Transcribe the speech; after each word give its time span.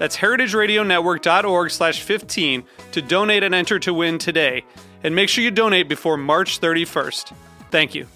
That's 0.00 0.16
heritageradionetwork.org 0.16 1.70
slash 1.70 2.00
15 2.00 2.64
to 2.92 3.02
donate 3.02 3.42
and 3.42 3.54
enter 3.54 3.78
to 3.80 3.92
win 3.92 4.16
today. 4.16 4.64
And 5.04 5.14
make 5.14 5.28
sure 5.28 5.44
you 5.44 5.50
donate 5.50 5.90
before 5.90 6.16
March 6.16 6.58
31st. 6.58 7.34
Thank 7.70 7.94
you. 7.94 8.06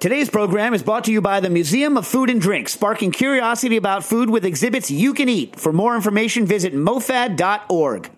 Today's 0.00 0.28
program 0.28 0.74
is 0.74 0.82
brought 0.82 1.04
to 1.04 1.12
you 1.12 1.22
by 1.22 1.40
the 1.40 1.48
Museum 1.48 1.96
of 1.96 2.06
Food 2.06 2.28
and 2.28 2.42
Drink, 2.42 2.68
sparking 2.68 3.10
curiosity 3.10 3.78
about 3.78 4.04
food 4.04 4.28
with 4.28 4.44
exhibits 4.44 4.90
you 4.90 5.14
can 5.14 5.30
eat. 5.30 5.58
For 5.58 5.72
more 5.72 5.96
information, 5.96 6.44
visit 6.44 6.74
mofad.org. 6.74 8.10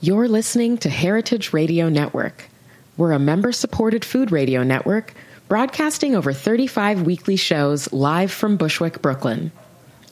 You're 0.00 0.26
listening 0.26 0.78
to 0.78 0.88
Heritage 0.88 1.52
Radio 1.52 1.90
Network. 1.90 2.48
We're 2.96 3.12
a 3.12 3.18
member 3.18 3.52
supported 3.52 4.06
food 4.06 4.32
radio 4.32 4.62
network 4.62 5.12
broadcasting 5.52 6.16
over 6.16 6.32
35 6.32 7.02
weekly 7.02 7.36
shows 7.36 7.92
live 7.92 8.32
from 8.32 8.56
Bushwick, 8.56 9.02
Brooklyn. 9.02 9.52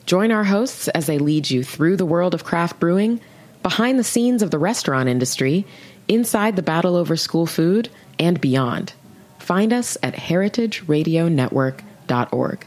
Join 0.05 0.31
our 0.31 0.43
hosts 0.43 0.87
as 0.89 1.07
they 1.07 1.17
lead 1.17 1.49
you 1.49 1.63
through 1.63 1.97
the 1.97 2.05
world 2.05 2.35
of 2.35 2.43
craft 2.43 2.79
brewing, 2.79 3.19
behind 3.63 3.97
the 3.97 4.03
scenes 4.03 4.43
of 4.43 4.51
the 4.51 4.59
restaurant 4.59 5.09
industry, 5.09 5.65
inside 6.07 6.57
the 6.57 6.61
battle 6.61 6.95
over 6.95 7.17
school 7.17 7.47
food, 7.47 7.89
and 8.19 8.39
beyond. 8.39 8.93
Find 9.39 9.73
us 9.73 9.97
at 10.03 10.13
heritageradionetwork.org. 10.13 12.65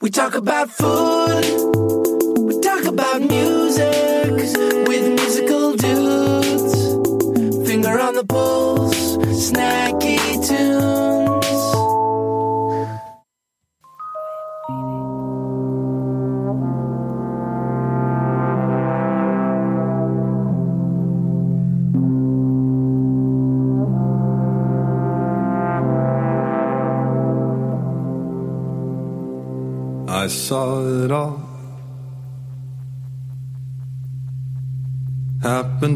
We 0.00 0.10
talk 0.10 0.34
about 0.34 0.70
food. 0.70 1.44
We 2.40 2.58
talk 2.58 2.86
about 2.86 3.20
music 3.20 4.32
with 4.88 5.27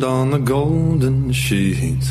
On 0.03 0.31
the 0.31 0.39
golden 0.39 1.31
sheet. 1.31 2.05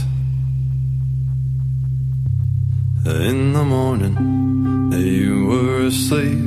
In 3.06 3.52
the 3.52 3.66
morning, 3.66 4.94
you 4.94 5.46
were 5.48 5.88
asleep. 5.88 6.40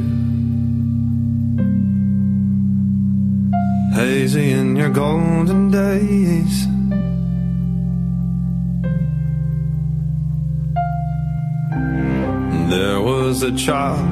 Hazy 3.94 4.53
in 4.53 4.75
your 4.75 4.88
golden 4.88 5.71
days. 5.71 6.66
There 12.71 13.03
was 13.03 13.43
a 13.43 13.53
child 13.54 14.09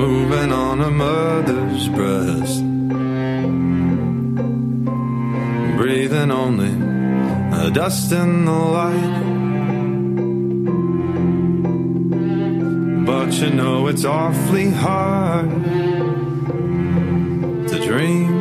moving 0.00 0.52
on 0.52 0.80
a 0.80 0.90
mother's 0.90 1.88
breast, 1.88 2.69
breathing 5.90 6.30
only 6.30 6.70
a 7.64 7.68
dust 7.68 8.12
in 8.12 8.44
the 8.44 8.52
light. 8.52 9.24
But 13.04 13.32
you 13.40 13.50
know 13.50 13.88
it's 13.88 14.04
awfully 14.04 14.70
hard 14.70 15.50
to 17.70 17.76
dream. 17.84 18.39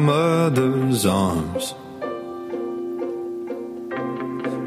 My 0.00 0.12
mother's 0.12 1.04
arms. 1.06 1.74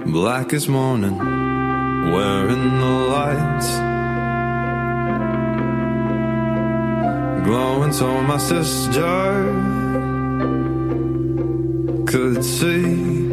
Black 0.06 0.52
as 0.52 0.68
morning, 0.68 1.18
wearing 2.14 2.66
the 2.84 2.94
lights. 3.16 3.69
Glowing 7.46 7.94
so 7.94 8.22
my 8.24 8.38
sister 8.38 9.14
could 12.12 12.44
see. 12.44 13.31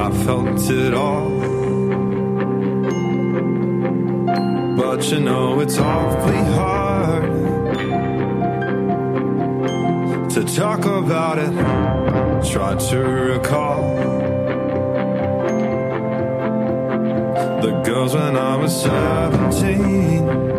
I 0.00 0.10
felt 0.24 0.70
it 0.70 0.94
all. 0.94 1.30
But 4.76 5.12
you 5.12 5.20
know 5.20 5.60
it's 5.60 5.78
awfully 5.78 6.36
hard 6.36 6.57
talk 10.54 10.84
about 10.84 11.38
it. 11.38 11.52
Try 12.50 12.74
to 12.76 12.98
recall 12.98 13.96
the 17.60 17.82
girls 17.84 18.14
when 18.14 18.36
I 18.36 18.56
was 18.56 18.82
17. 18.82 20.57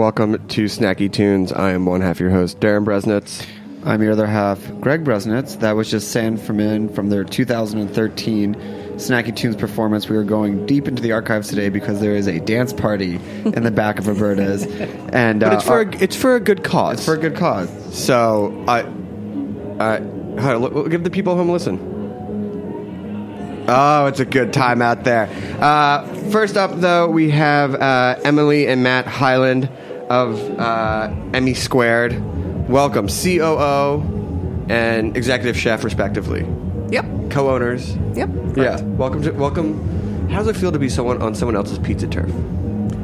Welcome 0.00 0.48
to 0.48 0.64
Snacky 0.64 1.12
Tunes. 1.12 1.52
I 1.52 1.72
am 1.72 1.84
one 1.84 2.00
half 2.00 2.20
your 2.20 2.30
host, 2.30 2.58
Darren 2.58 2.86
Bresnitz. 2.86 3.46
I'm 3.84 4.00
your 4.02 4.12
other 4.12 4.26
half, 4.26 4.58
Greg 4.80 5.04
Bresnitz. 5.04 5.60
That 5.60 5.72
was 5.72 5.90
just 5.90 6.10
San 6.10 6.38
Fermin 6.38 6.88
from 6.88 7.10
their 7.10 7.22
2013 7.22 8.54
Snacky 8.94 9.36
Tunes 9.36 9.56
performance. 9.56 10.08
We 10.08 10.16
are 10.16 10.24
going 10.24 10.64
deep 10.64 10.88
into 10.88 11.02
the 11.02 11.12
archives 11.12 11.48
today 11.48 11.68
because 11.68 12.00
there 12.00 12.16
is 12.16 12.28
a 12.28 12.40
dance 12.40 12.72
party 12.72 13.16
in 13.44 13.62
the 13.62 13.70
back 13.70 13.98
of 13.98 14.08
Roberta's, 14.08 14.64
and 14.64 15.40
But 15.40 15.52
uh, 15.52 15.56
it's 15.56 15.64
for 15.66 15.72
our- 15.72 15.80
a, 15.82 16.02
it's 16.02 16.16
for 16.16 16.34
a 16.34 16.40
good 16.40 16.64
cause. 16.64 16.94
it's 17.00 17.04
for 17.04 17.12
a 17.12 17.18
good 17.18 17.36
cause. 17.36 17.68
so 17.94 18.64
I 18.66 18.84
right. 18.84 20.00
All 20.00 20.36
right, 20.36 20.54
look, 20.54 20.88
give 20.90 21.04
the 21.04 21.10
people 21.10 21.36
home 21.36 21.50
a 21.50 21.52
listen. 21.52 21.98
Oh, 23.68 24.06
it's 24.06 24.20
a 24.20 24.24
good 24.24 24.54
time 24.54 24.80
out 24.80 25.04
there. 25.04 25.28
Uh, 25.60 26.06
first 26.30 26.56
up, 26.56 26.80
though, 26.80 27.08
we 27.10 27.28
have 27.32 27.74
uh, 27.74 28.18
Emily 28.24 28.66
and 28.66 28.82
Matt 28.82 29.06
Hyland 29.06 29.68
of 30.10 30.38
uh, 30.58 31.10
Emmy 31.32 31.54
Squared. 31.54 32.68
Welcome, 32.68 33.06
COO 33.08 34.66
and 34.68 35.16
executive 35.16 35.56
chef, 35.56 35.82
respectively. 35.84 36.46
Yep. 36.90 37.30
Co-owners. 37.30 37.96
Yep. 38.14 38.28
Yeah. 38.56 38.80
Welcome 38.82 39.22
to 39.22 39.30
welcome. 39.32 40.28
How 40.28 40.38
does 40.38 40.48
it 40.48 40.56
feel 40.56 40.70
to 40.72 40.78
be 40.78 40.88
someone 40.88 41.22
on 41.22 41.34
someone 41.34 41.56
else's 41.56 41.78
pizza 41.78 42.06
turf? 42.06 42.30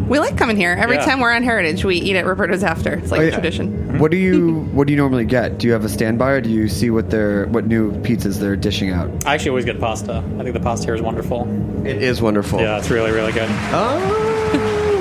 We 0.08 0.20
like 0.20 0.36
coming 0.36 0.56
here. 0.56 0.70
Every 0.78 0.96
Yeah. 0.96 1.04
time 1.04 1.18
we're 1.20 1.32
on 1.32 1.42
Heritage, 1.42 1.84
we 1.84 1.96
eat 1.96 2.14
at 2.14 2.26
Roberta's 2.26 2.62
after. 2.62 2.92
It's 2.94 3.10
like 3.10 3.20
Oh, 3.20 3.24
a 3.24 3.26
yeah. 3.26 3.32
tradition. 3.34 3.98
What 3.98 4.12
do 4.12 4.16
you 4.16 4.68
What 4.72 4.86
do 4.86 4.92
you 4.92 4.96
normally 4.96 5.24
get? 5.24 5.58
Do 5.58 5.66
you 5.66 5.72
have 5.72 5.84
a 5.84 5.88
standby, 5.88 6.30
or 6.30 6.40
do 6.40 6.50
you 6.50 6.68
see 6.68 6.90
what 6.90 7.10
they're 7.10 7.46
what 7.46 7.66
new 7.66 7.90
pizzas 8.02 8.38
they're 8.38 8.54
dishing 8.56 8.90
out? 8.90 9.10
I 9.26 9.34
actually 9.34 9.50
always 9.50 9.64
get 9.64 9.80
pasta. 9.80 10.22
I 10.38 10.42
think 10.42 10.54
the 10.54 10.60
pasta 10.60 10.86
here 10.86 10.94
is 10.94 11.02
wonderful. 11.02 11.48
It 11.84 12.02
is 12.02 12.20
wonderful. 12.22 12.60
Yeah, 12.60 12.78
it's 12.78 12.90
really, 12.90 13.10
really 13.12 13.32
good. 13.32 13.48
Oh. 13.72 14.32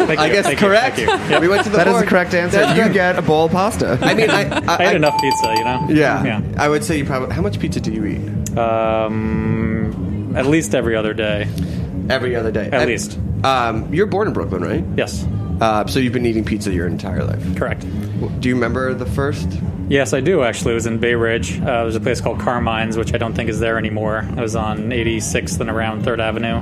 Thank 0.05 0.19
I 0.19 0.27
you, 0.27 0.33
guess 0.33 0.45
thank 0.45 0.61
you, 0.61 0.67
correct. 0.67 0.95
thank 0.97 1.09
you. 1.09 1.29
Yep. 1.29 1.41
We 1.45 1.47
went 1.47 1.63
to 1.63 1.69
the 1.69 1.77
That 1.77 1.87
is 1.87 1.99
the 1.99 2.05
correct 2.05 2.33
answer. 2.33 2.57
That's 2.57 2.71
You 2.77 2.83
correct. 2.83 2.93
get 2.93 3.17
a 3.19 3.21
bowl 3.21 3.45
of 3.45 3.51
pasta. 3.51 3.97
I 4.01 4.13
mean, 4.13 4.29
I, 4.29 4.43
I, 4.67 4.77
I 4.79 4.83
had 4.83 4.95
enough 4.95 5.19
pizza, 5.21 5.53
you 5.57 5.63
know? 5.63 5.87
Yeah, 5.89 6.23
Yeah. 6.23 6.41
I 6.57 6.69
would 6.69 6.83
say 6.83 6.97
you 6.97 7.05
probably. 7.05 7.33
How 7.35 7.41
much 7.41 7.59
pizza 7.59 7.79
do 7.79 7.91
you 7.91 8.05
eat? 8.05 8.57
Um, 8.57 10.33
at 10.35 10.45
least 10.45 10.75
every 10.75 10.95
other 10.95 11.13
day. 11.13 11.47
Every 12.09 12.35
other 12.35 12.51
day. 12.51 12.67
At 12.67 12.73
I- 12.81 12.85
least. 12.85 13.17
Um, 13.43 13.93
you're 13.93 14.07
born 14.07 14.27
in 14.27 14.33
Brooklyn, 14.33 14.63
right? 14.63 14.83
Yes, 14.97 15.25
Uh, 15.61 15.85
so 15.85 15.99
you've 15.99 16.13
been 16.13 16.25
eating 16.25 16.43
pizza 16.43 16.71
your 16.73 16.87
entire 16.87 17.23
life. 17.23 17.55
correct. 17.55 17.85
Do 18.41 18.49
you 18.49 18.55
remember 18.55 18.93
the 18.93 19.05
first? 19.05 19.47
Yes, 19.87 20.13
I 20.13 20.19
do 20.19 20.41
actually. 20.43 20.71
It 20.71 20.75
was 20.75 20.87
in 20.87 20.97
Bay 20.97 21.13
Ridge. 21.15 21.59
Uh, 21.61 21.83
there's 21.83 21.95
a 21.95 21.99
place 21.99 22.19
called 22.21 22.39
Carmine's, 22.39 22.97
which 22.97 23.13
I 23.13 23.17
don't 23.17 23.33
think 23.35 23.49
is 23.49 23.59
there 23.59 23.77
anymore. 23.77 24.27
It 24.35 24.41
was 24.41 24.55
on 24.55 24.89
86th 24.91 25.59
and 25.59 25.69
around 25.69 26.03
3rd 26.03 26.19
Avenue. 26.19 26.61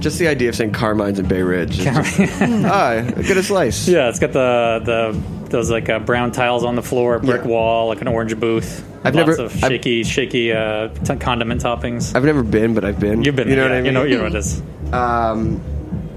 Just 0.00 0.18
the 0.18 0.28
idea 0.28 0.48
of 0.48 0.56
saying 0.56 0.72
Carmine's 0.72 1.18
in 1.18 1.26
Bay 1.28 1.42
Ridge. 1.42 1.78
is 1.78 1.84
just- 1.84 2.18
ah, 2.42 3.02
get 3.22 3.36
a 3.36 3.42
slice. 3.42 3.86
Yeah, 3.88 4.08
it's 4.08 4.18
got 4.18 4.32
the 4.32 4.80
the 4.84 5.48
those 5.50 5.70
like 5.70 5.88
uh, 5.88 5.98
brown 5.98 6.30
tiles 6.32 6.64
on 6.64 6.76
the 6.76 6.82
floor, 6.82 7.18
brick 7.18 7.42
Yeah. 7.42 7.48
wall, 7.48 7.88
like 7.88 8.00
an 8.00 8.08
orange 8.08 8.38
booth. 8.38 8.86
I've 9.04 9.14
Lots 9.14 9.28
never- 9.28 9.42
of 9.46 9.52
I've- 9.64 9.74
shaky, 9.74 10.04
shaky 10.04 10.52
uh, 10.52 10.88
t- 10.88 11.16
condiment 11.16 11.62
toppings. 11.62 12.14
I've 12.14 12.24
never 12.24 12.42
been, 12.42 12.72
but 12.74 12.84
I've 12.84 13.00
been. 13.00 13.22
You've 13.24 13.34
been, 13.36 13.48
You 13.48 13.56
know 13.56 13.62
there, 13.68 13.70
what 13.70 13.74
I 13.74 13.76
yeah, 13.78 13.82
mean? 13.82 13.86
You 13.86 13.92
know, 13.92 14.04
you 14.04 14.16
know 14.18 14.22
what 14.24 14.34
it 14.34 14.38
is. 14.38 14.62
Um, 14.92 15.60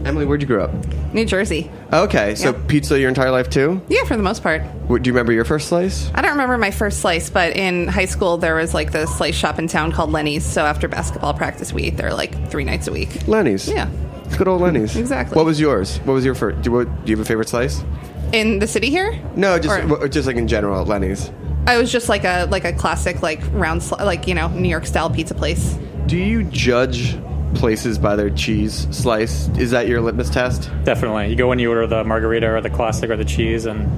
Emily, 0.06 0.26
where'd 0.26 0.42
you 0.42 0.48
grow 0.48 0.66
up? 0.66 0.72
New 1.14 1.26
Jersey. 1.26 1.70
Okay, 1.92 2.36
so 2.36 2.54
pizza 2.54 3.00
your 3.00 3.10
entire 3.10 3.30
life 3.32 3.50
too. 3.50 3.82
Yeah, 3.88 4.04
for 4.06 4.18
the 4.18 4.24
most 4.24 4.42
part. 4.42 4.64
What, 4.88 5.04
do 5.04 5.08
you 5.10 5.14
remember 5.14 5.32
your 5.32 5.46
first 5.46 5.70
slice? 5.70 6.10
I 6.16 6.22
don't 6.22 6.32
remember 6.32 6.58
my 6.58 6.72
first 6.72 7.00
slice, 7.02 7.30
but 7.30 7.56
in 7.56 7.88
high 7.88 8.06
school 8.06 8.38
there 8.38 8.56
was 8.56 8.74
like 8.74 8.92
the 8.92 9.06
slice 9.06 9.36
shop 9.36 9.60
in 9.60 9.68
town 9.68 9.92
called 9.92 10.12
Lenny's. 10.12 10.44
So 10.46 10.66
after 10.66 10.88
basketball 10.88 11.34
practice, 11.34 11.72
we 11.72 11.84
ate 11.84 11.98
there 11.98 12.14
like 12.14 12.50
three 12.50 12.64
nights 12.64 12.88
a 12.88 12.92
week. 12.92 13.28
Lenny's. 13.28 13.70
Yeah. 13.70 13.90
Good 14.38 14.48
old 14.48 14.62
Lenny's. 14.62 14.96
Exactly. 15.04 15.36
What 15.36 15.46
was 15.46 15.60
yours? 15.60 15.98
What 16.00 16.14
was 16.14 16.26
your 16.26 16.34
first? 16.36 16.62
Do 16.64 16.72
you, 16.72 16.76
what, 16.78 17.06
do 17.06 17.12
you 17.12 17.18
have 17.18 17.26
a 17.26 17.28
favorite 17.28 17.50
slice? 17.50 17.84
In 18.32 18.58
the 18.58 18.66
city 18.68 18.90
here? 18.90 19.20
No, 19.36 19.60
just 19.60 19.78
Or- 19.80 19.88
w- 19.88 20.10
just 20.10 20.26
like 20.26 20.38
in 20.38 20.48
general 20.48 20.82
at 20.82 20.88
Lenny's. 20.88 21.32
I 21.68 21.78
was 21.78 21.92
just 21.92 22.10
like 22.10 22.24
a 22.26 22.46
like 22.52 22.66
a 22.66 22.74
classic 22.74 23.22
like 23.22 23.40
round 23.54 23.82
sli- 23.82 24.04
like 24.04 24.28
you 24.28 24.34
know 24.34 24.48
New 24.50 24.68
York 24.68 24.86
style 24.88 25.10
pizza 25.10 25.34
place. 25.36 25.78
Do 26.08 26.18
you 26.18 26.44
judge 26.46 27.16
places 27.56 27.98
by 27.98 28.16
their 28.16 28.30
cheese 28.30 28.88
slice? 28.96 29.48
Is 29.58 29.72
that 29.72 29.88
your 29.88 30.02
litmus 30.02 30.30
test? 30.30 30.70
Definitely. 30.84 31.30
You 31.30 31.36
go 31.36 31.52
and 31.52 31.60
you 31.60 31.70
order 31.70 31.88
the 31.88 32.04
margarita 32.04 32.50
or 32.50 32.62
the 32.62 32.70
classic 32.70 33.10
or 33.10 33.18
the 33.18 33.26
cheese, 33.26 33.66
and 33.66 33.90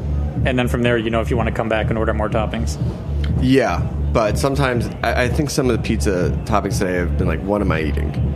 and 0.47 0.59
then 0.59 0.67
from 0.67 0.83
there, 0.83 0.97
you 0.97 1.09
know 1.09 1.21
if 1.21 1.29
you 1.29 1.37
want 1.37 1.47
to 1.49 1.55
come 1.55 1.69
back 1.69 1.89
and 1.89 1.97
order 1.97 2.13
more 2.13 2.29
toppings. 2.29 2.77
Yeah, 3.41 3.79
but 4.13 4.37
sometimes 4.37 4.87
I, 5.03 5.23
I 5.23 5.27
think 5.27 5.49
some 5.49 5.69
of 5.69 5.75
the 5.75 5.83
pizza 5.83 6.29
toppings 6.45 6.79
today 6.79 6.93
have 6.93 7.17
been 7.17 7.27
like, 7.27 7.41
what 7.41 7.61
am 7.61 7.71
I 7.71 7.81
eating? 7.81 8.33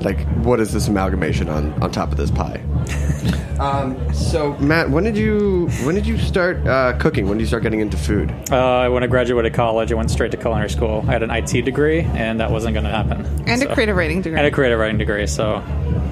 Like, 0.00 0.26
what 0.44 0.60
is 0.60 0.72
this 0.72 0.88
amalgamation 0.88 1.48
on, 1.48 1.72
on 1.82 1.90
top 1.90 2.10
of 2.10 2.16
this 2.16 2.30
pie? 2.30 2.60
um, 3.60 4.12
so, 4.14 4.54
Matt, 4.58 4.90
when 4.90 5.04
did 5.04 5.16
you 5.16 5.68
when 5.84 5.94
did 5.94 6.06
you 6.06 6.18
start 6.18 6.66
uh, 6.66 6.94
cooking? 6.98 7.28
When 7.28 7.38
did 7.38 7.42
you 7.42 7.48
start 7.48 7.62
getting 7.62 7.80
into 7.80 7.96
food? 7.96 8.30
Uh, 8.50 8.88
when 8.90 9.02
I 9.02 9.06
graduated 9.06 9.54
college, 9.54 9.92
I 9.92 9.94
went 9.94 10.10
straight 10.10 10.30
to 10.32 10.36
culinary 10.36 10.70
school. 10.70 11.04
I 11.06 11.12
had 11.12 11.22
an 11.22 11.30
IT 11.30 11.62
degree, 11.64 12.00
and 12.00 12.40
that 12.40 12.50
wasn't 12.50 12.74
going 12.74 12.84
to 12.84 12.90
happen. 12.90 13.24
And 13.46 13.60
So- 13.60 13.68
a 13.70 13.74
creative 13.74 13.96
writing 13.96 14.22
degree. 14.22 14.38
And 14.38 14.46
a 14.46 14.50
creative 14.50 14.78
writing 14.78 14.98
degree. 14.98 15.26
So 15.26 15.62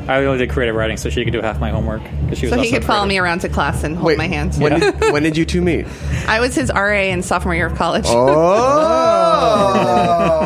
I 0.08 0.24
only 0.24 0.38
did 0.38 0.50
creative 0.50 0.74
writing 0.74 0.96
so 0.96 1.10
she 1.10 1.24
could 1.24 1.32
do 1.32 1.40
half 1.40 1.60
my 1.60 1.70
homework. 1.70 2.02
'cause 2.28 2.38
She 2.38 2.46
was 2.46 2.50
so 2.54 2.56
he 2.56 2.66
also 2.68 2.70
could 2.78 2.84
follow 2.84 3.06
me 3.06 3.18
around 3.18 3.40
to 3.40 3.48
class 3.48 3.84
and 3.84 3.96
hold 3.96 4.16
my 4.16 4.26
hands. 4.28 4.58
When, 4.58 4.78
did, 4.80 5.00
when 5.12 5.22
did 5.22 5.36
you 5.36 5.44
two 5.44 5.60
meet? 5.60 5.86
I 6.26 6.40
was 6.40 6.54
his 6.54 6.70
RA 6.74 7.10
in 7.10 7.22
sophomore 7.22 7.54
year 7.54 7.66
of 7.66 7.74
college. 7.76 8.04
Oh, 8.08 8.26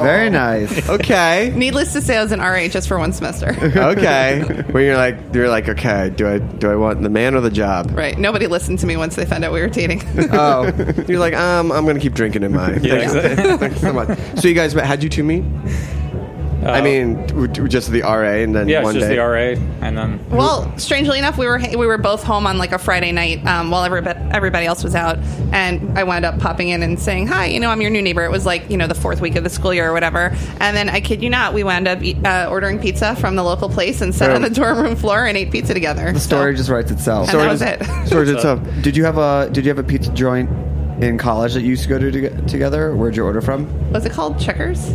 Very 0.03 0.31
nice. 0.31 0.89
okay, 0.89 1.53
Needless 1.55 1.93
to 1.95 2.01
say, 2.01 2.17
I 2.17 2.23
was 2.23 2.33
an 2.33 2.41
RA 2.41 2.69
just 2.69 2.89
for 2.89 2.99
one 2.99 3.13
semester. 3.13 3.51
okay. 3.61 4.43
Where 4.71 4.83
you're 4.83 4.97
like, 4.97 5.17
you're 5.33 5.49
like, 5.49 5.69
okay, 5.69 6.11
do 6.11 6.27
I 6.29 6.39
do 6.39 6.71
I 6.71 6.77
want 6.77 7.03
the 7.03 7.09
man 7.11 7.35
or 7.35 7.41
the 7.41 7.51
job? 7.51 7.91
right. 7.97 8.19
Nobody 8.19 8.47
listened 8.47 8.79
to 8.81 8.87
me 8.87 8.97
once 8.97 9.17
they 9.17 9.25
found 9.27 9.45
out 9.45 9.53
we 9.53 9.61
were 9.61 9.69
dating. 9.69 10.03
Oh, 10.35 10.65
you're 11.07 11.19
like, 11.21 11.35
um, 11.35 11.71
I'm 11.71 11.87
gonna 11.87 12.01
keep 12.01 12.15
drinking 12.15 12.43
in 12.43 12.53
my. 12.53 12.75
Yeah, 12.77 12.95
exactly. 12.97 13.57
Thanks 13.57 13.81
so 13.81 13.93
much. 13.93 14.19
So 14.41 14.49
you 14.49 14.55
guys, 14.55 14.75
met- 14.75 14.85
how'd 14.87 15.03
you 15.03 15.09
two 15.09 15.23
meet? 15.23 15.45
I 16.67 16.81
mean, 16.81 17.27
w- 17.29 17.47
w- 17.49 17.69
just 17.69 17.91
the 17.91 18.03
RA, 18.03 18.43
and 18.43 18.55
then 18.55 18.65
Uh, 18.65 18.71
Yeah, 18.71 18.79
it's 18.79 18.85
one 18.85 18.95
just 18.95 19.09
day. 19.09 19.17
the 19.17 19.21
RA, 19.23 19.55
and 19.83 19.97
then 19.99 20.21
well, 20.31 20.73
strangely 20.79 21.19
enough, 21.19 21.37
we 21.39 21.47
were 21.47 21.61
we 21.77 21.87
were 21.87 21.99
both 21.99 22.23
home 22.23 22.47
on 22.47 22.59
like 22.59 22.73
a 22.73 22.79
Friday 22.79 23.13
night 23.13 23.45
um, 23.47 23.71
while 23.71 23.85
everybody, 23.85 24.19
everybody 24.33 24.67
else 24.67 24.83
was 24.83 24.95
out, 24.95 25.19
and 25.53 25.99
I 25.99 26.05
wound 26.05 26.25
up 26.25 26.39
popping 26.39 26.69
in 26.71 26.83
and 26.83 26.99
saying 26.99 27.27
hi. 27.27 27.47
You 27.47 27.61
know, 27.61 27.71
I'm 27.71 27.81
your 27.81 27.91
new 27.91 28.03
neighbor. 28.03 28.25
It 28.25 28.31
was 28.31 28.47
like 28.47 28.71
you 28.71 28.77
know 28.77 28.87
the 28.87 28.95
fourth 28.95 29.21
week 29.21 29.37
of 29.37 29.45
the 29.45 29.51
school 29.51 29.75
year 29.75 29.91
or 29.91 29.93
whatever, 29.93 30.35
and 30.61 30.77
then 30.77 30.89
I 30.89 31.01
kid 31.01 31.23
you 31.23 31.31
not, 31.31 31.53
we 31.55 31.65
wound 31.65 31.87
up 31.87 32.03
eat, 32.03 32.25
uh, 32.25 32.49
ordering 32.51 32.79
pizza 32.79 33.15
from 33.17 33.37
the 33.37 33.43
local 33.45 33.69
place 33.69 34.01
and 34.01 34.15
sat 34.15 34.31
on 34.31 34.43
the 34.43 34.51
dorm 34.51 34.79
room 34.79 34.97
floor 34.97 35.27
and 35.27 35.37
ate 35.37 35.51
pizza 35.51 35.75
together. 35.75 36.13
The 36.13 36.21
story 36.21 36.55
just 36.55 36.71
writes 36.71 36.91
itself. 36.91 37.29
And 37.31 37.39
that 37.41 37.49
was 37.51 37.63
it. 37.63 37.83
Story 38.07 38.29
itself. 38.31 38.61
Did 38.83 38.97
you 38.97 39.05
have 39.05 39.19
a 39.19 39.49
Did 39.53 39.65
you 39.65 39.71
have 39.71 39.79
a 39.79 39.83
pizza 39.85 40.11
joint 40.13 40.49
in 41.03 41.19
college 41.19 41.55
that 41.55 41.63
you 41.63 41.69
used 41.71 41.83
to 41.83 41.89
go 41.89 41.99
to, 41.99 42.11
to 42.11 42.43
together? 42.47 42.95
Where'd 42.95 43.17
you 43.17 43.25
order 43.25 43.41
from? 43.41 43.67
Was 43.93 44.05
it 44.07 44.13
called 44.13 44.39
Checkers? 44.39 44.95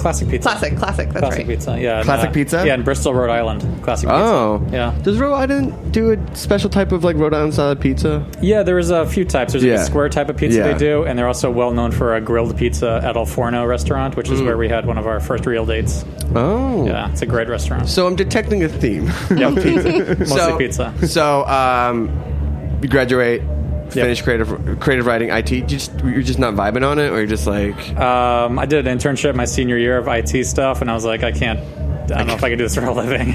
Classic 0.00 0.28
pizza. 0.28 0.48
Classic, 0.48 0.76
classic. 0.76 1.08
That's 1.10 1.20
Classic 1.20 1.38
right. 1.38 1.46
pizza, 1.46 1.78
yeah. 1.80 1.96
and, 1.98 2.04
Classic 2.06 2.30
uh, 2.30 2.32
pizza? 2.32 2.62
Yeah, 2.66 2.74
in 2.74 2.82
Bristol, 2.82 3.12
Rhode 3.14 3.30
Island. 3.30 3.60
Classic 3.82 4.08
pizza. 4.08 4.22
Oh, 4.24 4.66
Yeah. 4.72 4.94
Does 5.02 5.18
Rhode 5.18 5.34
Island 5.34 5.92
do 5.92 6.12
a 6.12 6.36
special 6.36 6.70
type 6.70 6.92
of 6.92 7.04
like 7.04 7.16
Rhode 7.16 7.34
Island 7.34 7.52
style 7.52 7.76
pizza? 7.76 8.26
Yeah, 8.40 8.62
there's 8.62 8.90
a 8.90 9.06
few 9.06 9.24
types. 9.24 9.52
There's 9.52 9.62
like 9.62 9.70
Yeah. 9.76 9.82
a 9.82 9.84
square 9.84 10.08
type 10.08 10.28
of 10.30 10.36
pizza 10.36 10.58
Yeah. 10.58 10.72
they 10.72 10.78
do, 10.78 11.04
and 11.04 11.18
they're 11.18 11.26
also 11.28 11.50
well 11.50 11.72
known 11.72 11.90
for 11.92 12.16
a 12.16 12.20
grilled 12.20 12.56
pizza 12.56 13.00
at 13.04 13.16
Al 13.16 13.26
Forno 13.26 13.64
restaurant, 13.66 14.16
which 14.16 14.30
is 14.30 14.40
where 14.40 14.56
we 14.56 14.68
had 14.68 14.86
one 14.86 14.96
of 14.98 15.06
our 15.06 15.20
first 15.20 15.44
real 15.46 15.66
dates. 15.66 16.04
Oh, 16.34 16.86
Yeah, 16.86 17.10
it's 17.10 17.22
a 17.22 17.26
great 17.26 17.48
restaurant. 17.48 17.88
So 17.88 18.06
I'm 18.06 18.16
detecting 18.16 18.62
a 18.64 18.68
theme. 18.68 19.12
Yep. 19.36 19.50
Mostly 19.54 20.24
so, 20.26 20.56
pizza. 20.58 20.94
So, 21.06 21.44
um, 21.46 22.08
you 22.82 22.88
graduate, 22.88 23.42
Yep. 23.42 23.59
Finish 23.90 24.22
creative 24.22 24.78
creative 24.80 25.06
writing, 25.06 25.30
IT. 25.30 25.50
You 25.50 25.62
just 25.62 25.92
you're 26.00 26.22
just 26.22 26.38
not 26.38 26.54
vibing 26.54 26.86
on 26.86 26.98
it, 26.98 27.10
or 27.10 27.18
you're 27.18 27.26
just 27.26 27.46
like, 27.46 27.96
Um, 27.98 28.58
I 28.58 28.66
did 28.66 28.86
an 28.86 28.98
internship 28.98 29.34
my 29.34 29.44
senior 29.44 29.76
year 29.76 29.98
of 29.98 30.08
IT 30.08 30.44
stuff, 30.46 30.80
and 30.80 30.90
I 30.90 30.94
was 30.94 31.04
like, 31.04 31.22
I 31.22 31.32
can't. 31.32 31.60
I 32.10 32.18
don't 32.18 32.26
know 32.26 32.34
if 32.34 32.42
I 32.42 32.48
can 32.48 32.58
do 32.58 32.64
this 32.64 32.74
for 32.74 32.84
a 32.84 32.92
living. 32.92 33.34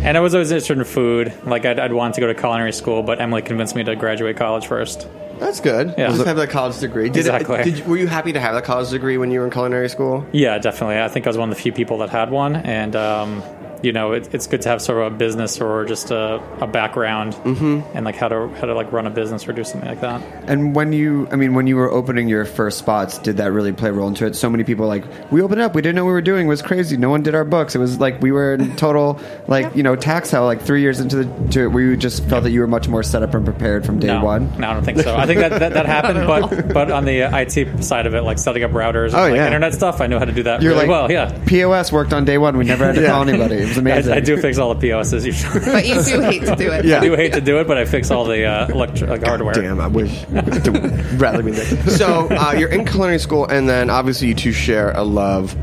And 0.00 0.16
I 0.16 0.20
was 0.20 0.32
always 0.34 0.50
interested 0.52 0.78
in 0.78 0.84
food. 0.84 1.32
Like 1.44 1.64
I'd, 1.66 1.78
I'd 1.80 1.92
want 1.92 2.14
to 2.14 2.20
go 2.20 2.28
to 2.28 2.34
culinary 2.34 2.72
school, 2.72 3.02
but 3.02 3.20
Emily 3.20 3.42
convinced 3.42 3.74
me 3.74 3.82
to 3.84 3.96
graduate 3.96 4.36
college 4.36 4.66
first. 4.68 5.08
That's 5.38 5.60
good. 5.60 5.94
Yeah. 5.96 6.08
Just 6.08 6.26
have 6.26 6.36
that 6.36 6.50
college 6.50 6.78
degree. 6.78 7.08
Did 7.08 7.20
Exactly. 7.20 7.56
It, 7.56 7.64
did 7.64 7.86
were 7.86 7.96
you 7.96 8.06
happy 8.06 8.32
to 8.32 8.40
have 8.40 8.54
that 8.54 8.64
college 8.64 8.90
degree 8.90 9.18
when 9.18 9.30
you 9.30 9.40
were 9.40 9.46
in 9.46 9.52
culinary 9.52 9.88
school? 9.88 10.26
Yeah, 10.32 10.58
definitely. 10.58 11.00
I 11.00 11.08
think 11.08 11.26
I 11.26 11.30
was 11.30 11.38
one 11.38 11.50
of 11.50 11.56
the 11.56 11.62
few 11.62 11.72
people 11.72 11.98
that 11.98 12.10
had 12.10 12.30
one, 12.30 12.56
and 12.56 12.94
um, 12.96 13.42
you 13.82 13.92
know, 13.92 14.12
it, 14.12 14.32
it's 14.34 14.46
good 14.46 14.62
to 14.62 14.68
have 14.68 14.82
sort 14.82 14.98
of 14.98 15.12
a 15.12 15.16
business 15.16 15.60
or 15.60 15.84
just 15.84 16.10
a, 16.10 16.42
a 16.60 16.66
background, 16.66 17.34
mm-hmm. 17.34 17.80
and 17.96 18.04
like 18.04 18.16
how 18.16 18.28
to 18.28 18.48
how 18.56 18.66
to 18.66 18.74
like 18.74 18.90
run 18.92 19.06
a 19.06 19.10
business 19.10 19.46
or 19.46 19.52
do 19.52 19.64
something 19.64 19.88
like 19.88 20.00
that. 20.00 20.22
And 20.48 20.74
when 20.74 20.92
you, 20.92 21.28
I 21.30 21.36
mean, 21.36 21.54
when 21.54 21.66
you 21.66 21.76
were 21.76 21.90
opening 21.90 22.28
your 22.28 22.44
first 22.44 22.78
spots, 22.78 23.18
did 23.18 23.36
that 23.36 23.52
really 23.52 23.72
play 23.72 23.90
a 23.90 23.92
role 23.92 24.08
into 24.08 24.26
it? 24.26 24.34
So 24.34 24.50
many 24.50 24.64
people 24.64 24.86
like, 24.86 25.04
we 25.30 25.42
opened 25.42 25.60
up, 25.60 25.74
we 25.74 25.82
didn't 25.82 25.96
know 25.96 26.04
what 26.04 26.10
we 26.10 26.14
were 26.14 26.22
doing. 26.22 26.46
It 26.46 26.48
was 26.48 26.62
crazy. 26.62 26.96
No 26.96 27.10
one 27.10 27.22
did 27.22 27.34
our 27.34 27.44
books. 27.44 27.74
It 27.74 27.78
was 27.78 28.00
like 28.00 28.20
we 28.20 28.32
were 28.32 28.54
in 28.54 28.74
total, 28.76 29.20
like 29.48 29.74
you 29.76 29.82
know, 29.82 29.96
tax 29.96 30.30
hell. 30.30 30.44
Like 30.44 30.62
three 30.62 30.80
years 30.80 31.00
into 31.00 31.24
the, 31.24 31.48
to 31.52 31.62
it, 31.64 31.68
where 31.68 31.82
you 31.82 31.96
just 31.96 32.24
felt 32.24 32.44
that 32.44 32.50
you 32.50 32.60
were 32.60 32.66
much 32.66 32.88
more 32.88 33.02
set 33.02 33.22
up 33.22 33.34
and 33.34 33.44
prepared 33.44 33.84
from 33.84 33.98
day 33.98 34.08
no, 34.08 34.24
one. 34.24 34.58
no, 34.58 34.70
I 34.70 34.74
don't 34.74 34.84
think 34.84 34.98
so. 34.98 35.16
I 35.16 35.26
think 35.28 35.40
that 35.40 35.60
that, 35.60 35.72
that 35.74 35.86
happened, 35.96 36.26
but 36.26 36.72
but 36.74 36.90
on 36.90 37.04
the 37.04 37.22
uh, 37.22 37.38
IT 37.38 37.84
side 37.84 38.06
of 38.06 38.14
it, 38.14 38.22
like 38.22 38.38
setting 38.38 38.64
up 38.64 38.72
routers, 38.72 39.06
and, 39.08 39.14
Oh, 39.14 39.20
like 39.28 39.36
yeah. 39.36 39.46
internet 39.46 39.74
stuff, 39.74 40.00
I 40.00 40.08
know 40.08 40.18
how 40.18 40.24
to 40.24 40.32
do 40.32 40.42
that 40.42 40.60
You're 40.60 40.72
really 40.72 40.88
like, 40.88 41.08
well. 41.08 41.12
Yeah, 41.12 41.38
POS 41.46 41.92
worked 41.92 42.12
on 42.12 42.24
day 42.24 42.38
one. 42.38 42.56
We 42.56 42.64
never 42.64 42.84
had 42.86 42.96
to 42.96 43.06
call 43.06 43.22
anybody. 43.28 43.56
It 43.56 43.68
was 43.68 43.78
amazing. 43.78 44.12
I, 44.14 44.16
I 44.16 44.20
do 44.20 44.36
fix 44.40 44.58
all 44.58 44.74
the 44.74 44.80
POSs 44.90 45.24
usually. 45.24 45.60
But 45.60 45.86
you 45.86 46.02
do 46.02 46.20
hate 46.22 46.44
to 46.46 46.56
do 46.56 46.72
it. 46.72 46.84
Yeah. 46.84 46.98
I 46.98 47.00
do 47.00 47.14
hate 47.14 47.34
to 47.34 47.40
do 47.40 47.60
it, 47.60 47.68
but 47.68 47.78
I 47.78 47.84
fix 47.84 48.10
all 48.10 48.24
the 48.24 48.44
uh, 48.44 48.66
electri- 48.68 49.08
like 49.08 49.22
hardware. 49.24 49.54
Damn, 49.54 49.80
I 49.80 49.86
wish 49.86 50.22
to 50.24 51.16
rather 51.18 51.42
be 51.42 51.52
there. 51.52 51.66
So 51.90 52.28
uh, 52.30 52.54
you're 52.58 52.70
in 52.70 52.84
culinary 52.86 53.18
school, 53.20 53.46
and 53.46 53.68
then 53.68 53.90
obviously 53.90 54.28
you 54.28 54.34
two 54.34 54.52
share 54.52 54.90
a 54.92 55.04
love 55.04 55.56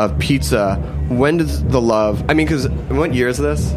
of 0.00 0.18
pizza. 0.18 0.76
When 1.08 1.36
does 1.36 1.62
the 1.64 1.80
love? 1.80 2.24
I 2.28 2.34
mean, 2.34 2.46
because 2.46 2.68
what 2.88 3.12
year 3.14 3.28
is 3.28 3.36
this? 3.38 3.72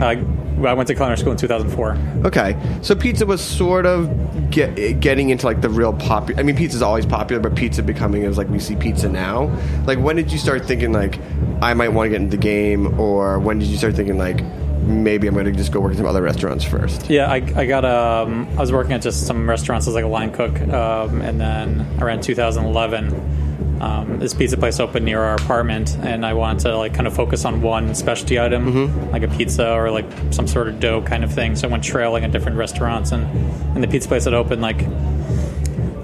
Uh, 0.00 0.16
I 0.62 0.72
went 0.72 0.86
to 0.88 0.94
culinary 0.94 1.18
school 1.18 1.32
in 1.32 1.38
2004. 1.38 2.26
Okay, 2.26 2.56
so 2.82 2.94
pizza 2.94 3.26
was 3.26 3.42
sort 3.42 3.86
of 3.86 4.50
get, 4.50 5.00
getting 5.00 5.30
into 5.30 5.46
like 5.46 5.60
the 5.60 5.68
real 5.68 5.92
popular. 5.92 6.40
I 6.40 6.44
mean, 6.44 6.56
pizza's 6.56 6.82
always 6.82 7.06
popular, 7.06 7.40
but 7.40 7.56
pizza 7.56 7.82
becoming 7.82 8.24
as 8.24 8.38
like 8.38 8.48
we 8.48 8.58
see 8.58 8.76
pizza 8.76 9.08
now. 9.08 9.46
Like, 9.86 9.98
when 9.98 10.16
did 10.16 10.30
you 10.32 10.38
start 10.38 10.64
thinking 10.64 10.92
like 10.92 11.18
I 11.60 11.74
might 11.74 11.88
want 11.88 12.06
to 12.06 12.10
get 12.10 12.20
into 12.22 12.36
the 12.36 12.42
game, 12.42 12.98
or 13.00 13.38
when 13.38 13.58
did 13.58 13.68
you 13.68 13.76
start 13.76 13.94
thinking 13.94 14.18
like 14.18 14.42
maybe 14.84 15.26
I'm 15.26 15.34
going 15.34 15.46
to 15.46 15.52
just 15.52 15.72
go 15.72 15.80
work 15.80 15.92
at 15.92 15.98
some 15.98 16.06
other 16.06 16.22
restaurants 16.22 16.64
first? 16.64 17.08
Yeah, 17.10 17.30
I, 17.30 17.36
I 17.56 17.66
got 17.66 17.84
um, 17.84 18.48
I 18.50 18.60
was 18.60 18.72
working 18.72 18.92
at 18.92 19.02
just 19.02 19.26
some 19.26 19.48
restaurants 19.48 19.88
as 19.88 19.94
like 19.94 20.04
a 20.04 20.08
line 20.08 20.32
cook, 20.32 20.60
um, 20.60 21.20
and 21.20 21.40
then 21.40 21.86
around 22.00 22.22
2011, 22.22 23.43
um, 23.80 24.18
this 24.18 24.34
pizza 24.34 24.56
place 24.56 24.80
opened 24.80 25.04
near 25.04 25.20
our 25.20 25.34
apartment, 25.34 25.96
and 26.02 26.24
I 26.24 26.32
wanted 26.34 26.60
to 26.62 26.76
like 26.76 26.94
kind 26.94 27.06
of 27.06 27.14
focus 27.14 27.44
on 27.44 27.60
one 27.62 27.94
specialty 27.94 28.38
item, 28.40 29.10
like 29.10 29.22
a 29.22 29.28
pizza 29.28 29.72
or 29.72 29.90
like 29.90 30.06
some 30.30 30.46
sort 30.46 30.68
of 30.68 30.80
dough 30.80 31.02
kind 31.02 31.24
of 31.24 31.32
thing. 31.32 31.56
So 31.56 31.68
I 31.68 31.70
went 31.70 31.84
trailing 31.84 32.24
at 32.24 32.32
different 32.32 32.56
restaurants, 32.56 33.12
and 33.12 33.24
and 33.74 33.82
the 33.82 33.88
pizza 33.88 34.08
place 34.08 34.24
that 34.24 34.34
opened 34.34 34.62
like. 34.62 34.84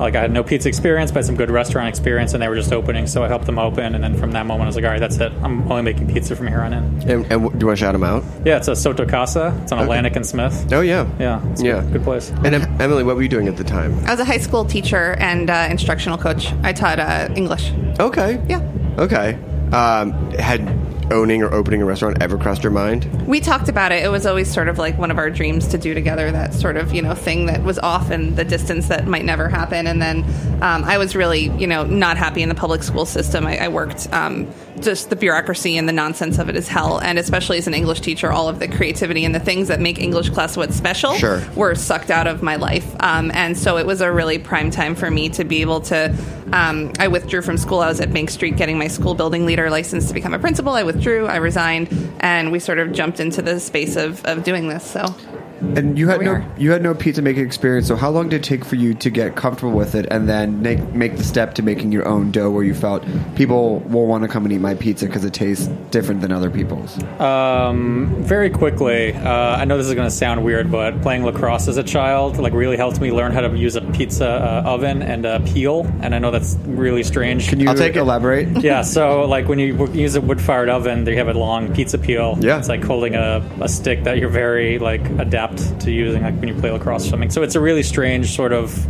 Like 0.00 0.16
I 0.16 0.22
had 0.22 0.32
no 0.32 0.42
pizza 0.42 0.68
experience, 0.68 1.12
but 1.12 1.24
some 1.24 1.36
good 1.36 1.50
restaurant 1.50 1.88
experience, 1.88 2.32
and 2.34 2.42
they 2.42 2.48
were 2.48 2.56
just 2.56 2.72
opening, 2.72 3.06
so 3.06 3.22
I 3.22 3.28
helped 3.28 3.44
them 3.46 3.58
open. 3.58 3.94
And 3.94 4.02
then 4.02 4.16
from 4.16 4.32
that 4.32 4.46
moment, 4.46 4.64
I 4.64 4.66
was 4.68 4.76
like, 4.76 4.84
"All 4.86 4.90
right, 4.90 4.98
that's 4.98 5.18
it. 5.18 5.30
I'm 5.42 5.70
only 5.70 5.82
making 5.82 6.08
pizza 6.12 6.34
from 6.34 6.46
here 6.48 6.62
on 6.62 6.72
in." 6.72 6.84
And, 7.08 7.10
and 7.10 7.28
do 7.28 7.34
you 7.34 7.42
want 7.42 7.60
to 7.60 7.76
shout 7.76 7.92
them 7.92 8.02
out? 8.02 8.24
Yeah, 8.44 8.56
it's 8.56 8.68
a 8.68 8.72
Sottocasa. 8.72 9.62
It's 9.62 9.72
on 9.72 9.78
Atlantic 9.78 10.16
and 10.16 10.26
Smith. 10.26 10.72
Oh 10.72 10.80
yeah, 10.80 11.06
Yeah, 11.18 11.46
it's 11.52 11.62
yeah, 11.62 11.82
good, 11.82 11.92
good 11.92 12.02
place. 12.04 12.30
And 12.44 12.54
em- 12.54 12.80
Emily, 12.80 13.04
what 13.04 13.14
were 13.16 13.22
you 13.22 13.28
doing 13.28 13.46
at 13.46 13.56
the 13.58 13.64
time? 13.64 13.92
I 14.06 14.10
was 14.12 14.20
a 14.20 14.24
high 14.24 14.38
school 14.38 14.64
teacher 14.64 15.14
and 15.18 15.50
uh, 15.50 15.68
instructional 15.70 16.16
coach. 16.18 16.52
I 16.62 16.72
taught 16.72 16.98
uh, 16.98 17.28
English. 17.36 17.72
Okay, 18.00 18.40
Yeah. 18.48 18.62
okay. 18.98 19.38
Um, 19.72 20.12
had 20.32 20.66
owning 21.12 21.42
or 21.42 21.52
opening 21.52 21.82
a 21.82 21.84
restaurant 21.84 22.22
ever 22.22 22.38
crossed 22.38 22.62
your 22.62 22.72
mind? 22.72 23.04
We 23.26 23.40
talked 23.40 23.68
about 23.68 23.92
it. 23.92 24.04
It 24.04 24.08
was 24.08 24.26
always 24.26 24.52
sort 24.52 24.68
of 24.68 24.78
like 24.78 24.98
one 24.98 25.10
of 25.10 25.18
our 25.18 25.30
dreams 25.30 25.68
to 25.68 25.78
do 25.78 25.94
together. 25.94 26.30
That 26.30 26.54
sort 26.54 26.76
of 26.76 26.92
you 26.94 27.02
know 27.02 27.14
thing 27.14 27.46
that 27.46 27.62
was 27.62 27.78
off 27.78 28.10
in 28.10 28.34
the 28.34 28.44
distance 28.44 28.88
that 28.88 29.06
might 29.06 29.24
never 29.24 29.48
happen. 29.48 29.86
And 29.86 30.00
then 30.00 30.24
um, 30.62 30.84
I 30.84 30.98
was 30.98 31.16
really 31.16 31.50
you 31.58 31.66
know 31.66 31.84
not 31.84 32.16
happy 32.16 32.42
in 32.42 32.48
the 32.48 32.54
public 32.54 32.82
school 32.82 33.06
system. 33.06 33.46
I, 33.46 33.58
I 33.58 33.68
worked 33.68 34.12
um, 34.12 34.52
just 34.82 35.10
the 35.10 35.16
bureaucracy 35.16 35.76
and 35.76 35.88
the 35.88 35.92
nonsense 35.92 36.38
of 36.38 36.48
it 36.48 36.56
is 36.56 36.68
hell. 36.68 36.98
And 36.98 37.18
especially 37.18 37.58
as 37.58 37.66
an 37.66 37.74
English 37.74 38.00
teacher, 38.00 38.30
all 38.32 38.48
of 38.48 38.58
the 38.58 38.68
creativity 38.68 39.24
and 39.24 39.34
the 39.34 39.40
things 39.40 39.68
that 39.68 39.80
make 39.80 39.98
English 39.98 40.30
class 40.30 40.56
what's 40.56 40.76
special 40.76 41.14
Sure. 41.14 41.42
were 41.54 41.74
sucked 41.74 42.10
out 42.10 42.26
of 42.26 42.42
my 42.42 42.56
life. 42.56 42.94
Um, 43.00 43.30
and 43.34 43.56
so 43.56 43.76
it 43.78 43.86
was 43.86 44.00
a 44.00 44.10
really 44.10 44.38
prime 44.38 44.70
time 44.70 44.94
for 44.94 45.10
me 45.10 45.28
to 45.30 45.44
be 45.44 45.60
able 45.60 45.80
to. 45.82 46.14
Um, 46.52 46.92
I 46.98 47.08
withdrew 47.08 47.42
from 47.42 47.56
school. 47.58 47.80
I 47.80 47.88
was 47.88 48.00
at 48.00 48.12
Bank 48.12 48.30
Street 48.30 48.56
getting 48.56 48.76
my 48.78 48.88
school 48.88 49.14
building 49.14 49.46
leader 49.46 49.70
license 49.70 50.08
to 50.08 50.14
become 50.14 50.34
a 50.34 50.38
principal. 50.38 50.72
I 50.72 50.82
withdrew. 50.82 51.26
I 51.26 51.36
resigned, 51.36 51.88
and 52.20 52.50
we 52.50 52.58
sort 52.58 52.78
of 52.78 52.92
jumped 52.92 53.20
into 53.20 53.40
the 53.42 53.60
space 53.60 53.96
of, 53.96 54.24
of 54.24 54.42
doing 54.42 54.68
this. 54.68 54.84
So 54.84 55.14
And 55.60 55.98
you 55.98 56.08
had 56.08 56.20
no 56.20 56.32
are. 56.32 56.54
you 56.56 56.70
had 56.72 56.82
no 56.82 56.94
pizza 56.94 57.22
making 57.22 57.44
experience. 57.44 57.86
So 57.86 57.96
how 57.96 58.10
long 58.10 58.28
did 58.28 58.40
it 58.40 58.44
take 58.44 58.64
for 58.64 58.76
you 58.76 58.94
to 58.94 59.10
get 59.10 59.36
comfortable 59.36 59.72
with 59.72 59.94
it, 59.94 60.06
and 60.10 60.28
then 60.28 60.62
make 60.62 60.80
make 60.94 61.16
the 61.16 61.24
step 61.24 61.54
to 61.54 61.62
making 61.62 61.92
your 61.92 62.06
own 62.06 62.30
dough, 62.30 62.50
where 62.50 62.64
you 62.64 62.74
felt 62.74 63.04
people 63.34 63.80
will 63.80 64.06
want 64.06 64.22
to 64.22 64.28
come 64.28 64.44
and 64.44 64.52
eat 64.52 64.58
my 64.58 64.74
pizza 64.74 65.06
because 65.06 65.24
it 65.24 65.34
tastes 65.34 65.66
different 65.90 66.20
than 66.20 66.32
other 66.32 66.50
people's? 66.50 67.02
Um, 67.20 68.14
very 68.20 68.50
quickly, 68.50 69.12
uh, 69.14 69.56
I 69.56 69.64
know 69.64 69.76
this 69.76 69.86
is 69.86 69.94
going 69.94 70.08
to 70.08 70.14
sound 70.14 70.44
weird, 70.44 70.70
but 70.70 71.00
playing 71.02 71.24
lacrosse 71.24 71.68
as 71.68 71.76
a 71.76 71.82
child 71.82 72.38
like 72.38 72.52
really 72.52 72.76
helped 72.76 73.00
me 73.00 73.12
learn 73.12 73.32
how 73.32 73.40
to 73.40 73.56
use 73.56 73.76
a 73.76 73.80
pizza 73.80 74.28
uh, 74.28 74.62
oven 74.68 75.02
and 75.02 75.26
a 75.26 75.40
peel. 75.40 75.86
And 76.00 76.14
I 76.14 76.18
know 76.18 76.30
that's 76.30 76.56
really 76.64 77.02
strange. 77.02 77.48
Can 77.48 77.60
you 77.60 77.68
I'll 77.68 77.74
take 77.74 77.96
elaborate? 77.96 78.48
yeah, 78.62 78.82
so 78.82 79.24
like 79.26 79.48
when 79.48 79.58
you 79.58 79.86
use 79.92 80.14
a 80.14 80.20
wood-fired 80.20 80.68
oven, 80.68 81.04
they 81.04 81.16
have 81.16 81.28
a 81.28 81.34
long 81.34 81.72
pizza 81.74 81.98
peel. 81.98 82.38
Yeah. 82.40 82.58
it's 82.58 82.68
like 82.68 82.82
holding 82.82 83.14
a, 83.14 83.46
a 83.60 83.68
stick 83.68 84.04
that 84.04 84.18
you're 84.18 84.30
very 84.30 84.78
like 84.78 85.02
adapt 85.50 85.80
to 85.82 85.90
using, 85.90 86.22
like 86.22 86.34
when 86.36 86.48
you 86.48 86.54
play 86.54 86.70
lacrosse 86.70 87.06
or 87.06 87.10
something. 87.10 87.30
So 87.30 87.42
it's 87.42 87.54
a 87.54 87.60
really 87.60 87.82
strange 87.82 88.34
sort 88.34 88.52
of 88.52 88.86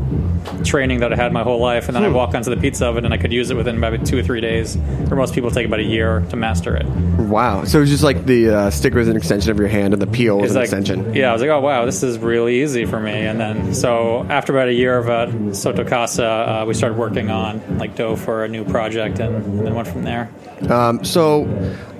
training 0.64 1.00
that 1.00 1.12
I 1.12 1.16
had 1.16 1.32
my 1.32 1.42
whole 1.42 1.60
life, 1.60 1.88
and 1.88 1.96
then 1.96 2.02
I 2.02 2.08
walk 2.08 2.34
onto 2.34 2.50
the 2.50 2.56
pizza 2.56 2.86
oven 2.86 3.04
and 3.04 3.12
I 3.12 3.18
could 3.18 3.32
use 3.32 3.50
it 3.50 3.56
within 3.56 3.76
about 3.76 4.04
two 4.06 4.18
or 4.18 4.22
three 4.22 4.40
days. 4.40 4.76
Where 4.76 5.16
most 5.16 5.34
people 5.34 5.50
take 5.50 5.66
about 5.66 5.80
a 5.80 5.84
year 5.84 6.20
to 6.30 6.36
master 6.36 6.76
it. 6.76 6.86
Wow. 6.86 7.64
So 7.64 7.78
it 7.78 7.82
was 7.82 7.90
just 7.90 8.02
like 8.02 8.24
the 8.26 8.48
uh, 8.48 8.70
sticker 8.70 8.98
was 8.98 9.08
an 9.08 9.16
extension 9.16 9.50
of 9.50 9.58
your 9.58 9.68
hand, 9.68 9.92
and 9.92 10.00
the 10.00 10.06
peel 10.06 10.38
was 10.38 10.52
an 10.52 10.56
like, 10.56 10.64
extension. 10.64 11.14
Yeah, 11.14 11.30
I 11.30 11.32
was 11.32 11.42
like, 11.42 11.50
oh 11.50 11.60
wow, 11.60 11.84
this 11.84 12.02
is 12.02 12.18
really 12.18 12.62
easy 12.62 12.84
for 12.84 13.00
me. 13.00 13.12
And 13.12 13.40
then 13.40 13.74
so 13.74 14.26
after 14.28 14.52
about 14.52 14.68
a 14.68 14.74
year 14.74 14.96
of 14.96 15.08
uh, 15.08 15.26
Sottocasa, 15.50 16.62
uh, 16.62 16.66
we 16.66 16.74
started 16.74 16.98
working 16.98 17.30
on 17.30 17.78
like 17.78 17.96
dough 17.96 18.16
for 18.16 18.44
a 18.44 18.48
new 18.48 18.64
project, 18.64 19.18
and, 19.18 19.34
and 19.36 19.66
then 19.66 19.74
went 19.74 19.88
from 19.88 20.02
there. 20.02 20.30
Um, 20.68 21.04
so 21.04 21.48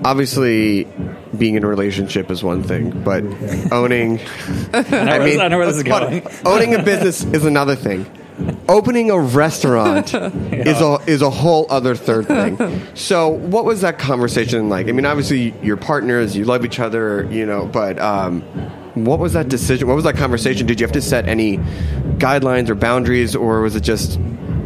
obviously, 0.03 0.87
being 1.37 1.55
in 1.55 1.63
a 1.63 1.67
relationship 1.67 2.29
is 2.29 2.43
one 2.43 2.63
thing, 2.63 2.89
but 3.03 3.23
owning. 3.71 4.19
I 4.73 4.81
know, 4.81 5.19
where, 5.19 5.39
I 5.39 5.47
know 5.47 5.57
where 5.57 5.67
this 5.67 5.77
is 5.77 5.83
going. 5.83 6.27
owning 6.45 6.75
a 6.75 6.83
business 6.83 7.23
is 7.23 7.45
another 7.45 7.75
thing. 7.75 8.05
Opening 8.67 9.11
a 9.11 9.19
restaurant 9.19 10.13
is 10.15 10.81
a 10.81 10.97
is 11.05 11.21
a 11.21 11.29
whole 11.29 11.67
other 11.69 11.95
third 11.95 12.27
thing. 12.27 12.81
So, 12.95 13.29
what 13.29 13.65
was 13.65 13.81
that 13.81 13.99
conversation 13.99 14.69
like? 14.69 14.87
I 14.87 14.93
mean, 14.93 15.05
obviously, 15.05 15.53
you're 15.61 15.77
partners, 15.77 16.35
you 16.35 16.45
love 16.45 16.65
each 16.65 16.79
other, 16.79 17.27
you 17.31 17.45
know, 17.45 17.65
but 17.67 17.99
um, 17.99 18.41
what 18.95 19.19
was 19.19 19.33
that 19.33 19.49
decision? 19.49 19.87
What 19.87 19.95
was 19.95 20.05
that 20.05 20.17
conversation? 20.17 20.65
Did 20.65 20.79
you 20.79 20.85
have 20.85 20.93
to 20.93 21.01
set 21.01 21.27
any 21.27 21.57
guidelines 22.17 22.69
or 22.69 22.75
boundaries, 22.75 23.35
or 23.35 23.61
was 23.61 23.75
it 23.75 23.83
just 23.83 24.19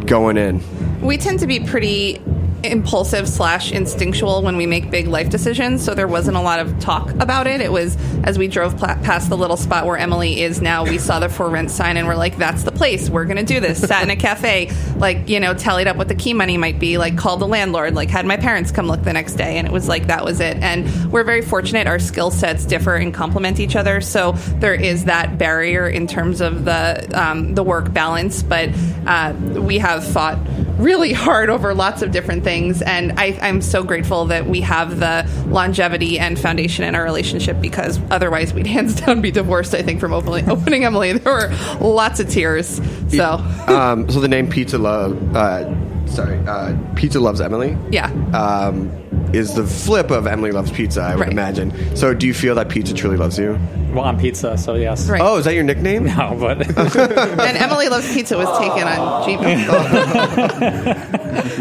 going 0.05 0.37
in? 0.37 0.63
we 1.05 1.17
tend 1.17 1.39
to 1.39 1.47
be 1.47 1.59
pretty 1.59 2.21
impulsive 2.63 3.27
slash 3.29 3.71
instinctual 3.71 4.41
when 4.41 4.57
we 4.57 4.65
make 4.65 4.89
big 4.89 5.07
life 5.07 5.29
decisions 5.29 5.83
so 5.83 5.93
there 5.93 6.07
wasn't 6.07 6.35
a 6.35 6.41
lot 6.41 6.59
of 6.59 6.79
talk 6.79 7.09
about 7.15 7.47
it. 7.47 7.61
It 7.61 7.71
was 7.71 7.95
as 8.23 8.37
we 8.37 8.47
drove 8.47 8.77
past 8.77 9.29
the 9.29 9.37
little 9.37 9.57
spot 9.57 9.85
where 9.85 9.97
emily 9.97 10.41
is 10.41 10.61
now 10.61 10.83
we 10.83 10.97
saw 10.97 11.19
the 11.19 11.29
for 11.29 11.49
rent 11.49 11.69
sign 11.69 11.97
and 11.97 12.07
we're 12.07 12.15
like 12.15 12.37
that's 12.37 12.63
the 12.63 12.71
place. 12.71 13.09
We're 13.09 13.25
gonna 13.25 13.43
do 13.43 13.59
this. 13.59 13.79
Sat 13.79 14.03
in 14.03 14.09
a 14.09 14.15
cafe 14.15 14.71
like 14.97 15.29
you 15.29 15.39
know 15.39 15.53
tallied 15.53 15.87
up 15.87 15.95
what 15.97 16.07
the 16.07 16.15
key 16.15 16.33
money 16.33 16.57
might 16.57 16.79
be 16.79 16.97
like 16.97 17.17
called 17.17 17.39
the 17.39 17.47
landlord 17.47 17.93
like 17.93 18.09
had 18.09 18.25
my 18.25 18.37
parents 18.37 18.71
come 18.71 18.87
look 18.87 19.03
the 19.03 19.13
next 19.13 19.33
day 19.33 19.57
and 19.57 19.67
it 19.67 19.71
was 19.71 19.87
like 19.87 20.07
that 20.07 20.25
was 20.25 20.39
it. 20.39 20.57
And 20.57 21.11
we're 21.11 21.23
very 21.23 21.41
fortunate 21.41 21.87
our 21.87 21.99
skill 21.99 22.31
sets 22.31 22.65
differ 22.65 22.95
and 22.95 23.13
complement 23.13 23.59
each 23.59 23.75
other 23.75 24.01
so 24.01 24.31
there 24.59 24.73
is 24.73 25.05
that 25.05 25.37
barrier 25.37 25.87
in 25.87 26.07
terms 26.07 26.41
of 26.41 26.65
the 26.65 27.09
um, 27.13 27.53
the 27.53 27.63
work 27.63 27.93
balance 27.93 28.41
but 28.41 28.69
uh, 29.05 29.33
we 29.53 29.77
have 29.77 30.05
fought 30.05 30.39
really 30.77 31.13
hard 31.25 31.49
over 31.49 31.73
lots 31.73 32.01
of 32.01 32.11
different 32.11 32.43
things 32.43 32.54
and 32.63 33.11
I, 33.19 33.37
i'm 33.41 33.61
so 33.61 33.83
grateful 33.83 34.25
that 34.25 34.47
we 34.47 34.61
have 34.61 34.99
the 34.99 35.29
longevity 35.47 36.17
and 36.19 36.39
foundation 36.39 36.83
in 36.85 36.95
our 36.95 37.03
relationship 37.03 37.59
because 37.59 37.99
otherwise 38.11 38.53
we'd 38.53 38.67
hands 38.75 38.95
down 38.95 39.21
be 39.21 39.31
divorced 39.31 39.73
i 39.73 39.81
think 39.81 39.99
from 39.99 40.13
opening, 40.13 40.49
opening 40.49 40.83
emily. 40.85 41.13
There 41.13 41.33
were 41.33 41.49
lots 41.81 42.19
of 42.19 42.29
tears 42.29 42.79
so. 43.09 43.37
Um, 43.67 44.09
so 44.09 44.19
the 44.19 44.27
name 44.27 44.49
Pizza 44.49 44.77
Love, 44.77 45.35
uh, 45.35 46.07
sorry, 46.07 46.37
uh, 46.47 46.75
Pizza 46.95 47.19
Loves 47.19 47.41
Emily. 47.41 47.77
yeah. 47.91 48.07
Um, 48.33 48.91
is 49.35 49.53
the 49.53 49.65
flip 49.65 50.11
of 50.11 50.27
Emily 50.27 50.51
Loves 50.51 50.71
Pizza, 50.71 51.01
I 51.01 51.15
would 51.15 51.21
Right. 51.21 51.31
imagine. 51.31 51.71
So, 51.95 52.13
do 52.13 52.25
you 52.27 52.33
feel 52.33 52.55
that 52.55 52.69
pizza 52.69 52.93
truly 52.93 53.17
loves 53.17 53.37
you? 53.37 53.57
Well, 53.93 54.03
I'm 54.05 54.17
pizza, 54.17 54.57
so 54.57 54.75
yes. 54.75 55.07
Right. 55.09 55.21
Oh, 55.21 55.37
is 55.37 55.45
that 55.45 55.53
your 55.53 55.63
nickname? 55.63 56.05
No, 56.15 56.35
but 56.39 56.61
and 56.97 57.57
emily 57.57 57.87
loves 57.89 58.11
pizza 58.13 58.37
was 58.37 58.47
taken 58.59 58.87
on 58.87 59.23
gmail 59.23 59.65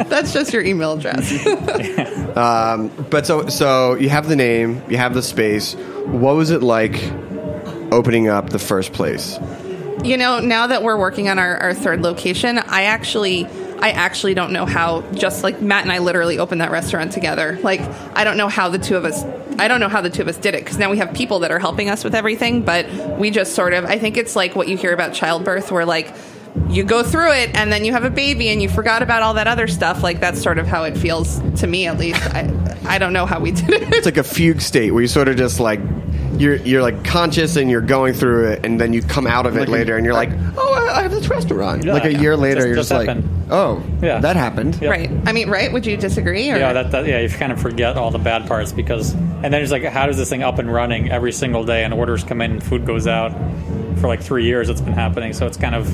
that's 0.08 0.32
just 0.32 0.52
your 0.52 0.62
email 0.62 0.92
address 0.94 1.30
um, 2.36 2.90
But 3.10 3.26
so, 3.26 3.48
so 3.48 3.94
you 3.94 4.08
have 4.08 4.28
the 4.28 4.36
name, 4.36 4.82
you 4.88 4.96
have 4.96 5.14
the 5.14 5.22
space. 5.22 5.74
What 6.06 6.34
was 6.36 6.50
it 6.50 6.62
like 6.62 7.00
opening 7.92 8.28
up 8.28 8.50
the 8.50 8.58
first 8.58 8.92
place? 8.92 9.38
You 10.02 10.16
know, 10.16 10.40
now 10.40 10.66
that 10.66 10.82
we're 10.82 10.98
working 10.98 11.28
on 11.28 11.38
our, 11.38 11.56
our 11.58 11.74
third 11.74 12.02
location, 12.02 12.58
I 12.58 12.82
actually 12.84 13.44
I 13.84 13.90
actually 13.90 14.32
don't 14.32 14.54
know 14.54 14.64
how 14.64 15.02
just 15.12 15.42
like 15.42 15.60
Matt 15.60 15.82
and 15.82 15.92
I 15.92 15.98
literally 15.98 16.38
opened 16.38 16.62
that 16.62 16.70
restaurant 16.70 17.12
together. 17.12 17.58
Like 17.62 17.82
I 18.16 18.24
don't 18.24 18.38
know 18.38 18.48
how 18.48 18.70
the 18.70 18.78
two 18.78 18.96
of 18.96 19.04
us 19.04 19.22
I 19.58 19.68
don't 19.68 19.78
know 19.78 19.90
how 19.90 20.00
the 20.00 20.08
two 20.08 20.22
of 20.22 20.28
us 20.28 20.38
did 20.38 20.54
it 20.54 20.64
because 20.64 20.78
now 20.78 20.90
we 20.90 20.96
have 20.96 21.12
people 21.12 21.40
that 21.40 21.50
are 21.50 21.58
helping 21.58 21.90
us 21.90 22.02
with 22.02 22.14
everything, 22.14 22.62
but 22.62 22.90
we 23.18 23.30
just 23.30 23.54
sort 23.54 23.74
of 23.74 23.84
I 23.84 23.98
think 23.98 24.16
it's 24.16 24.34
like 24.34 24.56
what 24.56 24.68
you 24.68 24.78
hear 24.78 24.94
about 24.94 25.12
childbirth 25.12 25.70
where 25.70 25.84
like 25.84 26.14
you 26.70 26.82
go 26.82 27.02
through 27.02 27.32
it 27.32 27.54
and 27.54 27.70
then 27.70 27.84
you 27.84 27.92
have 27.92 28.04
a 28.04 28.10
baby 28.10 28.48
and 28.48 28.62
you 28.62 28.70
forgot 28.70 29.02
about 29.02 29.22
all 29.22 29.34
that 29.34 29.48
other 29.48 29.68
stuff. 29.68 30.02
Like 30.02 30.18
that's 30.18 30.42
sort 30.42 30.56
of 30.56 30.66
how 30.66 30.84
it 30.84 30.96
feels 30.96 31.40
to 31.60 31.66
me 31.66 31.86
at 31.86 31.98
least. 31.98 32.22
I 32.34 32.48
I 32.86 32.96
don't 32.96 33.12
know 33.12 33.26
how 33.26 33.38
we 33.38 33.50
did 33.50 33.68
it. 33.68 33.92
It's 33.92 34.06
like 34.06 34.16
a 34.16 34.24
fugue 34.24 34.62
state 34.62 34.92
where 34.92 35.02
you 35.02 35.08
sort 35.08 35.28
of 35.28 35.36
just 35.36 35.60
like 35.60 35.80
you're 36.38 36.56
you're 36.56 36.82
like 36.82 37.04
conscious 37.04 37.56
and 37.56 37.70
you're 37.70 37.80
going 37.80 38.14
through 38.14 38.48
it, 38.48 38.64
and 38.66 38.80
then 38.80 38.92
you 38.92 39.02
come 39.02 39.26
out 39.26 39.46
of 39.46 39.56
it 39.56 39.60
Like 39.60 39.68
a- 39.68 39.72
later, 39.72 39.96
and 39.96 40.04
you're 40.04 40.14
like, 40.14 40.30
oh, 40.56 40.74
I, 40.92 40.98
I 40.98 41.02
have 41.02 41.10
this 41.10 41.28
restaurant. 41.28 41.84
Yeah. 41.84 41.92
like 41.92 42.04
a 42.04 42.14
year 42.14 42.36
later, 42.36 42.56
Just- 42.56 42.66
you're 42.66 42.76
just 42.76 42.88
just, 42.90 42.98
like, 42.98 43.08
happened. 43.08 43.46
oh, 43.50 43.82
Yeah. 44.02 44.20
that 44.20 44.36
happened. 44.36 44.78
Yeah. 44.80 44.90
Right. 44.90 45.10
I 45.26 45.32
mean, 45.32 45.48
right? 45.50 45.72
Would 45.72 45.86
you 45.86 45.96
disagree? 45.96 46.50
Or? 46.50 46.56
yeah, 46.56 46.72
that, 46.72 46.90
that 46.92 47.06
yeah, 47.06 47.20
you 47.20 47.28
kind 47.28 47.52
of 47.52 47.60
forget 47.60 47.96
all 47.96 48.10
the 48.10 48.18
bad 48.18 48.46
parts 48.46 48.72
because, 48.72 49.12
and 49.14 49.44
then 49.44 49.54
it's 49.62 49.72
like, 49.72 49.84
how 49.84 50.06
does 50.06 50.16
this 50.16 50.28
thing 50.28 50.42
up 50.42 50.58
and 50.58 50.72
running 50.72 51.10
every 51.10 51.32
single 51.32 51.64
day, 51.64 51.84
and 51.84 51.92
orders 51.94 52.24
come 52.24 52.40
in, 52.42 52.50
and 52.52 52.62
food 52.64 52.84
goes 52.86 53.06
out 53.06 53.32
for 54.00 54.08
like 54.08 54.20
three 54.22 54.44
years. 54.44 54.68
It's 54.68 54.80
been 54.80 54.92
happening, 54.92 55.32
so 55.32 55.46
it's 55.46 55.56
kind 55.56 55.74
of 55.74 55.86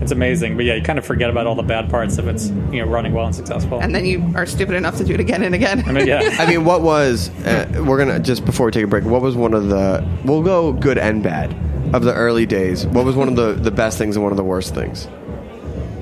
it's 0.00 0.12
amazing. 0.12 0.56
But 0.56 0.64
yeah, 0.64 0.74
you 0.74 0.82
kind 0.82 0.98
of 0.98 1.06
forget 1.06 1.30
about 1.30 1.46
all 1.46 1.54
the 1.54 1.62
bad 1.62 1.90
parts 1.90 2.18
if 2.18 2.26
it's 2.26 2.48
you 2.48 2.80
know 2.80 2.86
running 2.86 3.12
well 3.12 3.26
and 3.26 3.34
successful. 3.34 3.80
And 3.80 3.94
then 3.94 4.04
you 4.04 4.32
are 4.34 4.46
stupid 4.46 4.74
enough 4.74 4.96
to 4.98 5.04
do 5.04 5.14
it 5.14 5.20
again 5.20 5.42
and 5.42 5.54
again. 5.54 5.84
I 5.86 5.92
mean, 5.92 6.06
yeah. 6.06 6.36
I 6.38 6.46
mean, 6.48 6.64
what 6.64 6.82
was 6.82 7.30
uh, 7.44 7.84
we're 7.86 7.98
gonna 7.98 8.18
just 8.20 8.44
before 8.44 8.66
we 8.66 8.72
take 8.72 8.84
a 8.84 8.88
break? 8.88 9.04
What 9.04 9.22
was 9.22 9.36
one 9.36 9.54
of 9.54 9.68
the 9.68 10.06
we'll 10.24 10.42
go 10.42 10.72
good 10.72 10.98
and 10.98 11.22
bad 11.22 11.54
of 11.94 12.02
the 12.02 12.14
early 12.14 12.46
days? 12.46 12.86
What 12.86 13.04
was 13.04 13.16
one 13.16 13.28
of 13.28 13.36
the 13.36 13.52
the 13.52 13.70
best 13.70 13.98
things 13.98 14.16
and 14.16 14.22
one 14.22 14.32
of 14.32 14.36
the 14.36 14.44
worst 14.44 14.74
things? 14.74 15.08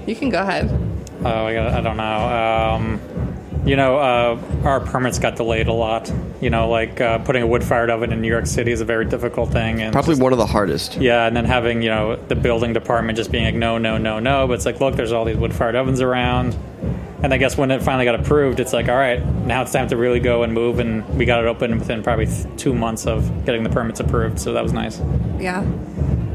you 0.06 0.14
can 0.14 0.28
go 0.28 0.42
ahead. 0.42 0.70
Oh, 1.24 1.46
I, 1.46 1.78
I 1.78 1.80
don't 1.80 1.96
know. 1.96 2.02
Um, 2.02 3.00
you 3.64 3.76
know, 3.76 3.96
uh, 3.98 4.40
our 4.64 4.80
permits 4.80 5.18
got 5.18 5.36
delayed 5.36 5.68
a 5.68 5.72
lot. 5.72 6.12
You 6.40 6.50
know, 6.50 6.68
like 6.68 7.00
uh, 7.00 7.18
putting 7.18 7.42
a 7.42 7.46
wood-fired 7.46 7.88
oven 7.90 8.12
in 8.12 8.20
New 8.20 8.28
York 8.28 8.46
City 8.46 8.72
is 8.72 8.80
a 8.80 8.84
very 8.84 9.04
difficult 9.06 9.50
thing, 9.50 9.80
and 9.80 9.92
Probably 9.92 10.16
one 10.16 10.32
of 10.32 10.38
the 10.38 10.46
hardest. 10.46 10.96
yeah, 10.96 11.26
and 11.26 11.34
then 11.36 11.44
having 11.46 11.80
you 11.82 11.88
know 11.88 12.16
the 12.16 12.34
building 12.36 12.72
department 12.72 13.16
just 13.16 13.32
being 13.32 13.44
like, 13.44 13.54
no, 13.54 13.78
no, 13.78 13.96
no, 13.98 14.18
no. 14.20 14.46
But 14.46 14.54
it's 14.54 14.66
like, 14.66 14.80
look, 14.80 14.96
there's 14.96 15.12
all 15.12 15.24
these 15.24 15.36
wood-fired 15.38 15.74
ovens 15.74 16.00
around, 16.02 16.54
and 17.22 17.32
I 17.32 17.38
guess 17.38 17.56
when 17.56 17.70
it 17.70 17.82
finally 17.82 18.04
got 18.04 18.14
approved, 18.20 18.60
it's 18.60 18.72
like, 18.74 18.88
all 18.88 18.96
right, 18.96 19.24
now 19.46 19.62
it's 19.62 19.72
time 19.72 19.88
to 19.88 19.96
really 19.96 20.20
go 20.20 20.42
and 20.42 20.52
move, 20.52 20.78
and 20.78 21.08
we 21.16 21.24
got 21.24 21.40
it 21.42 21.46
open 21.46 21.78
within 21.78 22.02
probably 22.02 22.26
th- 22.26 22.46
two 22.58 22.74
months 22.74 23.06
of 23.06 23.46
getting 23.46 23.62
the 23.62 23.70
permits 23.70 24.00
approved. 24.00 24.38
So 24.38 24.52
that 24.52 24.62
was 24.62 24.72
nice. 24.74 25.00
Yeah. 25.38 25.62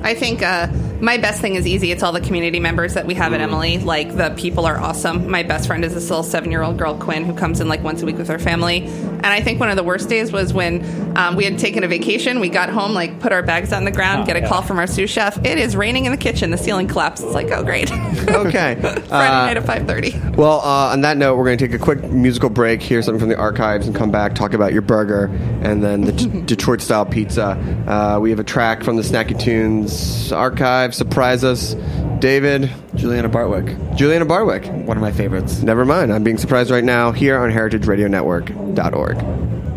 I 0.01 0.13
think 0.15 0.41
uh, 0.41 0.67
my 1.01 1.17
best 1.17 1.41
thing 1.41 1.55
is 1.55 1.67
easy. 1.67 1.91
It's 1.91 2.03
all 2.03 2.11
the 2.13 2.21
community 2.21 2.59
members 2.59 2.93
that 2.93 3.05
we 3.05 3.13
have 3.15 3.33
at 3.33 3.41
Emily. 3.41 3.77
Like 3.79 4.15
the 4.15 4.29
people 4.37 4.65
are 4.65 4.77
awesome. 4.77 5.29
My 5.29 5.43
best 5.43 5.67
friend 5.67 5.83
is 5.85 5.93
this 5.93 6.09
little 6.09 6.23
seven-year-old 6.23 6.77
girl, 6.77 6.95
Quinn, 6.95 7.25
who 7.25 7.33
comes 7.33 7.59
in 7.59 7.67
like 7.67 7.83
once 7.83 8.01
a 8.01 8.05
week 8.05 8.17
with 8.17 8.27
her 8.29 8.39
family. 8.39 8.85
And 8.85 9.25
I 9.27 9.41
think 9.41 9.59
one 9.59 9.69
of 9.69 9.75
the 9.75 9.83
worst 9.83 10.07
days 10.07 10.31
was 10.31 10.53
when 10.53 11.17
um, 11.17 11.35
we 11.35 11.43
had 11.43 11.59
taken 11.59 11.83
a 11.83 11.87
vacation. 11.87 12.39
We 12.39 12.47
got 12.49 12.69
home, 12.69 12.93
like 12.93 13.19
put 13.19 13.33
our 13.33 13.43
bags 13.43 13.73
on 13.73 13.83
the 13.83 13.91
ground, 13.91 14.23
Oh, 14.23 14.25
get 14.25 14.37
a 14.41 14.47
call 14.47 14.61
from 14.61 14.79
our 14.79 14.87
sous 14.87 15.09
chef. 15.09 15.37
It 15.45 15.57
is 15.57 15.75
raining 15.75 16.05
in 16.05 16.11
the 16.11 16.17
kitchen. 16.17 16.49
The 16.51 16.57
ceiling 16.57 16.87
collapsed. 16.87 17.23
It's 17.23 17.33
like, 17.33 17.51
oh 17.51 17.63
great. 17.63 17.91
Okay. 18.29 18.75
Friday 18.79 19.01
Uh, 19.11 19.45
night 19.45 19.57
at 19.57 19.65
five 19.65 19.85
thirty. 19.87 20.17
Well, 20.37 20.59
uh, 20.61 20.91
on 20.93 21.01
that 21.01 21.17
note, 21.17 21.35
we're 21.37 21.45
going 21.45 21.57
to 21.57 21.67
take 21.67 21.75
a 21.75 21.83
quick 21.83 22.03
musical 22.03 22.49
break, 22.49 22.81
hear 22.81 23.01
something 23.01 23.19
from 23.19 23.29
the 23.29 23.35
archives, 23.37 23.87
and 23.87 23.95
come 23.95 24.11
back 24.11 24.33
talk 24.35 24.53
about 24.53 24.71
your 24.71 24.81
burger 24.83 25.25
and 25.61 25.83
then 25.83 26.01
the 26.01 26.11
D- 26.11 26.41
Detroit 26.45 26.81
style 26.81 27.05
pizza. 27.05 27.57
Uh, 27.87 28.19
we 28.21 28.29
have 28.29 28.39
a 28.39 28.43
track 28.43 28.83
from 28.83 28.95
the 28.95 29.01
Snacky 29.01 29.37
Tunes 29.39 29.88
archive. 30.31 30.95
Surprise 30.95 31.43
us, 31.43 31.75
David. 32.19 32.71
Juliana 32.95 33.29
Bartwick, 33.29 33.95
Juliana 33.95 34.25
Barwick. 34.25 34.65
one 34.85 34.97
of 34.97 35.01
my 35.01 35.11
favorites. 35.11 35.61
Never 35.61 35.85
mind. 35.85 36.11
I'm 36.11 36.23
being 36.23 36.37
surprised 36.37 36.71
right 36.71 36.83
now 36.83 37.11
here 37.11 37.37
on 37.37 37.51
heritageradionetwork.org. 37.51 39.68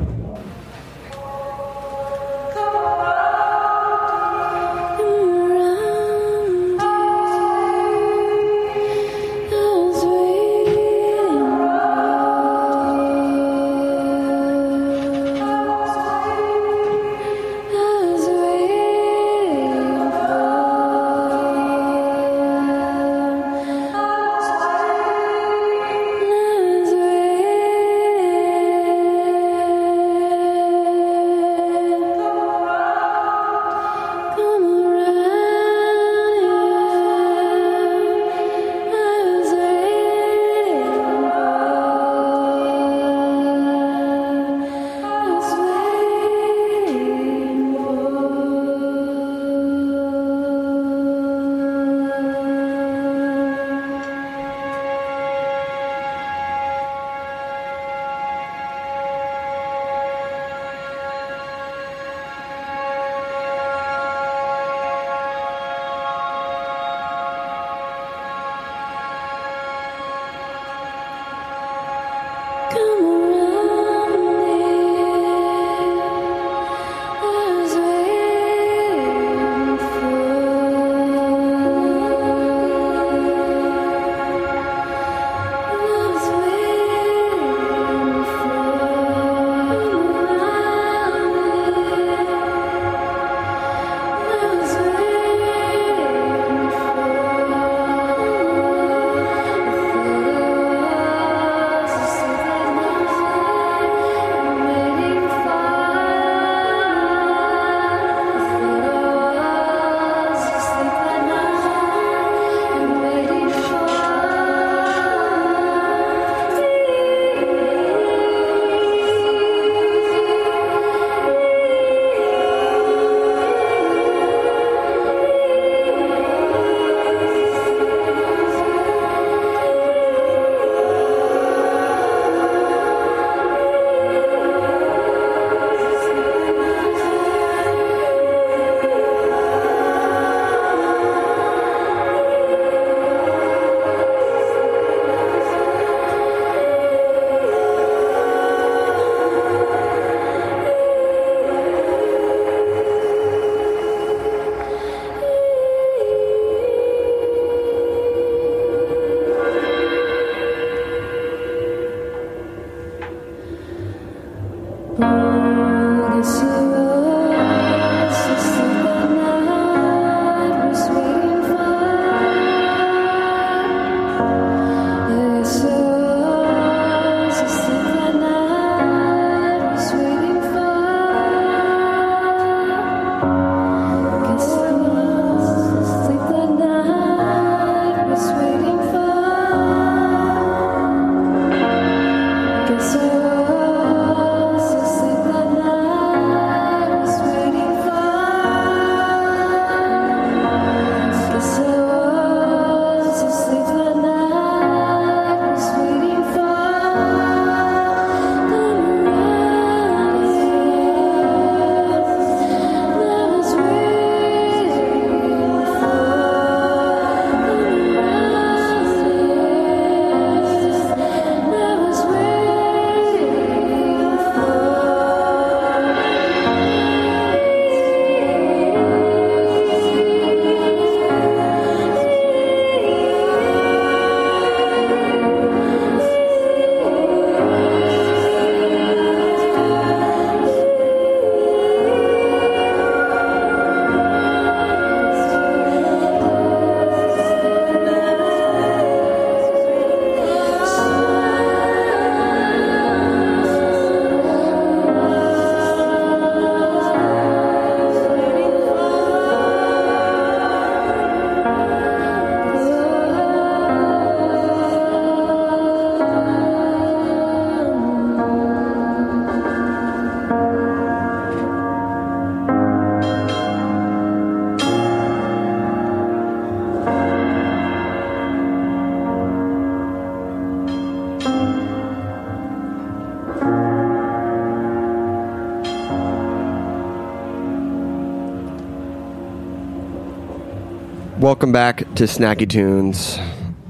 Welcome 291.33 291.51
back 291.53 291.79
to 291.95 292.05
Snacky 292.05 292.47
Tunes. 292.47 293.19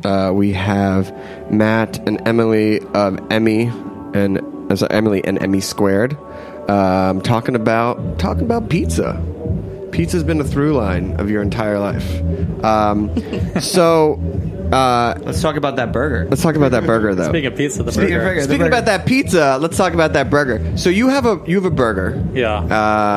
Uh, 0.04 0.32
we 0.34 0.52
have 0.52 1.16
Matt 1.48 1.96
and 2.08 2.20
Emily 2.26 2.80
of 2.80 3.20
Emmy 3.30 3.70
and 4.14 4.40
uh, 4.68 4.74
sorry, 4.74 4.90
Emily 4.92 5.24
and 5.24 5.40
Emmy 5.40 5.60
Squared 5.60 6.16
um, 6.68 7.20
talking 7.20 7.54
about 7.54 8.18
talking 8.18 8.42
about 8.42 8.68
pizza. 8.68 9.14
Pizza's 9.92 10.24
been 10.24 10.40
a 10.40 10.44
through 10.44 10.72
line 10.72 11.12
of 11.20 11.30
your 11.30 11.40
entire 11.40 11.78
life. 11.78 12.64
Um, 12.64 13.14
so 13.60 14.16
uh, 14.72 15.14
Let's 15.20 15.42
talk 15.42 15.56
about 15.56 15.76
that 15.76 15.92
burger. 15.92 16.26
let's 16.30 16.42
talk 16.42 16.56
about 16.56 16.70
that 16.72 16.84
burger 16.86 17.14
though. 17.14 17.28
Speaking 17.28 17.46
of 17.52 17.56
pizza, 17.56 17.82
the 17.82 17.92
Speaking 17.92 18.14
of 18.14 18.20
burger. 18.20 18.24
burger, 18.30 18.40
the 18.40 18.44
Speaking 18.44 18.58
burger. 18.60 18.68
about 18.68 18.84
that 18.86 19.06
pizza, 19.06 19.58
let's 19.60 19.76
talk 19.76 19.92
about 19.94 20.12
that 20.14 20.30
burger. 20.30 20.76
So 20.78 20.88
you 20.90 21.08
have 21.08 21.26
a 21.26 21.40
you 21.46 21.56
have 21.56 21.64
a 21.64 21.70
burger. 21.70 22.24
Yeah. 22.34 22.56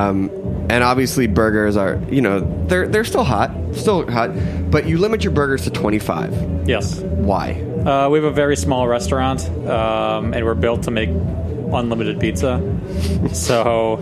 Um, 0.07 0.29
and 0.69 0.83
obviously 0.83 1.27
burgers 1.27 1.77
are 1.77 1.99
you 2.09 2.21
know 2.21 2.39
they're 2.67 2.87
they're 2.87 3.03
still 3.05 3.23
hot, 3.23 3.51
still 3.73 4.09
hot, 4.11 4.31
but 4.71 4.85
you 4.87 4.97
limit 4.97 5.23
your 5.23 5.31
burgers 5.33 5.63
to 5.63 5.69
twenty 5.69 5.99
five. 5.99 6.33
yes. 6.67 6.99
Why? 7.01 7.61
Uh, 7.85 8.09
we 8.09 8.17
have 8.17 8.25
a 8.25 8.31
very 8.31 8.55
small 8.55 8.87
restaurant, 8.87 9.47
um, 9.67 10.33
and 10.33 10.43
we're 10.43 10.55
built 10.55 10.83
to 10.83 10.91
make 10.91 11.09
unlimited 11.09 12.19
pizza. 12.19 12.59
so 13.33 13.95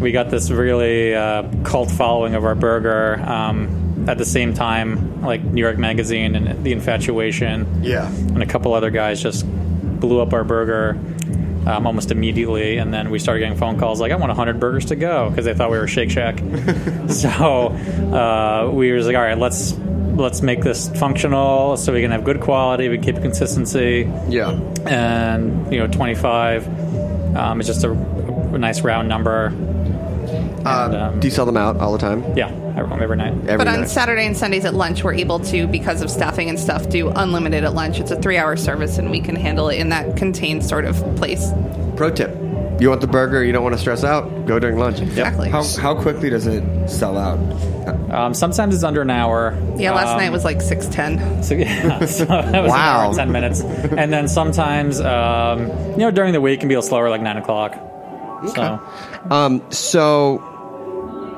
we 0.00 0.10
got 0.12 0.30
this 0.30 0.50
really 0.50 1.14
uh, 1.14 1.44
cult 1.64 1.90
following 1.90 2.34
of 2.34 2.44
our 2.44 2.54
burger. 2.54 3.20
Um, 3.24 3.89
at 4.10 4.18
the 4.18 4.24
same 4.24 4.52
time, 4.54 5.22
like 5.22 5.42
New 5.42 5.60
York 5.62 5.78
Magazine 5.78 6.34
and 6.34 6.64
The 6.64 6.72
Infatuation, 6.72 7.66
Yeah. 7.82 8.06
and 8.08 8.42
a 8.42 8.46
couple 8.46 8.74
other 8.74 8.90
guys 8.90 9.22
just 9.22 9.46
blew 10.00 10.20
up 10.20 10.32
our 10.32 10.44
burger 10.44 10.98
um, 11.66 11.86
almost 11.86 12.10
immediately. 12.10 12.78
And 12.78 12.92
then 12.92 13.10
we 13.10 13.18
started 13.18 13.40
getting 13.40 13.56
phone 13.56 13.78
calls 13.78 14.00
like, 14.00 14.12
"I 14.12 14.16
want 14.16 14.30
100 14.30 14.58
burgers 14.58 14.86
to 14.86 14.96
go" 14.96 15.28
because 15.30 15.44
they 15.44 15.54
thought 15.54 15.70
we 15.70 15.78
were 15.78 15.86
Shake 15.86 16.10
Shack. 16.10 16.38
so 17.08 17.68
uh, 18.12 18.70
we 18.72 18.90
were 18.90 18.96
just 18.98 19.06
like, 19.06 19.16
"All 19.16 19.22
right, 19.22 19.38
let's." 19.38 19.74
Let's 20.10 20.42
make 20.42 20.60
this 20.62 20.88
functional 20.98 21.78
so 21.78 21.94
we 21.94 22.02
can 22.02 22.10
have 22.10 22.24
good 22.24 22.40
quality, 22.40 22.88
we 22.90 22.98
keep 22.98 23.22
consistency, 23.22 24.10
Yeah. 24.28 24.50
and 24.84 25.72
you 25.72 25.78
know, 25.78 25.86
25 25.86 26.66
um, 27.36 27.58
is 27.60 27.66
just 27.66 27.84
a, 27.84 27.90
a 27.92 28.58
nice 28.58 28.82
round 28.82 29.08
number. 29.08 29.46
And, 29.46 30.94
um, 30.94 31.20
Do 31.20 31.26
you 31.28 31.30
sell 31.32 31.46
them 31.46 31.56
out 31.56 31.78
all 31.78 31.92
the 31.92 31.98
time? 31.98 32.22
yeah, 32.36 32.50
every, 32.80 33.02
every 33.02 33.16
night. 33.16 33.32
Every 33.46 33.56
But 33.58 33.68
on 33.68 33.80
night? 33.82 33.88
Saturday 33.90 34.26
and 34.26 34.36
Sundays 34.36 34.64
at 34.64 34.74
lunch, 34.74 35.04
we're 35.04 35.14
able 35.14 35.38
to, 35.40 35.66
because 35.66 36.02
of 36.02 36.10
staffing 36.10 36.48
and 36.48 36.58
stuff, 36.58 36.88
do 36.88 37.10
unlimited 37.10 37.64
at 37.64 37.74
lunch. 37.74 38.00
It's 38.00 38.10
a 38.10 38.20
three 38.20 38.36
hour 38.36 38.56
service, 38.56 38.98
and 38.98 39.10
we 39.10 39.20
can 39.20 39.36
handle 39.36 39.68
it 39.68 39.76
in 39.78 39.90
that 39.90 40.16
contained 40.16 40.64
sort 40.64 40.84
of 40.84 40.96
place. 41.16 41.52
Pro 41.96 42.10
tip: 42.10 42.30
You 42.80 42.88
want 42.88 43.00
the 43.00 43.06
burger? 43.06 43.44
You 43.44 43.52
don't 43.52 43.62
want 43.62 43.74
to 43.74 43.80
stress 43.80 44.02
out? 44.04 44.46
Go 44.46 44.58
during 44.58 44.78
lunch. 44.78 45.00
Exactly. 45.00 45.48
How, 45.50 45.62
how 45.78 45.94
quickly 46.00 46.30
does 46.30 46.46
it 46.46 46.64
sell 46.88 47.16
out? 47.18 47.38
Um, 48.10 48.34
sometimes 48.34 48.74
it's 48.74 48.84
under 48.84 49.02
an 49.02 49.10
hour. 49.10 49.56
Yeah, 49.76 49.92
last 49.92 50.10
Um, 50.12 50.18
night 50.18 50.30
was 50.32 50.44
like 50.44 50.60
610. 50.62 51.42
So, 51.42 51.54
yeah, 51.54 52.04
so 52.06 52.24
that 52.24 52.62
was 52.62 52.70
Wow. 52.70 52.74
an 52.74 52.80
hour 52.80 53.04
and 53.06 53.16
10 53.16 53.32
minutes. 53.32 53.60
And 53.62 54.12
then 54.12 54.28
sometimes, 54.28 55.00
um, 55.00 55.66
you 55.92 55.98
know, 55.98 56.10
during 56.10 56.32
the 56.32 56.40
week 56.40 56.58
it 56.58 56.60
can 56.60 56.68
be 56.68 56.74
a 56.74 56.78
little 56.78 56.88
slower, 56.88 57.08
like 57.08 57.22
9 57.22 57.36
o'clock. 57.36 57.74
So, 58.54 58.80
Um, 59.30 59.62
so 59.70 60.42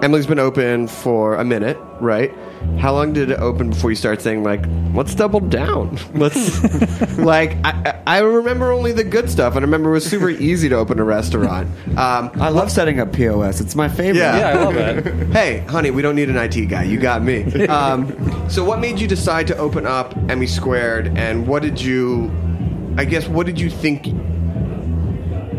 Emily's 0.02 0.26
been 0.26 0.40
open 0.40 0.88
for 0.88 1.36
a 1.36 1.44
minute, 1.44 1.78
right? 2.00 2.34
How 2.78 2.92
long 2.92 3.12
did 3.12 3.30
it 3.30 3.38
open 3.38 3.70
before 3.70 3.90
you 3.90 3.94
start 3.96 4.20
saying 4.20 4.42
like, 4.42 4.64
let's 4.94 5.14
double 5.14 5.38
down? 5.38 5.96
Let's 6.14 7.18
like 7.18 7.56
I, 7.64 7.70
I 7.84 8.02
I 8.04 8.18
remember 8.18 8.72
only 8.72 8.90
the 8.90 9.04
good 9.04 9.30
stuff, 9.30 9.54
and 9.54 9.62
I 9.62 9.66
remember 9.66 9.90
it 9.90 9.92
was 9.92 10.04
super 10.04 10.28
easy 10.28 10.68
to 10.68 10.74
open 10.74 10.98
a 10.98 11.04
restaurant. 11.04 11.68
Um, 11.96 12.30
I 12.34 12.48
love 12.48 12.70
setting 12.70 12.98
up 12.98 13.12
POS. 13.12 13.60
It's 13.60 13.76
my 13.76 13.88
favorite. 13.88 14.16
Yeah. 14.16 14.38
yeah, 14.38 14.58
I 14.58 14.64
love 14.64 14.76
it. 14.76 15.06
hey, 15.32 15.60
honey, 15.68 15.92
we 15.92 16.02
don't 16.02 16.16
need 16.16 16.28
an 16.28 16.36
IT 16.36 16.66
guy. 16.66 16.82
You 16.82 16.98
got 16.98 17.22
me. 17.22 17.66
Um, 17.68 18.50
so, 18.50 18.64
what 18.64 18.80
made 18.80 18.98
you 18.98 19.06
decide 19.06 19.46
to 19.46 19.56
open 19.56 19.86
up 19.86 20.16
Emmy 20.28 20.46
Squared, 20.46 21.16
and 21.16 21.46
what 21.46 21.62
did 21.62 21.80
you, 21.80 22.30
I 22.96 23.04
guess, 23.04 23.28
what 23.28 23.46
did 23.46 23.60
you 23.60 23.70
think 23.70 24.06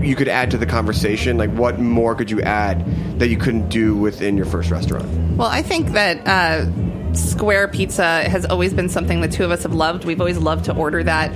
you 0.03 0.15
could 0.15 0.27
add 0.27 0.51
to 0.51 0.57
the 0.57 0.65
conversation? 0.65 1.37
Like, 1.37 1.51
what 1.51 1.79
more 1.79 2.15
could 2.15 2.29
you 2.29 2.41
add 2.41 2.85
that 3.19 3.29
you 3.29 3.37
couldn't 3.37 3.69
do 3.69 3.95
within 3.95 4.37
your 4.37 4.45
first 4.45 4.69
restaurant? 4.69 5.07
Well, 5.37 5.47
I 5.47 5.61
think 5.61 5.89
that 5.89 6.27
uh, 6.27 7.13
square 7.13 7.67
pizza 7.67 8.23
has 8.29 8.45
always 8.45 8.73
been 8.73 8.89
something 8.89 9.21
the 9.21 9.27
two 9.27 9.43
of 9.43 9.51
us 9.51 9.63
have 9.63 9.73
loved. 9.73 10.05
We've 10.05 10.19
always 10.19 10.37
loved 10.37 10.65
to 10.65 10.75
order 10.75 11.03
that. 11.03 11.31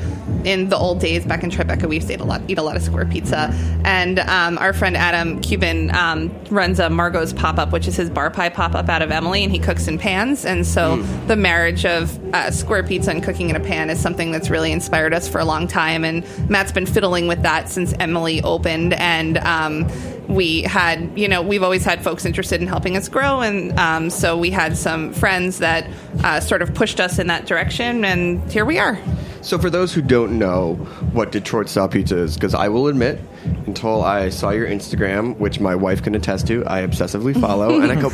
In 0.47 0.69
the 0.69 0.77
old 0.77 1.01
days 1.01 1.25
back 1.25 1.43
in 1.43 1.51
Tribeca, 1.51 1.89
we 1.89 1.95
used 1.95 2.07
to 2.07 2.13
eat 2.13 2.21
a 2.21 2.23
lot, 2.23 2.41
eat 2.47 2.57
a 2.57 2.61
lot 2.61 2.77
of 2.77 2.81
square 2.81 3.05
pizza. 3.05 3.53
And 3.83 4.19
um, 4.19 4.57
our 4.59 4.71
friend 4.71 4.95
Adam 4.95 5.41
Kuban 5.41 5.93
um, 5.93 6.33
runs 6.49 6.79
a 6.79 6.89
Margot's 6.89 7.33
pop 7.33 7.57
up, 7.57 7.73
which 7.73 7.85
is 7.85 7.97
his 7.97 8.09
bar 8.09 8.31
pie 8.31 8.47
pop 8.47 8.73
up 8.73 8.87
out 8.87 9.01
of 9.01 9.11
Emily, 9.11 9.43
and 9.43 9.51
he 9.51 9.59
cooks 9.59 9.89
in 9.89 9.99
pans. 9.99 10.45
And 10.45 10.65
so 10.65 11.01
the 11.27 11.35
marriage 11.35 11.85
of 11.85 12.17
uh, 12.33 12.49
square 12.51 12.81
pizza 12.81 13.11
and 13.11 13.21
cooking 13.21 13.49
in 13.49 13.57
a 13.57 13.59
pan 13.59 13.89
is 13.89 13.99
something 13.99 14.31
that's 14.31 14.49
really 14.49 14.71
inspired 14.71 15.13
us 15.13 15.27
for 15.27 15.39
a 15.39 15.45
long 15.45 15.67
time. 15.67 16.05
And 16.05 16.25
Matt's 16.49 16.71
been 16.71 16.85
fiddling 16.85 17.27
with 17.27 17.41
that 17.41 17.67
since 17.67 17.93
Emily 17.99 18.41
opened. 18.41 18.93
And 18.93 19.39
um, 19.39 19.91
we 20.29 20.61
had, 20.61 21.19
you 21.19 21.27
know, 21.27 21.41
we've 21.41 21.63
always 21.63 21.83
had 21.83 22.01
folks 22.01 22.25
interested 22.25 22.61
in 22.61 22.67
helping 22.67 22.95
us 22.95 23.09
grow, 23.09 23.41
and 23.41 23.77
um, 23.79 24.09
so 24.09 24.37
we 24.37 24.49
had 24.49 24.77
some 24.77 25.13
friends 25.13 25.59
that 25.59 25.89
uh, 26.23 26.39
sort 26.39 26.61
of 26.61 26.73
pushed 26.73 26.99
us 26.99 27.17
in 27.19 27.27
that 27.27 27.45
direction, 27.45 28.03
and 28.03 28.49
here 28.51 28.65
we 28.65 28.77
are. 28.77 28.97
So, 29.41 29.57
for 29.57 29.69
those 29.69 29.93
who 29.93 30.01
don't 30.01 30.37
know 30.37 30.75
what 31.13 31.31
Detroit 31.31 31.69
style 31.69 31.87
pizza 31.87 32.17
is, 32.17 32.35
because 32.35 32.53
I 32.53 32.67
will 32.69 32.87
admit, 32.87 33.19
until 33.65 34.03
I 34.03 34.29
saw 34.29 34.49
your 34.49 34.67
Instagram, 34.67 35.37
which 35.37 35.59
my 35.59 35.75
wife 35.75 36.03
can 36.03 36.15
attest 36.15 36.47
to, 36.47 36.65
I 36.65 36.81
obsessively 36.81 37.39
follow, 37.39 37.79
and 37.79 37.91
I 37.91 38.01
go, 38.01 38.09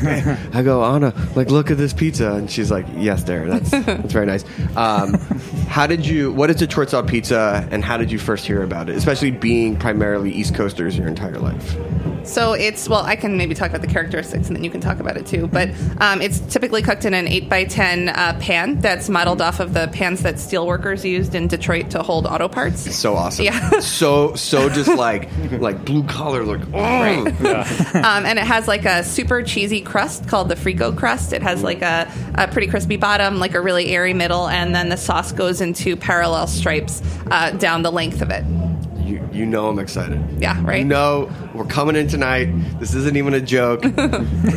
I 0.54 0.62
go, 0.62 0.84
Anna, 0.84 1.14
like, 1.36 1.50
look 1.50 1.72
at 1.72 1.78
this 1.78 1.94
pizza, 1.94 2.34
and 2.34 2.50
she's 2.50 2.70
like, 2.70 2.86
yes, 2.98 3.24
there, 3.24 3.48
that's 3.48 3.72
that's 3.72 4.14
very 4.14 4.26
nice. 4.26 4.46
Um, 4.76 5.14
how 5.68 5.88
did 5.88 6.06
you? 6.06 6.32
What 6.32 6.50
is 6.50 6.58
Detroit 6.58 6.90
style 6.90 7.04
pizza, 7.04 7.68
and 7.72 7.84
how 7.84 7.98
did 7.98 8.12
you 8.12 8.20
first 8.20 8.46
hear 8.46 8.62
about 8.62 8.90
it? 8.90 8.96
Especially 8.96 9.32
being 9.32 9.78
primarily 9.78 10.32
East 10.32 10.56
Coasters 10.56 10.98
your 10.98 11.08
entire 11.08 11.40
life. 11.40 11.76
So 12.24 12.54
it's 12.54 12.88
well, 12.88 13.04
I 13.04 13.16
can 13.16 13.38
maybe 13.38 13.54
talk 13.54 13.70
about 13.70 13.82
the 13.82 13.88
characteristics, 13.88 14.48
and 14.48 14.56
then 14.56 14.64
you 14.64 14.70
can 14.70 14.82
talk 14.82 15.00
about 15.00 15.18
it 15.18 15.26
too. 15.26 15.48
But 15.48 15.70
um, 16.00 16.22
it's 16.22 16.40
typically 16.40 16.82
cooked 16.82 17.06
in 17.06 17.14
an 17.14 17.28
eight 17.28 17.50
by 17.50 17.66
ten 17.66 18.10
uh, 18.10 18.38
pan 18.40 18.80
that's 18.80 19.10
modeled 19.10 19.42
off 19.42 19.60
of 19.60 19.74
the 19.74 19.90
pans 19.94 20.24
that 20.24 20.36
steelworkers 20.36 21.04
used 21.04 21.36
in 21.36 21.48
Detroit 21.48 21.90
to 21.92 22.04
hold 22.04 22.26
auto 22.26 22.48
parts. 22.48 22.96
So 22.96 23.16
awesome. 23.16 23.46
Yeah. 23.46 23.70
so 23.80 24.36
so 24.36 24.70
just 24.70 24.96
like 24.96 25.30
like 25.60 25.84
blue 25.86 26.04
collar, 26.04 26.44
like 26.44 26.62
oh. 26.74 27.26
um, 27.96 28.26
and 28.26 28.40
it 28.40 28.46
has 28.46 28.68
like 28.68 28.86
a 28.86 29.04
super 29.04 29.44
cheesy 29.44 29.82
crust 29.82 30.28
called 30.28 30.50
the 30.50 30.56
Frico 30.56 30.98
crust. 30.98 31.34
It 31.34 31.42
has 31.44 31.64
like 31.64 31.82
a, 31.82 32.12
a 32.36 32.48
pretty 32.48 32.68
crispy 32.68 32.98
bottom, 32.98 33.40
like 33.40 33.54
a 33.54 33.62
really 33.62 33.90
airy 33.90 34.14
middle, 34.14 34.48
and 34.48 34.74
then 34.74 34.90
the 34.90 34.98
sauce 34.98 35.32
goes 35.32 35.62
into 35.62 35.96
parallel 35.96 36.48
stripes 36.48 37.02
uh, 37.32 37.52
down 37.52 37.82
the 37.82 37.92
length 37.92 38.22
of 38.22 38.30
it. 38.30 38.44
You, 39.04 39.28
you 39.34 39.46
know 39.46 39.68
I'm 39.68 39.80
excited. 39.80 40.22
Yeah, 40.42 40.62
right? 40.64 40.80
You 40.80 40.86
know 40.86 41.32
we're 41.54 41.66
coming 41.66 41.96
in 41.96 42.08
tonight. 42.08 42.46
This 42.80 42.94
isn't 42.94 43.16
even 43.18 43.34
a 43.34 43.42
joke. 43.42 43.84
we're 43.84 43.92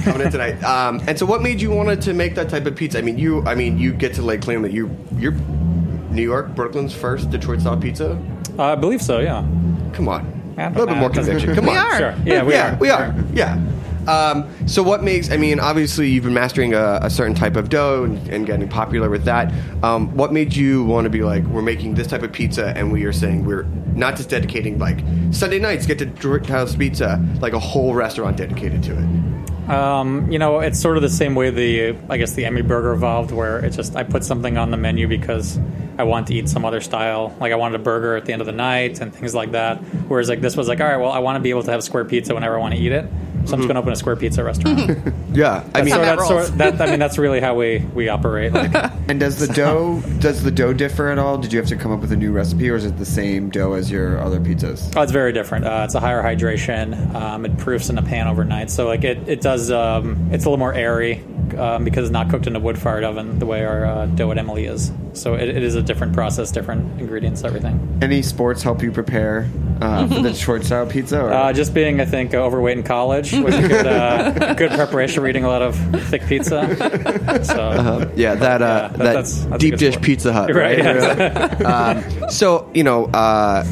coming 0.03 0.21
in 0.23 0.31
tonight. 0.31 0.63
Um, 0.63 1.01
and 1.07 1.19
so, 1.19 1.27
what 1.27 1.43
made 1.43 1.61
you 1.61 1.71
wanted 1.71 2.01
to 2.03 2.15
make 2.15 2.35
that 2.37 2.49
type 2.49 2.67
of 2.67 2.77
pizza? 2.77 2.99
I 2.99 3.03
mean, 3.03 3.19
you. 3.19 3.43
I 3.45 3.55
mean, 3.55 3.79
you 3.79 3.93
get 3.93 4.15
to 4.15 4.23
lay 4.23 4.39
claim 4.39 4.63
that 4.63 4.73
you 4.73 4.97
you're 5.17 5.33
New 5.33 6.23
York, 6.23 6.55
Brooklyn's 6.55 6.95
first 6.95 7.31
Detroit 7.31 7.61
style 7.61 7.77
pizza. 7.77 8.13
Uh, 8.59 8.63
I 8.73 8.75
believe 8.77 9.03
so, 9.03 9.19
yeah. 9.19 9.47
Come 9.93 10.09
on, 10.09 10.55
a 10.59 10.71
little 10.71 10.87
bit 10.87 10.97
more 10.97 11.11
conviction. 11.11 11.55
Come 11.55 11.67
We 11.67 11.73
on, 11.73 11.77
are. 11.79 11.99
Sure. 11.99 12.15
Yeah, 12.25 12.43
we 12.45 12.55
yeah, 12.55 12.75
are. 12.75 12.79
we 12.79 12.91
are. 12.91 13.15
Yeah. 13.35 13.61
Um, 14.09 14.49
so 14.67 14.83
what 14.83 15.03
makes? 15.03 15.31
I 15.31 15.37
mean, 15.37 15.61
obviously 15.61 16.09
you've 16.09 16.25
been 16.25 16.35
mastering 16.35 16.75
a, 16.75 17.01
a 17.03 17.11
certain 17.11 17.35
type 17.35 17.57
of 17.57 17.69
dough 17.69 18.05
and, 18.05 18.29
and 18.29 18.47
getting 18.47 18.69
popular 18.69 19.11
with 19.11 19.25
that. 19.25 19.53
Um, 19.83 20.15
what 20.17 20.33
made 20.33 20.55
you 20.55 20.85
want 20.85 21.05
to 21.05 21.11
be 21.11 21.23
like, 21.23 21.45
we're 21.45 21.63
making 21.63 21.95
this 21.95 22.07
type 22.07 22.23
of 22.23 22.33
pizza, 22.33 22.73
and 22.77 22.93
we 22.93 23.05
are 23.05 23.13
saying 23.13 23.45
we're 23.45 23.65
not 23.95 24.17
just 24.17 24.29
dedicating 24.29 24.79
like 24.79 24.99
Sunday 25.31 25.59
nights 25.59 25.87
get 25.87 25.99
to 25.99 26.07
Detroit 26.07 26.47
House 26.47 26.77
Pizza, 26.77 27.25
like 27.41 27.53
a 27.53 27.59
whole 27.59 27.95
restaurant 27.95 28.37
dedicated 28.37 28.83
to 28.85 28.93
it. 28.93 29.71
Um, 29.71 30.31
you 30.31 30.39
know, 30.39 30.61
it's 30.61 30.81
sort 30.81 30.97
of 30.97 31.03
the 31.03 31.09
same 31.09 31.35
way 31.35 31.51
the 31.51 31.97
I 32.09 32.19
guess 32.19 32.35
the 32.35 32.45
Emmy 32.45 32.63
Burger 32.63 32.93
evolved, 32.93 33.33
where 33.33 33.59
it's 33.59 33.77
just 33.77 33.97
I 33.97 34.05
put 34.05 34.23
something 34.23 34.57
on 34.57 34.71
the 34.71 34.77
menu 34.77 35.09
because 35.09 35.59
I 35.99 36.05
want 36.05 36.29
to 36.29 36.35
eat 36.35 36.49
some 36.49 36.65
other 36.65 36.81
style. 36.81 37.35
Like 37.41 37.53
I 37.53 37.57
wanted 37.57 37.81
a 37.81 37.83
burger 37.83 38.17
at 38.17 38.27
the 38.27 38.33
end 38.33 38.43
of 38.43 38.47
the 38.47 38.53
night 38.53 39.01
and 39.01 39.13
things 39.13 39.35
like 39.35 39.53
that. 39.53 39.79
Whereas 40.09 40.29
like 40.29 40.41
this 40.41 40.57
was 40.57 40.69
like, 40.69 40.81
all 40.81 40.87
right, 40.87 40.99
well, 40.99 41.11
I 41.11 41.19
want 41.19 41.37
to 41.37 41.41
be 41.41 41.51
able 41.51 41.65
to 41.65 41.71
have 41.73 41.83
square 41.83 42.05
pizza 42.05 42.35
whenever 42.35 42.57
I 42.57 42.61
want 42.61 42.75
to 42.75 42.81
eat 42.81 42.93
it. 42.93 43.07
So 43.47 43.55
I'm 43.55 43.61
just 43.61 43.69
going 43.69 43.75
to 43.75 43.81
open 43.81 43.93
a 43.93 43.97
square 43.97 44.17
pizza 44.17 44.43
restaurant. 44.45 44.99
Yeah, 45.33 45.69
I 45.75 45.83
mean, 45.83 45.93
so 45.93 46.01
that 46.01 46.17
that's 46.17 46.31
rolls. 46.31 46.47
sort 46.47 46.59
that, 46.59 46.81
I 46.81 46.87
mean, 46.87 46.99
that's 46.99 47.19
really 47.19 47.41
how 47.41 47.55
we 47.55 47.85
we 47.95 48.09
operate. 48.09 48.53
Like, 48.55 48.73
And 49.09 49.21
does 49.21 49.39
the 49.39 49.49
dough 49.53 50.03
does 50.19 50.43
the 50.43 50.51
dough 50.51 50.73
differ 50.73 51.09
at 51.09 51.19
all? 51.19 51.37
Did 51.37 51.53
you 51.53 51.59
have 51.59 51.69
to 51.69 51.77
come 51.77 51.93
up 51.93 52.01
with 52.01 52.11
a 52.13 52.17
new 52.17 52.33
recipe, 52.33 52.71
or 52.71 52.77
is 52.77 52.87
it 52.87 52.97
the 52.97 53.05
same 53.05 53.51
dough 53.51 53.75
as 53.75 53.91
your 53.91 54.19
other 54.19 54.41
pizzas? 54.41 54.91
Oh, 54.97 55.03
it's 55.03 55.13
very 55.13 55.33
different. 55.35 55.67
Uh, 55.67 55.83
it's 55.85 55.95
a 55.95 56.01
higher 56.01 56.23
hydration. 56.23 57.15
Um, 57.15 57.45
it 57.45 57.59
proofs 57.59 57.91
in 57.91 57.99
a 57.99 58.03
pan 58.03 58.29
overnight, 58.29 58.71
so 58.71 58.87
like 58.87 59.05
it, 59.05 59.29
it 59.29 59.43
does. 59.43 59.71
Um, 59.71 60.29
it's 60.33 60.47
a 60.47 60.49
little 60.49 60.59
more 60.59 60.73
airy 60.73 61.23
um, 61.59 61.85
because 61.85 62.05
it's 62.05 62.13
not 62.13 62.31
cooked 62.31 62.47
in 62.47 62.57
a 62.57 62.61
wood 62.61 62.79
fired 62.79 63.05
oven 63.05 63.39
the 63.39 63.47
way 63.47 63.63
our 63.65 63.85
uh, 63.85 64.07
dough 64.07 64.31
at 64.31 64.39
Emily 64.39 64.65
is. 64.65 64.91
So 65.17 65.35
it, 65.35 65.49
it 65.49 65.63
is 65.63 65.75
a 65.75 65.83
different 65.83 66.13
process, 66.13 66.51
different 66.53 67.01
ingredients, 67.01 67.43
everything. 67.43 67.99
Any 68.03 68.21
sports 68.23 68.63
help 68.63 68.83
you 68.83 68.93
prepare 68.93 69.49
uh, 69.81 70.07
for 70.07 70.21
the 70.21 70.31
Detroit 70.33 70.65
style 70.65 70.87
pizza? 70.87 71.23
Or? 71.23 71.33
Uh, 71.33 71.53
just 71.53 71.73
being, 71.73 72.01
I 72.01 72.05
think, 72.05 72.35
overweight 72.35 72.77
in 72.79 72.85
college 72.85 73.33
was 73.33 73.55
a 73.57 73.67
good, 73.67 73.87
uh, 73.87 74.55
good 74.59 74.71
preparation 74.73 75.23
for 75.23 75.29
eating 75.29 75.45
a 75.45 75.49
lot 75.49 75.63
of 75.63 75.75
thick 76.09 76.27
pizza. 76.27 76.67
So, 77.45 78.11
Yeah, 78.15 78.35
that 78.35 78.63
uh, 78.63 78.65
Yeah, 78.67 78.89
that, 78.89 78.99
that's- 78.99 79.45
that's 79.45 79.59
deep 79.63 79.77
dish 79.77 79.95
sport. 79.95 80.05
Pizza 80.05 80.33
Hut, 80.33 80.55
Right, 80.55 80.79
right? 80.79 81.19
yeah. 81.19 82.03
um, 82.23 82.31
so 82.31 82.71
you 82.75 82.85
know, 82.85 83.07
uh, 83.07 83.65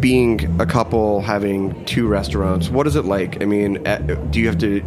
being 0.00 0.60
a 0.60 0.66
couple 0.66 1.20
having 1.20 1.84
two 1.84 2.06
restaurants, 2.08 2.68
what 2.68 2.86
is 2.86 2.96
it 2.96 3.04
like? 3.04 3.40
I 3.42 3.44
mean, 3.46 3.86
uh, 3.86 3.98
do 4.30 4.40
you 4.40 4.46
have 4.48 4.58
to 4.58 4.82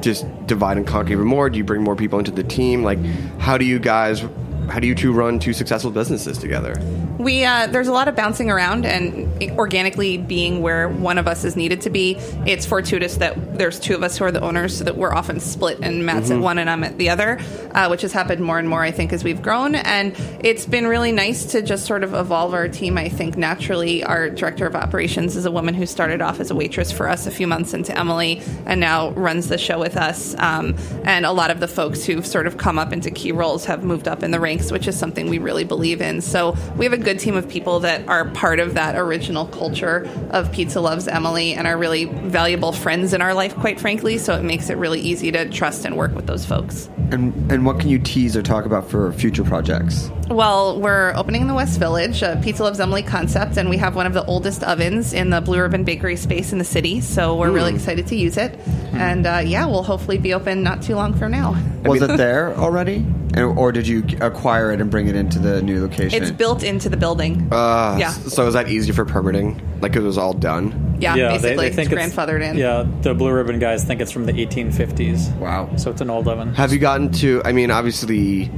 just 0.00 0.24
divide 0.46 0.76
and 0.76 0.86
conquer 0.86 1.12
even 1.12 1.26
more? 1.26 1.48
Do 1.50 1.58
you 1.58 1.64
bring 1.64 1.82
more 1.82 1.96
people 1.96 2.18
into 2.18 2.30
the 2.30 2.44
team? 2.44 2.82
Like, 2.84 2.98
how 3.38 3.56
do 3.58 3.64
you 3.64 3.78
guys? 3.78 4.22
How 4.68 4.80
do 4.80 4.86
you 4.86 4.94
two 4.94 5.12
run 5.12 5.38
two 5.38 5.52
successful 5.52 5.90
businesses 5.90 6.38
together? 6.38 6.80
We 7.18 7.44
uh, 7.44 7.66
there's 7.66 7.88
a 7.88 7.92
lot 7.92 8.06
of 8.06 8.14
bouncing 8.14 8.50
around 8.50 8.86
and 8.86 9.26
organically 9.58 10.18
being 10.18 10.62
where 10.62 10.88
one 10.88 11.18
of 11.18 11.26
us 11.26 11.44
is 11.44 11.56
needed 11.56 11.80
to 11.82 11.90
be. 11.90 12.16
It's 12.46 12.64
fortuitous 12.64 13.16
that 13.16 13.58
there's 13.58 13.80
two 13.80 13.94
of 13.94 14.02
us 14.02 14.18
who 14.18 14.24
are 14.24 14.32
the 14.32 14.40
owners, 14.40 14.78
so 14.78 14.84
that 14.84 14.96
we're 14.96 15.12
often 15.12 15.40
split, 15.40 15.78
and 15.82 16.04
Matt's 16.06 16.30
at 16.30 16.38
one 16.38 16.58
and 16.58 16.70
I'm 16.70 16.84
at 16.84 16.98
the 16.98 17.10
other, 17.10 17.40
uh, 17.72 17.88
which 17.88 18.02
has 18.02 18.12
happened 18.12 18.42
more 18.42 18.58
and 18.58 18.68
more, 18.68 18.82
I 18.82 18.90
think, 18.90 19.12
as 19.12 19.24
we've 19.24 19.42
grown. 19.42 19.74
And 19.74 20.14
it's 20.40 20.66
been 20.66 20.86
really 20.86 21.12
nice 21.12 21.46
to 21.46 21.62
just 21.62 21.86
sort 21.86 22.04
of 22.04 22.14
evolve 22.14 22.54
our 22.54 22.68
team. 22.68 22.98
I 22.98 23.08
think 23.08 23.36
naturally, 23.36 24.04
our 24.04 24.30
director 24.30 24.66
of 24.66 24.74
operations 24.74 25.36
is 25.36 25.44
a 25.44 25.50
woman 25.50 25.74
who 25.74 25.86
started 25.86 26.22
off 26.22 26.40
as 26.40 26.50
a 26.50 26.54
waitress 26.54 26.92
for 26.92 27.08
us 27.08 27.26
a 27.26 27.30
few 27.30 27.46
months 27.46 27.74
into 27.74 27.96
Emily, 27.98 28.42
and 28.66 28.80
now 28.80 29.10
runs 29.10 29.48
the 29.48 29.58
show 29.58 29.78
with 29.78 29.96
us. 29.96 30.36
Um, 30.38 30.76
and 31.04 31.26
a 31.26 31.32
lot 31.32 31.50
of 31.50 31.60
the 31.60 31.68
folks 31.68 32.04
who've 32.04 32.26
sort 32.26 32.46
of 32.46 32.58
come 32.58 32.78
up 32.78 32.92
into 32.92 33.10
key 33.10 33.32
roles 33.32 33.64
have 33.64 33.82
moved 33.82 34.08
up 34.08 34.22
in 34.22 34.30
the 34.30 34.40
ranks, 34.40 34.57
which 34.72 34.88
is 34.88 34.98
something 34.98 35.28
we 35.28 35.38
really 35.38 35.64
believe 35.64 36.00
in. 36.00 36.20
So 36.20 36.56
we 36.76 36.84
have 36.84 36.92
a 36.92 36.98
good 36.98 37.18
team 37.18 37.36
of 37.36 37.48
people 37.48 37.80
that 37.80 38.06
are 38.08 38.26
part 38.30 38.60
of 38.60 38.74
that 38.74 38.96
original 38.96 39.46
culture 39.46 40.08
of 40.30 40.50
Pizza 40.52 40.80
Loves 40.80 41.08
Emily 41.08 41.54
and 41.54 41.66
are 41.66 41.78
really 41.78 42.04
valuable 42.06 42.72
friends 42.72 43.12
in 43.12 43.22
our 43.22 43.34
life, 43.34 43.54
quite 43.54 43.80
frankly. 43.80 44.18
So 44.18 44.34
it 44.34 44.42
makes 44.42 44.70
it 44.70 44.76
really 44.76 45.00
easy 45.00 45.30
to 45.32 45.48
trust 45.48 45.84
and 45.84 45.96
work 45.96 46.14
with 46.14 46.26
those 46.26 46.44
folks. 46.44 46.88
and 47.10 47.32
and 47.50 47.64
what 47.64 47.80
can 47.80 47.88
you 47.88 47.98
tease 47.98 48.36
or 48.36 48.42
talk 48.42 48.66
about 48.66 48.88
for 48.90 49.12
future 49.12 49.44
projects? 49.44 50.10
Well, 50.30 50.78
we're 50.78 51.14
opening 51.16 51.40
in 51.40 51.48
the 51.48 51.54
West 51.54 51.78
Village, 51.78 52.20
a 52.22 52.38
Pizza 52.42 52.62
Loves 52.62 52.78
Emily 52.80 53.02
concept, 53.02 53.56
and 53.56 53.70
we 53.70 53.78
have 53.78 53.96
one 53.96 54.06
of 54.06 54.12
the 54.12 54.24
oldest 54.26 54.62
ovens 54.62 55.14
in 55.14 55.30
the 55.30 55.40
Blue 55.40 55.58
Ribbon 55.60 55.84
Bakery 55.84 56.16
space 56.16 56.52
in 56.52 56.58
the 56.58 56.64
city. 56.66 57.00
So 57.00 57.34
we're 57.36 57.50
really 57.50 57.74
excited 57.74 58.06
to 58.08 58.16
use 58.16 58.36
it. 58.36 58.58
And 58.92 59.26
uh, 59.26 59.40
yeah, 59.44 59.64
we'll 59.66 59.82
hopefully 59.82 60.18
be 60.18 60.34
open 60.34 60.62
not 60.62 60.82
too 60.82 60.96
long 60.96 61.14
from 61.14 61.32
now. 61.32 61.56
Was 61.84 62.02
it 62.02 62.16
there 62.18 62.54
already, 62.56 63.06
or 63.38 63.72
did 63.72 63.88
you 63.88 64.04
acquire 64.20 64.70
it 64.70 64.82
and 64.82 64.90
bring 64.90 65.08
it 65.08 65.16
into 65.16 65.38
the 65.38 65.62
new 65.62 65.80
location? 65.80 66.22
It's 66.22 66.30
built 66.30 66.62
into 66.62 66.90
the 66.90 66.98
building. 66.98 67.48
Uh, 67.50 67.96
Yeah. 67.98 68.10
So 68.10 68.46
is 68.46 68.52
that 68.54 68.68
easy 68.68 68.92
for 68.92 69.06
permitting? 69.06 69.62
Like 69.80 69.96
it 69.96 70.00
was 70.02 70.18
all 70.18 70.34
done. 70.34 70.96
yeah, 71.00 71.14
yeah, 71.14 71.28
basically, 71.30 71.70
they 71.70 71.74
think 71.74 71.92
it's 71.92 72.04
it's 72.04 72.14
grandfathered 72.14 72.42
in. 72.42 72.56
Yeah, 72.58 72.84
the 73.02 73.14
Blue 73.14 73.32
Ribbon 73.32 73.58
guys 73.60 73.82
think 73.84 74.00
it's 74.02 74.12
from 74.12 74.26
the 74.26 74.32
1850s. 74.32 75.34
Wow. 75.38 75.74
So 75.76 75.90
it's 75.90 76.00
an 76.02 76.10
old 76.10 76.28
oven. 76.28 76.52
Have 76.54 76.72
you 76.72 76.78
gotten 76.80 77.10
to? 77.12 77.40
I 77.44 77.52
mean, 77.52 77.70
obviously, 77.70 78.50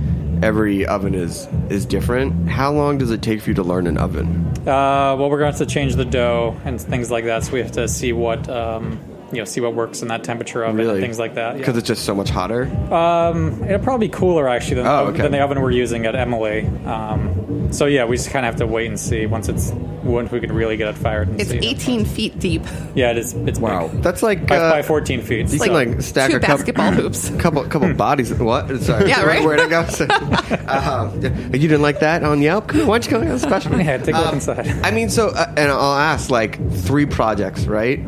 every 0.43 0.87
oven 0.87 1.15
is 1.15 1.47
is 1.69 1.87
different. 1.87 2.49
How 2.49 2.73
long 2.73 2.99
does 2.99 3.11
it 3.11 3.23
take 3.23 3.43
for 3.43 3.51
you 3.51 3.55
to 3.55 3.63
learn 3.63 3.87
an 3.87 3.99
oven? 3.99 4.47
Uh, 4.61 5.17
well, 5.19 5.31
we're 5.31 5.39
going 5.39 5.53
to 5.53 5.59
have 5.59 5.69
to 5.69 5.73
change 5.73 5.95
the 5.97 6.05
dough 6.05 6.57
and 6.65 6.81
things 6.81 7.11
like 7.11 7.25
that, 7.25 7.45
so 7.45 7.53
we 7.53 7.61
have 7.61 7.73
to 7.73 7.89
see 7.89 8.13
what 8.13 8.49
um, 8.49 9.01
you 9.33 9.39
know, 9.39 9.45
see 9.45 9.61
what 9.61 9.75
works 9.75 10.03
in 10.03 10.09
that 10.09 10.25
temperature 10.25 10.65
oven 10.65 10.89
and 10.89 11.01
things 11.01 11.19
like 11.19 11.35
that. 11.35 11.57
Because 11.57 11.75
Yeah. 11.75 11.79
it's 11.79 11.89
just 11.89 12.05
so 12.05 12.15
much 12.15 12.31
hotter. 12.31 12.65
Um, 12.93 13.63
it'll 13.65 13.79
probably 13.79 14.09
be 14.09 14.13
cooler 14.13 14.49
actually 14.49 14.77
than, 14.77 14.87
Oh, 14.87 15.07
okay. 15.07 15.23
than 15.23 15.33
the 15.33 15.41
oven 15.41 15.61
we're 15.61 15.71
using 15.71 16.07
at 16.07 16.15
Emily. 16.17 16.67
Um, 16.87 17.69
so 17.73 17.87
yeah, 17.87 18.05
we 18.05 18.17
just 18.17 18.31
kind 18.31 18.45
of 18.45 18.53
have 18.53 18.61
to 18.61 18.67
wait 18.67 18.87
and 18.89 18.99
see 18.99 19.27
once 19.27 19.49
it's 19.49 19.73
once 20.03 20.33
we 20.33 20.41
can 20.41 20.51
really 20.51 20.77
get 20.79 20.89
it 20.89 20.97
fired. 20.97 21.29
And 21.29 21.41
It's 21.41 21.51
see. 21.51 21.59
18 21.59 22.05
feet 22.07 22.39
deep. 22.41 22.63
Yeah, 22.95 23.11
it 23.11 23.19
is. 23.19 23.35
It's 23.35 23.61
Wow. 23.61 23.89
big. 23.89 24.03
That's 24.03 24.23
like 24.23 24.47
by, 24.47 24.57
uh, 24.57 24.71
by 24.71 24.83
14 24.83 25.21
feet. 25.21 25.53
You 25.53 25.59
so- 25.59 25.65
can 25.67 25.75
like 25.75 26.01
stack 26.03 26.31
two 26.31 26.39
a 26.39 26.41
couple, 26.41 26.57
basketball 26.57 26.91
hoops. 26.93 27.29
couple 27.39 27.63
couple 27.65 27.93
bodies. 28.07 28.33
What? 28.33 28.81
Sorry. 28.81 29.09
Yeah, 29.11 29.23
right? 29.25 29.45
Where'd 29.45 29.61
I 29.61 29.69
go? 29.69 29.81
uh, 30.67 31.11
you 31.53 31.69
didn't 31.69 31.83
like 31.83 32.01
that 32.01 32.25
on 32.25 32.41
Yelp? 32.43 32.73
Why 32.75 32.99
don't 32.99 33.05
you 33.07 33.11
go 33.27 33.33
on 33.33 33.39
special? 33.39 33.79
Yeah, 33.79 33.99
take 33.99 34.15
a 34.15 34.19
look 34.19 34.29
Um, 34.29 34.35
inside. 34.37 34.75
I 34.83 34.91
mean, 34.91 35.11
so 35.11 35.29
uh, 35.29 35.53
and 35.57 35.71
I'll 35.71 35.95
ask 35.95 36.31
like 36.31 36.59
three 36.73 37.07
projects, 37.07 37.67
right? 37.67 38.01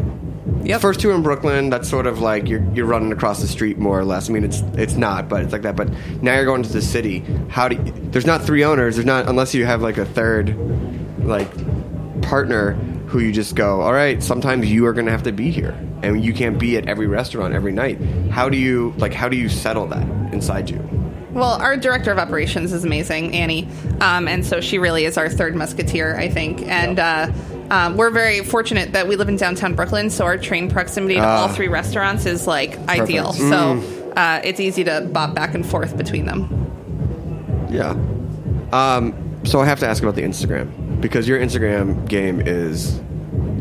Yep. 0.65 0.81
First 0.81 1.01
two 1.01 1.11
in 1.11 1.23
Brooklyn. 1.23 1.71
That's 1.71 1.89
sort 1.89 2.07
of 2.07 2.21
like 2.21 2.49
you're 2.49 2.65
you're 2.73 2.87
running 2.87 3.11
across 3.11 3.41
the 3.41 3.49
street 3.49 3.79
more 3.79 3.99
or 3.99 4.05
less. 4.05 4.31
I 4.31 4.33
mean, 4.33 4.45
it's 4.45 4.61
it's 4.75 4.95
not, 4.95 5.29
but 5.29 5.43
it's 5.43 5.53
like 5.53 5.63
that. 5.63 5.75
But 5.75 5.91
now 6.23 6.37
you're 6.37 6.45
going 6.45 6.63
to 6.63 6.73
the 6.73 6.83
city. 6.83 7.21
How 7.49 7.69
do 7.69 7.77
you, 7.77 7.93
there's 8.11 8.27
not 8.27 8.43
three 8.43 8.65
owners. 8.65 8.97
There's 8.97 9.07
not 9.07 9.29
unless 9.29 9.55
you 9.55 9.67
have 9.67 9.83
like 9.83 9.99
a 9.99 10.05
third, 10.05 10.57
like 11.25 11.51
partner 12.23 12.75
who 13.07 13.19
you 13.19 13.33
just 13.33 13.57
go. 13.57 13.81
All 13.81 13.93
right, 13.93 14.23
sometimes 14.23 14.71
you 14.71 14.87
are 14.87 14.93
going 14.93 15.07
to 15.07 15.13
have 15.13 15.25
to 15.25 15.33
be 15.33 15.51
here, 15.51 15.77
and 16.03 16.25
you 16.25 16.33
can't 16.33 16.59
be 16.59 16.77
at 16.77 16.89
every 16.89 17.09
restaurant 17.09 17.55
every 17.55 17.73
night. 17.73 18.01
How 18.31 18.49
do 18.49 18.57
you 18.57 18.95
like? 18.99 19.13
How 19.13 19.29
do 19.29 19.37
you 19.37 19.49
settle 19.49 19.87
that 19.89 20.07
inside 20.33 20.71
you? 20.71 21.02
Well, 21.33 21.61
our 21.61 21.77
director 21.77 22.13
of 22.13 22.19
operations 22.19 22.73
is 22.73 22.85
amazing, 22.85 23.35
Annie, 23.35 23.69
um, 24.01 24.29
and 24.29 24.45
so 24.45 24.61
she 24.61 24.79
really 24.79 25.07
is 25.07 25.17
our 25.17 25.31
third 25.31 25.57
musketeer, 25.57 26.17
I 26.17 26.29
think. 26.29 26.63
And 26.63 26.99
uh, 26.99 27.33
um, 27.71 27.97
we're 27.97 28.11
very 28.11 28.45
fortunate 28.45 28.93
that 28.93 29.09
we 29.09 29.17
live 29.17 29.31
in 29.31 29.37
downtown 29.37 29.75
Brooklyn, 29.75 30.11
so 30.11 30.27
our 30.27 30.37
train 30.37 30.71
proximity 30.71 31.15
to 31.15 31.27
all 31.27 31.49
three 31.49 31.69
restaurants 31.69 32.27
is 32.27 32.47
like 32.47 32.77
ideal. 32.89 33.33
So 33.33 33.83
uh, 34.15 34.43
it's 34.45 34.61
easy 34.61 34.85
to 34.85 35.09
bob 35.13 35.35
back 35.35 35.55
and 35.55 35.65
forth 35.65 35.97
between 35.97 36.27
them. 36.27 37.67
Yeah. 37.71 37.97
Um, 38.73 39.41
so 39.45 39.61
I 39.61 39.65
have 39.65 39.81
to 39.81 39.87
ask 39.87 40.03
about 40.03 40.15
the 40.15 40.23
Instagram 40.23 41.01
because 41.01 41.27
your 41.27 41.41
Instagram 41.41 42.07
game 42.09 42.41
is 42.41 43.01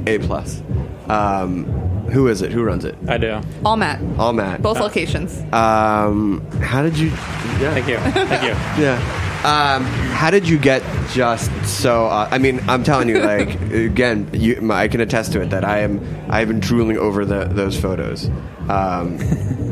a 0.08 0.20
plus. 0.20 0.62
Um, 1.08 1.81
who 2.12 2.28
is 2.28 2.42
it? 2.42 2.52
Who 2.52 2.64
runs 2.64 2.86
it? 2.86 2.96
I 3.08 3.18
do. 3.18 3.42
All 3.66 3.78
Matt, 3.78 4.02
All 4.20 4.34
Matt. 4.34 4.62
both 4.62 4.80
locations. 4.80 5.40
Um, 5.54 6.42
how 6.62 6.82
did 6.84 6.98
you? 6.98 7.08
Yeah. 7.08 7.74
Thank 7.74 7.88
you. 7.88 7.98
Thank 7.98 8.44
you. 8.44 8.50
Yeah. 8.84 9.28
Um, 9.44 9.84
how 9.86 10.30
did 10.30 10.48
you 10.48 10.60
get 10.60 10.84
just 11.10 11.50
so? 11.66 12.06
Uh, 12.06 12.28
I 12.30 12.38
mean, 12.38 12.60
I'm 12.70 12.84
telling 12.84 13.10
you, 13.10 13.20
like 13.22 13.60
again, 13.72 14.30
you, 14.34 14.72
I 14.72 14.88
can 14.88 15.02
attest 15.02 15.32
to 15.34 15.42
it 15.42 15.50
that 15.50 15.66
I 15.66 15.80
am. 15.80 16.00
I 16.30 16.40
have 16.40 16.48
been 16.48 16.60
drooling 16.60 16.98
over 16.98 17.26
the, 17.26 17.46
those 17.46 17.80
photos. 17.80 18.30
Um, 18.70 19.16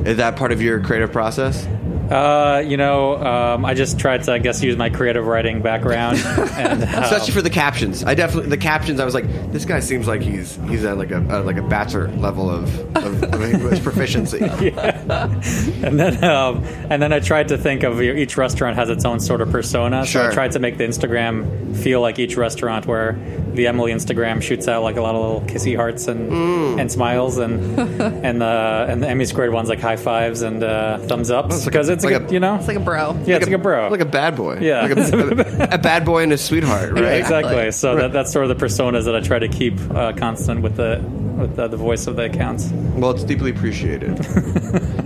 is 0.07 0.17
that 0.17 0.37
part 0.37 0.51
of 0.51 0.59
your 0.61 0.81
creative 0.81 1.11
process? 1.11 1.67
Uh, 2.09 2.63
you 2.65 2.75
know, 2.75 3.17
um, 3.23 3.65
I 3.65 3.73
just 3.75 3.99
tried 3.99 4.23
to, 4.23 4.33
I 4.33 4.39
guess, 4.39 4.63
use 4.63 4.75
my 4.75 4.89
creative 4.89 5.25
writing 5.25 5.61
background, 5.61 6.17
and 6.25 6.83
um, 6.83 7.03
Especially 7.03 7.33
for 7.33 7.41
the 7.41 7.49
captions. 7.49 8.03
I 8.03 8.15
definitely 8.15 8.49
the 8.49 8.57
captions. 8.57 8.99
I 8.99 9.05
was 9.05 9.13
like, 9.13 9.51
this 9.51 9.65
guy 9.65 9.79
seems 9.79 10.07
like 10.07 10.21
he's 10.21 10.55
he's 10.67 10.83
at 10.85 10.97
like 10.97 11.11
a, 11.11 11.17
uh 11.17 11.43
like 11.43 11.57
a 11.57 11.61
bachelor 11.61 12.07
level 12.09 12.49
of, 12.49 12.79
of, 12.97 13.23
of 13.23 13.41
English 13.53 13.83
proficiency. 13.83 14.39
and 14.39 15.99
then 15.99 16.23
um, 16.23 16.63
and 16.89 17.01
then 17.01 17.13
I 17.13 17.19
tried 17.19 17.49
to 17.49 17.57
think 17.57 17.83
of 17.83 18.01
you 18.01 18.13
know, 18.13 18.19
each 18.19 18.37
restaurant 18.37 18.75
has 18.75 18.89
its 18.89 19.05
own 19.05 19.19
sort 19.19 19.41
of 19.41 19.51
persona. 19.51 20.05
Sure. 20.05 20.23
So 20.23 20.29
I 20.29 20.33
tried 20.33 20.51
to 20.53 20.59
make 20.59 20.77
the 20.77 20.85
Instagram 20.85 21.75
feel 21.77 22.01
like 22.01 22.17
each 22.17 22.37
restaurant, 22.37 22.87
where 22.87 23.19
the 23.55 23.67
Emily 23.67 23.91
Instagram 23.91 24.41
shoots 24.41 24.67
out 24.67 24.83
like 24.83 24.97
a 24.97 25.01
lot 25.01 25.15
of 25.15 25.21
little 25.21 25.41
kissy 25.41 25.75
hearts 25.75 26.07
and 26.07 26.31
Mm. 26.31 26.79
and 26.81 26.91
smiles, 26.91 27.37
and 27.37 27.79
and 28.01 28.41
the 28.41 28.85
and 28.89 29.01
the 29.03 29.07
Emmy 29.07 29.25
squared 29.25 29.51
ones 29.51 29.69
like 29.69 29.79
high 29.79 29.95
fives 29.95 30.41
and 30.41 30.63
uh, 30.63 30.97
thumbs 30.99 31.31
ups 31.31 31.55
like 31.55 31.61
a- 31.61 31.69
because 31.71 31.89
it's 31.89 32.03
like 32.03 32.13
a, 32.15 32.19
good- 32.19 32.29
a- 32.29 32.33
you 32.33 32.39
know 32.39 32.55
It's 32.55 32.67
like 32.67 32.77
a 32.77 32.81
bro. 32.81 33.13
yeah 33.25 33.37
it's 33.37 33.45
like 33.45 33.55
a 33.55 33.57
bro 33.57 33.89
like 33.89 34.01
a 34.01 34.05
bad 34.05 34.35
boy. 34.35 34.59
Yeah. 34.61 34.81
like 34.81 34.97
a, 34.97 35.67
a, 35.71 35.77
bad 35.77 36.05
boy 36.05 36.23
and 36.23 36.33
a 36.33 36.37
sweetheart, 36.37 36.91
right? 36.93 37.03
Yeah, 37.03 37.09
exactly. 37.13 37.71
So 37.71 37.95
that, 37.95 38.13
that's 38.13 38.31
sort 38.31 38.45
of 38.49 38.57
the 38.57 38.63
personas 38.65 39.05
that 39.05 39.15
I 39.15 39.21
try 39.21 39.39
to 39.39 39.47
keep 39.47 39.79
uh, 39.91 40.13
constant 40.13 40.61
with 40.61 40.75
the 40.75 41.01
with 41.37 41.55
the, 41.55 41.67
the 41.67 41.77
voice 41.77 42.05
of 42.07 42.15
the 42.17 42.23
accounts. 42.23 42.69
Well, 42.95 43.11
it's 43.11 43.23
deeply 43.23 43.51
appreciated. 43.51 44.19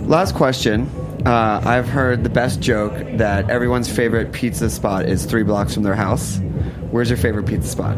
Last 0.00 0.34
question. 0.34 0.88
Uh, 1.24 1.62
I've 1.64 1.88
heard 1.88 2.22
the 2.24 2.28
best 2.28 2.60
joke 2.60 2.92
that 3.16 3.48
everyone's 3.48 3.88
favorite 3.90 4.32
pizza 4.32 4.68
spot 4.68 5.06
is 5.06 5.24
three 5.24 5.42
blocks 5.44 5.72
from 5.72 5.82
their 5.84 5.94
house. 5.94 6.38
Where's 6.90 7.08
your 7.08 7.16
favorite 7.16 7.46
pizza 7.46 7.68
spot? 7.68 7.96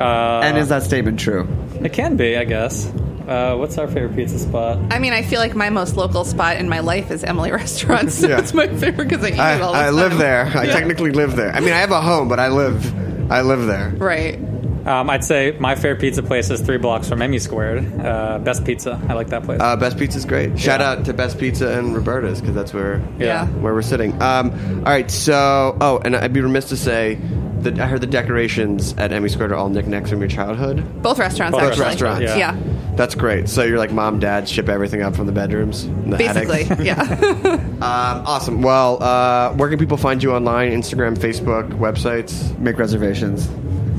Uh, 0.00 0.40
and 0.44 0.58
is 0.58 0.68
that 0.68 0.82
statement 0.82 1.18
true? 1.20 1.46
it 1.82 1.92
can 1.92 2.16
be, 2.16 2.36
I 2.36 2.44
guess. 2.44 2.86
Uh, 3.28 3.54
what's 3.56 3.76
our 3.76 3.86
favorite 3.86 4.16
pizza 4.16 4.38
spot? 4.38 4.78
I 4.90 4.98
mean, 4.98 5.12
I 5.12 5.22
feel 5.22 5.38
like 5.38 5.54
my 5.54 5.68
most 5.70 5.96
local 5.96 6.24
spot 6.24 6.56
in 6.56 6.68
my 6.68 6.80
life 6.80 7.10
is 7.10 7.22
Emily 7.24 7.50
Restaurants. 7.62 8.22
Yeah. 8.22 8.38
It's 8.38 8.54
my 8.54 8.66
favorite 8.68 9.08
because 9.08 9.22
I 9.22 9.28
eat 9.28 9.38
I, 9.38 9.56
it 9.56 9.60
all 9.62 9.72
the 9.72 9.78
I 9.78 9.84
time. 9.86 9.94
live 9.96 10.18
there. 10.18 10.46
I 10.46 10.64
Yeah. 10.64 10.72
technically 10.72 11.10
live 11.12 11.36
there. 11.36 11.52
I 11.52 11.60
mean, 11.60 11.72
I 11.74 11.78
have 11.78 11.90
a 11.90 12.00
home, 12.00 12.28
but 12.28 12.40
I 12.40 12.48
live. 12.48 13.30
I 13.30 13.42
live 13.42 13.66
there. 13.66 13.90
Right. 13.96 14.38
Um, 14.86 15.10
I'd 15.10 15.22
say 15.24 15.54
my 15.60 15.74
favorite 15.74 16.00
pizza 16.00 16.22
place 16.22 16.48
is 16.48 16.62
three 16.62 16.78
blocks 16.78 17.06
from 17.10 17.20
Emmy 17.20 17.38
Squared. 17.38 17.84
Uh, 18.00 18.38
best 18.38 18.64
pizza. 18.64 18.98
I 19.10 19.12
like 19.12 19.26
that 19.28 19.42
place. 19.42 19.60
Uh, 19.60 19.76
Best 19.76 19.98
Pizza's 19.98 20.24
great. 20.24 20.58
Shout 20.58 20.80
Yeah. 20.80 20.92
out 20.92 21.04
to 21.04 21.12
Best 21.12 21.38
Pizza 21.38 21.78
and 21.78 21.94
Roberta's 21.94 22.40
because 22.40 22.54
that's 22.54 22.72
where 22.72 23.02
Yeah. 23.18 23.44
where 23.46 23.74
we're 23.74 23.82
sitting. 23.82 24.12
Um, 24.22 24.50
all 24.86 24.90
right, 24.92 25.10
so 25.10 25.76
oh, 25.78 26.00
and 26.02 26.16
I'd 26.16 26.32
be 26.32 26.40
remiss 26.40 26.70
to 26.70 26.78
say 26.78 27.18
that 27.62 27.78
I 27.78 27.86
heard 27.86 28.00
the 28.00 28.06
decorations 28.06 28.94
at 28.98 29.12
Emmy 29.12 29.28
Squared 29.28 29.52
are 29.52 29.56
all 29.56 29.68
knickknacks 29.68 30.10
from 30.10 30.20
your 30.20 30.28
childhood. 30.28 31.02
Both 31.02 31.18
restaurants, 31.18 31.56
Both 31.58 31.68
actually. 31.68 31.84
restaurants. 31.84 32.22
Yeah. 32.22 32.36
Yeah. 32.36 32.56
That's 32.96 33.14
great. 33.14 33.48
So 33.48 33.62
you're 33.62 33.78
like 33.78 33.92
mom, 33.92 34.18
dad, 34.18 34.48
ship 34.48 34.68
everything 34.68 35.02
up 35.02 35.14
from 35.14 35.26
the 35.26 35.32
bedrooms, 35.32 35.84
and 35.84 36.12
the 36.12 36.16
Basically, 36.16 36.62
attics. 36.64 36.82
yeah. 36.82 37.64
Um, 37.78 38.26
awesome. 38.26 38.60
Well, 38.62 39.00
uh, 39.00 39.52
where 39.54 39.68
can 39.68 39.78
people 39.78 39.96
find 39.96 40.20
you 40.20 40.32
online? 40.32 40.72
Instagram, 40.72 41.16
Facebook, 41.16 41.68
websites. 41.78 42.58
Make 42.58 42.76
reservations. 42.76 43.46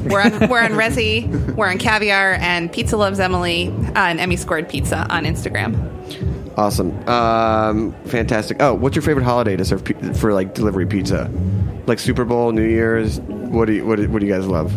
We're 0.04 0.20
on 0.22 0.50
we're 0.50 0.62
on 0.62 0.72
Resy, 0.84 1.30
we're 1.56 1.70
on 1.70 1.78
Caviar, 1.78 2.34
and 2.42 2.70
Pizza 2.72 2.98
Loves 2.98 3.22
Emily 3.22 3.70
uh, 3.70 3.92
and 3.96 4.20
Emmy 4.20 4.36
Squared 4.36 4.68
Pizza 4.68 5.08
on 5.10 5.24
Instagram. 5.24 5.78
Awesome. 6.58 6.92
Um, 7.08 7.94
fantastic. 8.08 8.62
Oh, 8.62 8.74
what's 8.74 8.98
your 8.98 9.04
favorite 9.04 9.24
holiday 9.24 9.56
to 9.56 9.64
serve 9.64 9.86
pi- 9.86 9.94
for 10.14 10.34
like 10.34 10.54
delivery 10.56 10.86
pizza? 10.86 11.32
Like 11.88 12.00
Super 12.00 12.26
Bowl, 12.26 12.52
New 12.52 12.68
Year's. 12.68 13.20
What 13.50 13.66
do 13.66 13.74
you 13.74 13.86
what 13.86 13.98
do, 13.98 14.10
what 14.10 14.20
do 14.20 14.26
you 14.28 14.34
guys 14.34 14.48
love? 14.48 14.74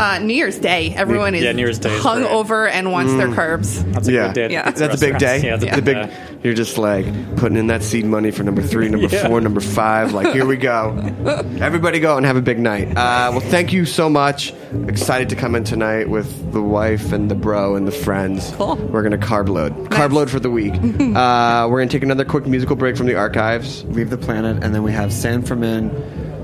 Uh, 0.00 0.18
New 0.20 0.32
Year's 0.32 0.58
Day, 0.58 0.94
everyone 0.94 1.34
is 1.34 1.42
Yeah, 1.44 1.52
New 1.52 1.60
Year's 1.60 1.78
Day 1.78 1.92
is 1.94 2.02
hung 2.02 2.22
great. 2.22 2.30
over 2.32 2.66
and 2.66 2.90
wants 2.92 3.12
their 3.12 3.28
carbs. 3.28 3.82
That's 3.92 4.08
a 4.08 4.12
yeah, 4.12 4.26
good 4.28 4.34
day. 4.48 4.52
Yeah. 4.54 4.68
at 4.68 4.76
that's 4.76 4.96
a 5.02 5.06
big 5.06 5.18
day. 5.18 5.34
restaurants. 5.34 5.44
Yeah, 5.44 5.54
it's 5.70 5.76
a 5.78 5.80
the 5.80 5.82
big 5.82 5.96
big. 5.96 6.08
day. 6.08 6.38
You're 6.42 6.54
just 6.54 6.78
like 6.78 7.36
putting 7.36 7.58
in 7.58 7.66
that 7.66 7.82
seed 7.82 8.06
money 8.06 8.30
for 8.30 8.42
number 8.42 8.62
three, 8.62 8.88
number 8.88 9.06
Yeah. 9.12 9.28
four, 9.28 9.40
number 9.42 9.60
five. 9.60 10.12
Like 10.14 10.32
here 10.32 10.46
we 10.46 10.56
go. 10.56 10.96
Everybody 11.60 12.00
go 12.00 12.16
and 12.16 12.24
have 12.24 12.36
a 12.36 12.42
big 12.42 12.58
night. 12.58 12.88
Uh, 12.88 13.30
well, 13.32 13.40
thank 13.40 13.72
you 13.74 13.84
so 13.84 14.08
much. 14.08 14.54
Excited 14.88 15.28
to 15.28 15.36
come 15.36 15.54
in 15.54 15.62
tonight 15.64 16.08
with 16.08 16.52
the 16.52 16.62
wife 16.62 17.12
and 17.12 17.30
the 17.30 17.34
bro 17.34 17.76
and 17.76 17.86
the 17.86 17.92
friends. 17.92 18.50
Cool. 18.56 18.76
We're 18.76 19.02
gonna 19.02 19.18
carb 19.18 19.48
load. 19.50 19.74
Carb 19.90 20.12
load 20.12 20.30
for 20.30 20.40
the 20.40 20.50
week. 20.50 20.72
uh, 20.74 21.68
we're 21.70 21.80
gonna 21.80 21.88
take 21.90 22.02
another 22.02 22.24
quick 22.24 22.46
musical 22.46 22.76
break 22.76 22.96
from 22.96 23.06
the 23.06 23.14
archives. 23.14 23.84
Leave 23.84 24.08
the 24.08 24.16
Planet, 24.18 24.64
and 24.64 24.74
then 24.74 24.82
we 24.82 24.90
have 24.92 25.12
San 25.12 25.42
Fermin, 25.42 25.90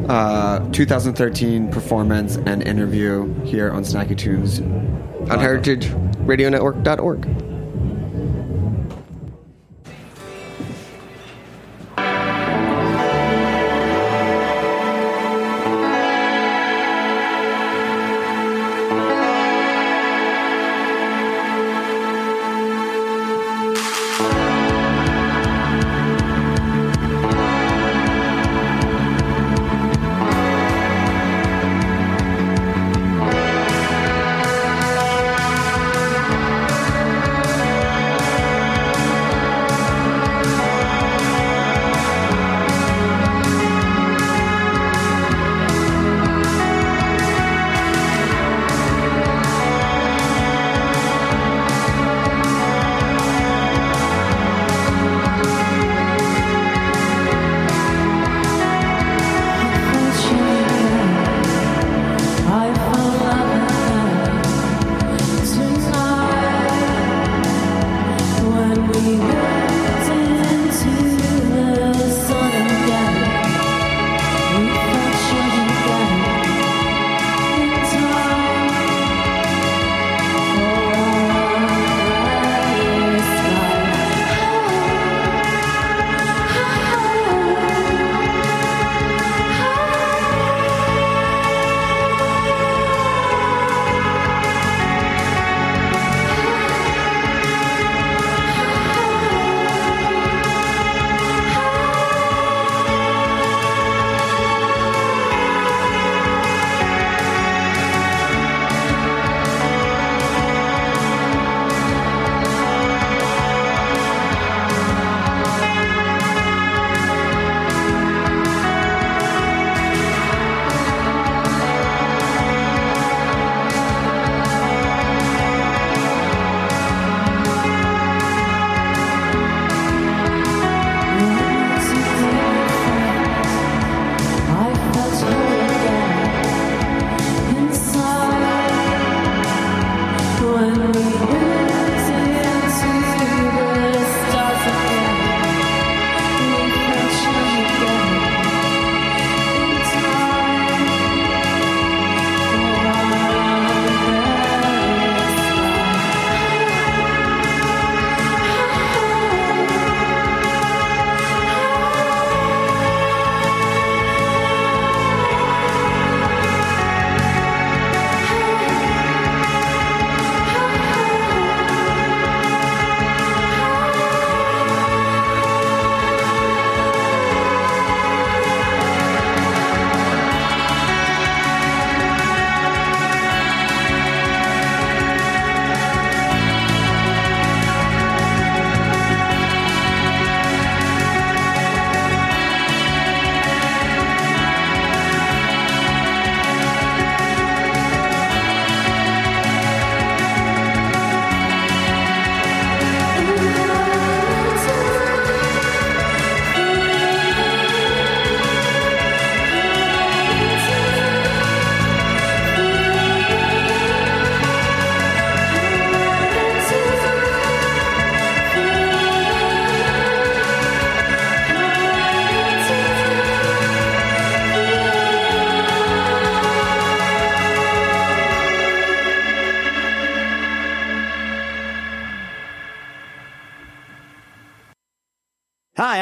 uh, 0.08 0.66
2013 0.70 1.70
performance 1.70 2.36
and 2.36 2.62
interview 2.62 3.32
here 3.44 3.70
on 3.70 3.82
Snacky 3.82 4.16
Tunes. 4.16 4.60
on 4.60 5.38
heritageradionetwork.org. 5.38 7.47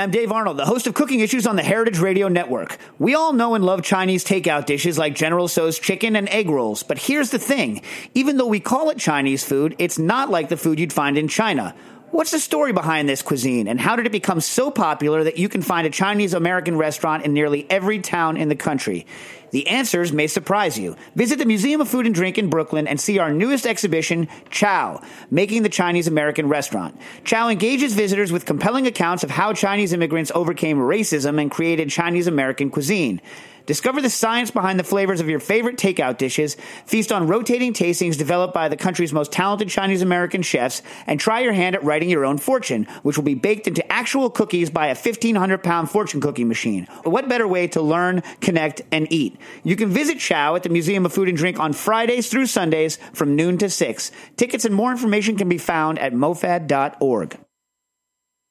I'm 0.06 0.12
Dave 0.12 0.30
Arnold, 0.30 0.56
the 0.56 0.66
host 0.66 0.86
of 0.86 0.94
Cooking 0.94 1.18
Issues 1.18 1.48
on 1.48 1.56
the 1.56 1.64
Heritage 1.64 1.98
Radio 1.98 2.28
Network. 2.28 2.78
We 2.96 3.16
all 3.16 3.32
know 3.32 3.56
and 3.56 3.64
love 3.64 3.82
Chinese 3.82 4.24
takeout 4.24 4.64
dishes 4.64 4.96
like 4.96 5.16
General 5.16 5.48
Tso's 5.48 5.80
chicken 5.80 6.14
and 6.14 6.28
egg 6.28 6.48
rolls, 6.48 6.84
but 6.84 6.96
here's 6.96 7.30
the 7.30 7.40
thing. 7.40 7.82
Even 8.14 8.36
though 8.36 8.46
we 8.46 8.60
call 8.60 8.90
it 8.90 8.98
Chinese 8.98 9.42
food, 9.42 9.74
it's 9.80 9.98
not 9.98 10.30
like 10.30 10.48
the 10.48 10.56
food 10.56 10.78
you'd 10.78 10.92
find 10.92 11.18
in 11.18 11.26
China. 11.26 11.74
What's 12.16 12.30
the 12.30 12.38
story 12.38 12.72
behind 12.72 13.10
this 13.10 13.20
cuisine, 13.20 13.68
and 13.68 13.78
how 13.78 13.94
did 13.94 14.06
it 14.06 14.10
become 14.10 14.40
so 14.40 14.70
popular 14.70 15.22
that 15.24 15.36
you 15.36 15.50
can 15.50 15.60
find 15.60 15.86
a 15.86 15.90
Chinese 15.90 16.32
American 16.32 16.78
restaurant 16.78 17.26
in 17.26 17.34
nearly 17.34 17.66
every 17.68 17.98
town 17.98 18.38
in 18.38 18.48
the 18.48 18.56
country? 18.56 19.06
The 19.50 19.66
answers 19.66 20.14
may 20.14 20.26
surprise 20.26 20.78
you. 20.78 20.96
Visit 21.14 21.38
the 21.38 21.44
Museum 21.44 21.82
of 21.82 21.90
Food 21.90 22.06
and 22.06 22.14
Drink 22.14 22.38
in 22.38 22.48
Brooklyn 22.48 22.88
and 22.88 22.98
see 22.98 23.18
our 23.18 23.30
newest 23.30 23.66
exhibition, 23.66 24.28
Chow, 24.48 25.02
Making 25.30 25.62
the 25.62 25.68
Chinese 25.68 26.06
American 26.06 26.48
Restaurant. 26.48 26.98
Chow 27.24 27.50
engages 27.50 27.92
visitors 27.92 28.32
with 28.32 28.46
compelling 28.46 28.86
accounts 28.86 29.22
of 29.22 29.28
how 29.28 29.52
Chinese 29.52 29.92
immigrants 29.92 30.32
overcame 30.34 30.78
racism 30.78 31.38
and 31.38 31.50
created 31.50 31.90
Chinese 31.90 32.26
American 32.26 32.70
cuisine. 32.70 33.20
Discover 33.66 34.00
the 34.00 34.10
science 34.10 34.50
behind 34.50 34.78
the 34.78 34.84
flavors 34.84 35.20
of 35.20 35.28
your 35.28 35.40
favorite 35.40 35.76
takeout 35.76 36.18
dishes, 36.18 36.56
feast 36.86 37.10
on 37.10 37.26
rotating 37.26 37.72
tastings 37.72 38.16
developed 38.16 38.54
by 38.54 38.68
the 38.68 38.76
country's 38.76 39.12
most 39.12 39.32
talented 39.32 39.68
Chinese 39.68 40.02
American 40.02 40.42
chefs, 40.42 40.82
and 41.06 41.18
try 41.18 41.40
your 41.40 41.52
hand 41.52 41.74
at 41.74 41.84
writing 41.84 42.08
your 42.08 42.24
own 42.24 42.38
fortune, 42.38 42.84
which 43.02 43.16
will 43.16 43.24
be 43.24 43.34
baked 43.34 43.66
into 43.66 43.92
actual 43.92 44.30
cookies 44.30 44.70
by 44.70 44.86
a 44.86 44.94
1,500 44.94 45.62
pound 45.62 45.90
fortune 45.90 46.20
cookie 46.20 46.44
machine. 46.44 46.86
What 47.02 47.28
better 47.28 47.48
way 47.48 47.66
to 47.68 47.82
learn, 47.82 48.22
connect, 48.40 48.82
and 48.92 49.10
eat? 49.12 49.36
You 49.64 49.74
can 49.74 49.90
visit 49.90 50.20
Chow 50.20 50.54
at 50.54 50.62
the 50.62 50.68
Museum 50.68 51.04
of 51.04 51.12
Food 51.12 51.28
and 51.28 51.36
Drink 51.36 51.58
on 51.58 51.72
Fridays 51.72 52.28
through 52.28 52.46
Sundays 52.46 52.98
from 53.12 53.34
noon 53.34 53.58
to 53.58 53.68
6. 53.68 54.12
Tickets 54.36 54.64
and 54.64 54.74
more 54.74 54.92
information 54.92 55.36
can 55.36 55.48
be 55.48 55.58
found 55.58 55.98
at 55.98 56.12
mofad.org. 56.12 57.38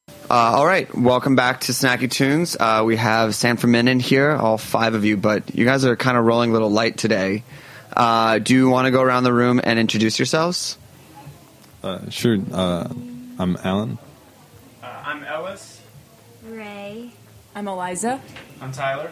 Uh, 0.07 0.13
all 0.29 0.65
right, 0.65 0.93
welcome 0.95 1.35
back 1.35 1.61
to 1.61 1.71
Snacky 1.71 2.09
Tunes. 2.09 2.55
Uh, 2.59 2.83
we 2.85 2.95
have 2.95 3.33
San 3.33 3.57
Fermin 3.57 3.87
in 3.87 3.99
here, 3.99 4.31
all 4.31 4.57
five 4.57 4.93
of 4.93 5.03
you, 5.05 5.17
but 5.17 5.55
you 5.55 5.65
guys 5.65 5.83
are 5.85 5.95
kind 5.95 6.17
of 6.17 6.25
rolling 6.25 6.51
a 6.51 6.53
little 6.53 6.69
light 6.69 6.97
today. 6.97 7.43
Uh, 7.95 8.39
do 8.39 8.53
you 8.53 8.69
want 8.69 8.85
to 8.85 8.91
go 8.91 9.01
around 9.01 9.23
the 9.23 9.33
room 9.33 9.59
and 9.63 9.79
introduce 9.79 10.19
yourselves? 10.19 10.77
Uh, 11.83 12.09
sure. 12.09 12.37
Uh, 12.51 12.87
I'm 13.39 13.57
Alan. 13.63 13.97
I'm 14.83 15.23
Ellis. 15.23 15.81
Rae. 16.49 17.11
I'm 17.55 17.67
Eliza. 17.67 18.21
I'm 18.61 18.71
Tyler. 18.71 19.11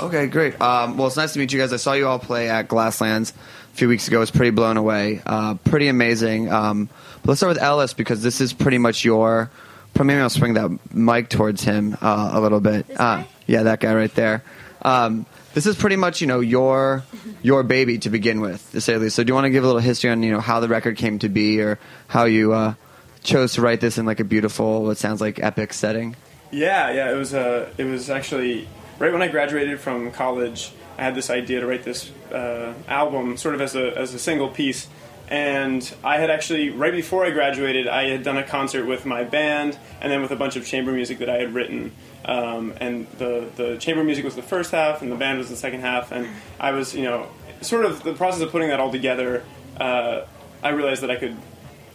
Okay, 0.00 0.26
great. 0.26 0.60
Um, 0.60 0.96
well, 0.96 1.06
it's 1.08 1.16
nice 1.16 1.32
to 1.34 1.38
meet 1.38 1.52
you 1.52 1.58
guys. 1.60 1.72
I 1.72 1.76
saw 1.76 1.92
you 1.92 2.08
all 2.08 2.18
play 2.18 2.48
at 2.48 2.68
Glasslands 2.68 3.32
a 3.32 3.76
few 3.76 3.88
weeks 3.88 4.08
ago. 4.08 4.16
I 4.18 4.20
was 4.20 4.30
pretty 4.30 4.50
blown 4.50 4.76
away. 4.76 5.20
Uh, 5.24 5.54
pretty 5.54 5.88
amazing. 5.88 6.50
Um, 6.52 6.88
but 7.22 7.28
let's 7.30 7.40
start 7.40 7.54
with 7.54 7.62
Ellis 7.62 7.94
because 7.94 8.22
this 8.22 8.40
is 8.40 8.52
pretty 8.52 8.78
much 8.78 9.04
your. 9.04 9.50
Maybe 9.98 10.20
I'll 10.20 10.30
swing 10.30 10.54
that 10.54 10.94
mic 10.94 11.28
towards 11.28 11.62
him 11.62 11.96
uh, 12.00 12.30
a 12.32 12.40
little 12.40 12.60
bit. 12.60 12.86
Uh, 12.98 13.24
yeah, 13.46 13.64
that 13.64 13.80
guy 13.80 13.94
right 13.94 14.12
there. 14.14 14.42
Um, 14.80 15.26
this 15.54 15.66
is 15.66 15.76
pretty 15.76 15.96
much 15.96 16.20
you 16.20 16.26
know 16.26 16.40
your 16.40 17.04
your 17.42 17.62
baby 17.62 17.98
to 17.98 18.10
begin 18.10 18.40
with, 18.40 18.68
to 18.72 18.80
say 18.80 18.94
the 18.94 19.00
least. 19.00 19.16
So, 19.16 19.22
do 19.22 19.30
you 19.30 19.34
want 19.34 19.44
to 19.44 19.50
give 19.50 19.64
a 19.64 19.66
little 19.66 19.80
history 19.80 20.10
on 20.10 20.22
you 20.22 20.32
know 20.32 20.40
how 20.40 20.60
the 20.60 20.68
record 20.68 20.96
came 20.96 21.18
to 21.20 21.28
be, 21.28 21.60
or 21.60 21.78
how 22.08 22.24
you 22.24 22.52
uh, 22.52 22.74
chose 23.22 23.54
to 23.54 23.60
write 23.60 23.80
this 23.80 23.98
in 23.98 24.06
like 24.06 24.20
a 24.20 24.24
beautiful, 24.24 24.82
what 24.84 24.98
sounds 24.98 25.20
like 25.20 25.38
epic 25.40 25.72
setting? 25.72 26.16
Yeah, 26.50 26.90
yeah. 26.92 27.12
It 27.12 27.16
was 27.16 27.34
uh, 27.34 27.68
it 27.78 27.84
was 27.84 28.10
actually 28.10 28.68
right 28.98 29.12
when 29.12 29.22
I 29.22 29.28
graduated 29.28 29.80
from 29.80 30.10
college. 30.10 30.72
I 30.98 31.02
had 31.02 31.14
this 31.14 31.30
idea 31.30 31.60
to 31.60 31.66
write 31.66 31.84
this 31.84 32.10
uh, 32.32 32.74
album, 32.88 33.36
sort 33.36 33.54
of 33.54 33.60
as 33.60 33.74
a 33.74 33.96
as 33.96 34.14
a 34.14 34.18
single 34.18 34.48
piece. 34.48 34.88
And 35.32 35.94
I 36.04 36.18
had 36.18 36.28
actually 36.28 36.68
right 36.68 36.92
before 36.92 37.24
I 37.24 37.30
graduated, 37.30 37.88
I 37.88 38.10
had 38.10 38.22
done 38.22 38.36
a 38.36 38.42
concert 38.42 38.84
with 38.84 39.06
my 39.06 39.24
band, 39.24 39.78
and 40.02 40.12
then 40.12 40.20
with 40.20 40.30
a 40.30 40.36
bunch 40.36 40.56
of 40.56 40.66
chamber 40.66 40.92
music 40.92 41.20
that 41.20 41.30
I 41.30 41.36
had 41.36 41.54
written. 41.54 41.92
Um, 42.26 42.74
and 42.78 43.06
the 43.16 43.48
the 43.56 43.78
chamber 43.78 44.04
music 44.04 44.26
was 44.26 44.36
the 44.36 44.42
first 44.42 44.72
half, 44.72 45.00
and 45.00 45.10
the 45.10 45.16
band 45.16 45.38
was 45.38 45.48
the 45.48 45.56
second 45.56 45.80
half. 45.80 46.12
And 46.12 46.28
I 46.60 46.72
was, 46.72 46.94
you 46.94 47.04
know, 47.04 47.28
sort 47.62 47.86
of 47.86 48.02
the 48.02 48.12
process 48.12 48.42
of 48.42 48.50
putting 48.50 48.68
that 48.68 48.78
all 48.78 48.92
together. 48.92 49.42
Uh, 49.80 50.26
I 50.62 50.68
realized 50.68 51.02
that 51.02 51.10
I 51.10 51.16
could 51.16 51.38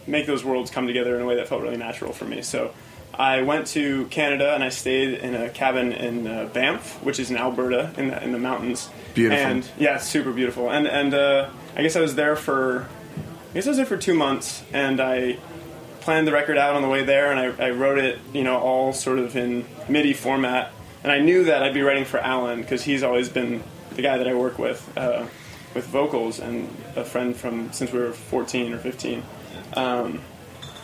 make 0.04 0.26
those 0.26 0.44
worlds 0.44 0.72
come 0.72 0.88
together 0.88 1.14
in 1.14 1.22
a 1.22 1.24
way 1.24 1.36
that 1.36 1.46
felt 1.46 1.62
really 1.62 1.76
natural 1.76 2.12
for 2.12 2.24
me. 2.24 2.42
So 2.42 2.74
I 3.14 3.42
went 3.42 3.68
to 3.68 4.06
Canada 4.06 4.52
and 4.52 4.64
I 4.64 4.70
stayed 4.70 5.14
in 5.14 5.36
a 5.36 5.48
cabin 5.48 5.92
in 5.92 6.26
uh, 6.26 6.46
Banff, 6.52 7.00
which 7.04 7.20
is 7.20 7.30
in 7.30 7.36
Alberta 7.36 7.94
in 7.96 8.08
the, 8.08 8.20
in 8.20 8.32
the 8.32 8.38
mountains. 8.40 8.90
Beautiful. 9.14 9.46
And 9.46 9.70
yeah, 9.78 9.94
it's 9.94 10.08
super 10.08 10.32
beautiful. 10.32 10.70
And 10.70 10.88
and 10.88 11.14
uh, 11.14 11.50
I 11.76 11.82
guess 11.82 11.94
I 11.94 12.00
was 12.00 12.16
there 12.16 12.34
for 12.34 12.88
I 13.54 13.54
I 13.54 13.66
was 13.66 13.76
there 13.78 13.86
for 13.86 13.96
two 13.96 14.14
months, 14.14 14.62
and 14.72 15.00
I 15.00 15.38
planned 16.00 16.26
the 16.26 16.32
record 16.32 16.58
out 16.58 16.76
on 16.76 16.82
the 16.82 16.88
way 16.88 17.04
there, 17.04 17.32
and 17.32 17.40
I, 17.40 17.66
I 17.66 17.70
wrote 17.70 17.98
it, 17.98 18.18
you 18.32 18.44
know, 18.44 18.58
all 18.58 18.92
sort 18.92 19.18
of 19.18 19.36
in 19.36 19.64
MIDI 19.88 20.12
format. 20.12 20.72
And 21.02 21.10
I 21.10 21.20
knew 21.20 21.44
that 21.44 21.62
I'd 21.62 21.74
be 21.74 21.82
writing 21.82 22.04
for 22.04 22.18
Alan 22.18 22.60
because 22.60 22.82
he's 22.82 23.02
always 23.02 23.28
been 23.28 23.62
the 23.94 24.02
guy 24.02 24.18
that 24.18 24.28
I 24.28 24.34
work 24.34 24.58
with 24.58 24.90
uh, 24.96 25.26
with 25.74 25.86
vocals 25.86 26.40
and 26.40 26.68
a 26.96 27.04
friend 27.04 27.36
from 27.36 27.72
since 27.72 27.92
we 27.92 27.98
were 28.00 28.12
14 28.12 28.72
or 28.72 28.78
15. 28.78 29.22
Um, 29.74 30.20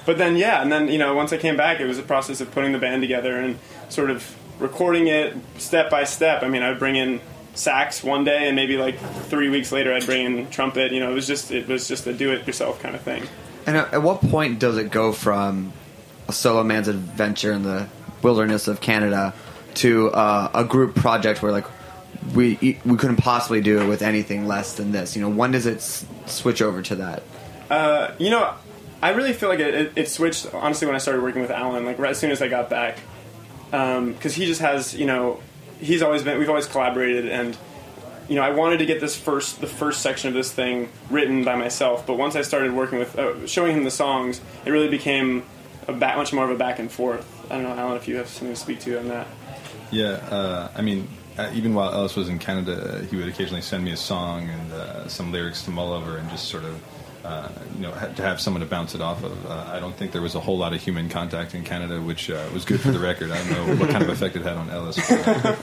but 0.06 0.18
then 0.18 0.36
yeah, 0.36 0.62
and 0.62 0.72
then 0.72 0.88
you 0.88 0.98
know 0.98 1.14
once 1.14 1.32
I 1.32 1.36
came 1.36 1.56
back, 1.56 1.80
it 1.80 1.86
was 1.86 1.98
a 1.98 2.02
process 2.02 2.40
of 2.40 2.50
putting 2.50 2.72
the 2.72 2.78
band 2.78 3.02
together 3.02 3.36
and 3.36 3.58
sort 3.88 4.10
of 4.10 4.36
recording 4.58 5.08
it 5.08 5.36
step 5.58 5.90
by 5.90 6.04
step. 6.04 6.42
I 6.42 6.48
mean, 6.48 6.62
I'd 6.62 6.78
bring 6.78 6.96
in 6.96 7.20
sax 7.55 8.02
one 8.02 8.24
day, 8.24 8.46
and 8.46 8.57
maybe 8.57 8.76
like 8.76 8.98
three 9.26 9.48
weeks 9.48 9.72
later, 9.72 9.92
I'd 9.92 10.07
bring 10.07 10.24
in 10.24 10.50
trumpet. 10.50 10.92
You 10.92 11.00
know, 11.00 11.11
it 11.11 11.14
was 11.14 11.26
just 11.26 11.50
it 11.50 11.68
was 11.68 11.88
just 11.88 12.07
a 12.07 12.12
do-it-yourself 12.12 12.80
kind 12.80 12.94
of 12.94 13.00
thing. 13.02 13.24
And 13.66 13.76
at, 13.76 13.94
at 13.94 14.02
what 14.02 14.20
point 14.20 14.59
does 14.59 14.76
it 14.76 14.90
go 14.90 15.12
from 15.12 15.72
a 16.28 16.32
solo 16.32 16.62
man's 16.62 16.88
adventure 16.88 17.52
in 17.52 17.62
the 17.62 17.86
wilderness 18.22 18.68
of 18.68 18.80
Canada 18.80 19.34
to 19.74 20.11
uh, 20.11 20.50
a 20.55 20.64
group 20.64 20.94
project 20.94 21.42
where 21.42 21.52
like 21.52 21.66
we 22.34 22.78
we 22.84 22.96
couldn't 22.96 23.16
possibly 23.16 23.61
do 23.61 23.80
it 23.82 23.86
with 23.88 24.02
anything 24.02 24.46
less 24.46 24.74
than 24.74 24.92
this? 24.92 25.16
You 25.16 25.22
know, 25.22 25.28
when 25.28 25.52
does 25.52 25.66
it 25.66 25.76
s- 25.78 26.07
switch 26.26 26.62
over 26.62 26.82
to 26.82 26.96
that? 26.96 27.22
Uh, 27.70 28.14
you 28.18 28.30
know, 28.30 28.55
I 29.02 29.11
really 29.11 29.32
feel 29.32 29.48
like 29.48 29.59
it, 29.59 29.74
it, 29.74 29.92
it 29.96 30.09
switched 30.09 30.52
honestly 30.55 30.86
when 30.86 30.94
I 30.94 30.98
started 30.98 31.22
working 31.22 31.42
with 31.42 31.50
Alan. 31.50 31.84
Like 31.84 31.98
right 31.98 32.11
as 32.11 32.18
soon 32.18 32.30
as 32.30 32.40
I 32.40 32.48
got 32.48 32.70
back, 32.70 32.98
because 33.70 34.34
he 34.34 34.46
just 34.46 34.61
has 34.61 34.94
you 34.94 35.07
know 35.07 35.40
he's 35.85 36.03
always 36.03 36.22
been 36.22 36.39
we've 36.39 36.49
always 36.49 36.66
collaborated 36.66 37.28
and 37.28 37.57
you 38.28 38.37
know 38.37 38.43
I 38.43 38.51
wanted 38.51 38.78
to 38.78 38.87
get 38.87 39.01
this 39.01 39.16
first 39.16 39.61
the 39.61 39.66
first 39.66 40.01
section 40.01 40.28
of 40.28 40.35
this 40.35 40.51
thing 40.51 40.89
written 41.11 41.45
by 41.45 41.57
myself. 41.57 42.07
But 42.07 42.18
once 42.18 42.37
I 42.37 42.43
started 42.43 42.72
working 42.72 42.99
with 42.99 43.18
uh, 43.18 43.47
showing 43.47 43.76
him 43.76 43.85
the 43.85 43.91
songs, 43.91 44.41
it 44.64 44.70
really 44.70 44.89
became 44.89 45.45
a 45.87 45.93
back, 45.93 46.16
much 46.16 46.32
more 46.32 46.45
of 46.45 46.51
a 46.51 46.57
back 46.57 46.78
and 46.78 46.91
forth. 46.91 47.30
I 47.51 47.57
don't 47.57 47.64
know, 47.64 47.74
Alan, 47.74 47.97
if 47.97 48.09
you 48.09 48.16
have 48.16 48.28
something 48.28 48.55
to 48.55 48.61
speak 48.61 48.80
to 48.80 48.99
on 48.99 49.09
that. 49.09 49.26
Yeah, 49.91 50.12
uh, 50.30 50.70
I 50.74 50.80
mean, 50.80 51.07
uh, 51.37 51.51
even 51.55 51.74
while 51.74 51.93
Ellis 51.93 52.16
was 52.16 52.28
in 52.28 52.39
Canada, 52.39 53.07
he 53.11 53.16
would 53.16 53.28
occasionally 53.28 53.61
send 53.61 53.85
me 53.85 53.93
a 53.93 53.97
song 53.97 54.49
and 54.49 54.72
uh, 54.72 55.09
some 55.09 55.30
lyrics 55.30 55.62
to 55.64 55.70
mull 55.70 55.93
over 55.93 56.16
and 56.16 56.28
just 56.30 56.49
sort 56.49 56.64
of, 56.64 56.80
uh, 57.25 57.49
you 57.75 57.81
know, 57.81 57.91
ha- 57.91 58.09
to 58.09 58.22
have 58.22 58.39
someone 58.39 58.61
to 58.61 58.66
bounce 58.66 58.95
it 58.95 59.01
off 59.01 59.25
of. 59.25 59.47
Uh, 59.47 59.70
I 59.72 59.81
don't 59.81 59.97
think 59.97 60.12
there 60.12 60.20
was 60.20 60.35
a 60.35 60.41
whole 60.41 60.59
lot 60.59 60.75
of 60.75 60.83
human 60.83 61.09
contact 61.09 61.55
in 61.55 61.64
Canada, 61.64 62.01
which 62.01 62.31
uh, 62.31 62.49
was 62.53 62.66
good 62.66 62.81
for 62.81 62.91
the 62.91 62.99
record. 62.99 63.31
I 63.31 63.39
don't 63.39 63.51
know 63.51 63.77
what 63.77 63.91
kind 63.91 64.03
of 64.03 64.11
effect 64.11 64.37
it 64.37 64.43
had 64.43 64.57
on 64.59 64.68
Ellis. 64.68 64.97
But, 65.09 65.47
uh, 65.47 65.57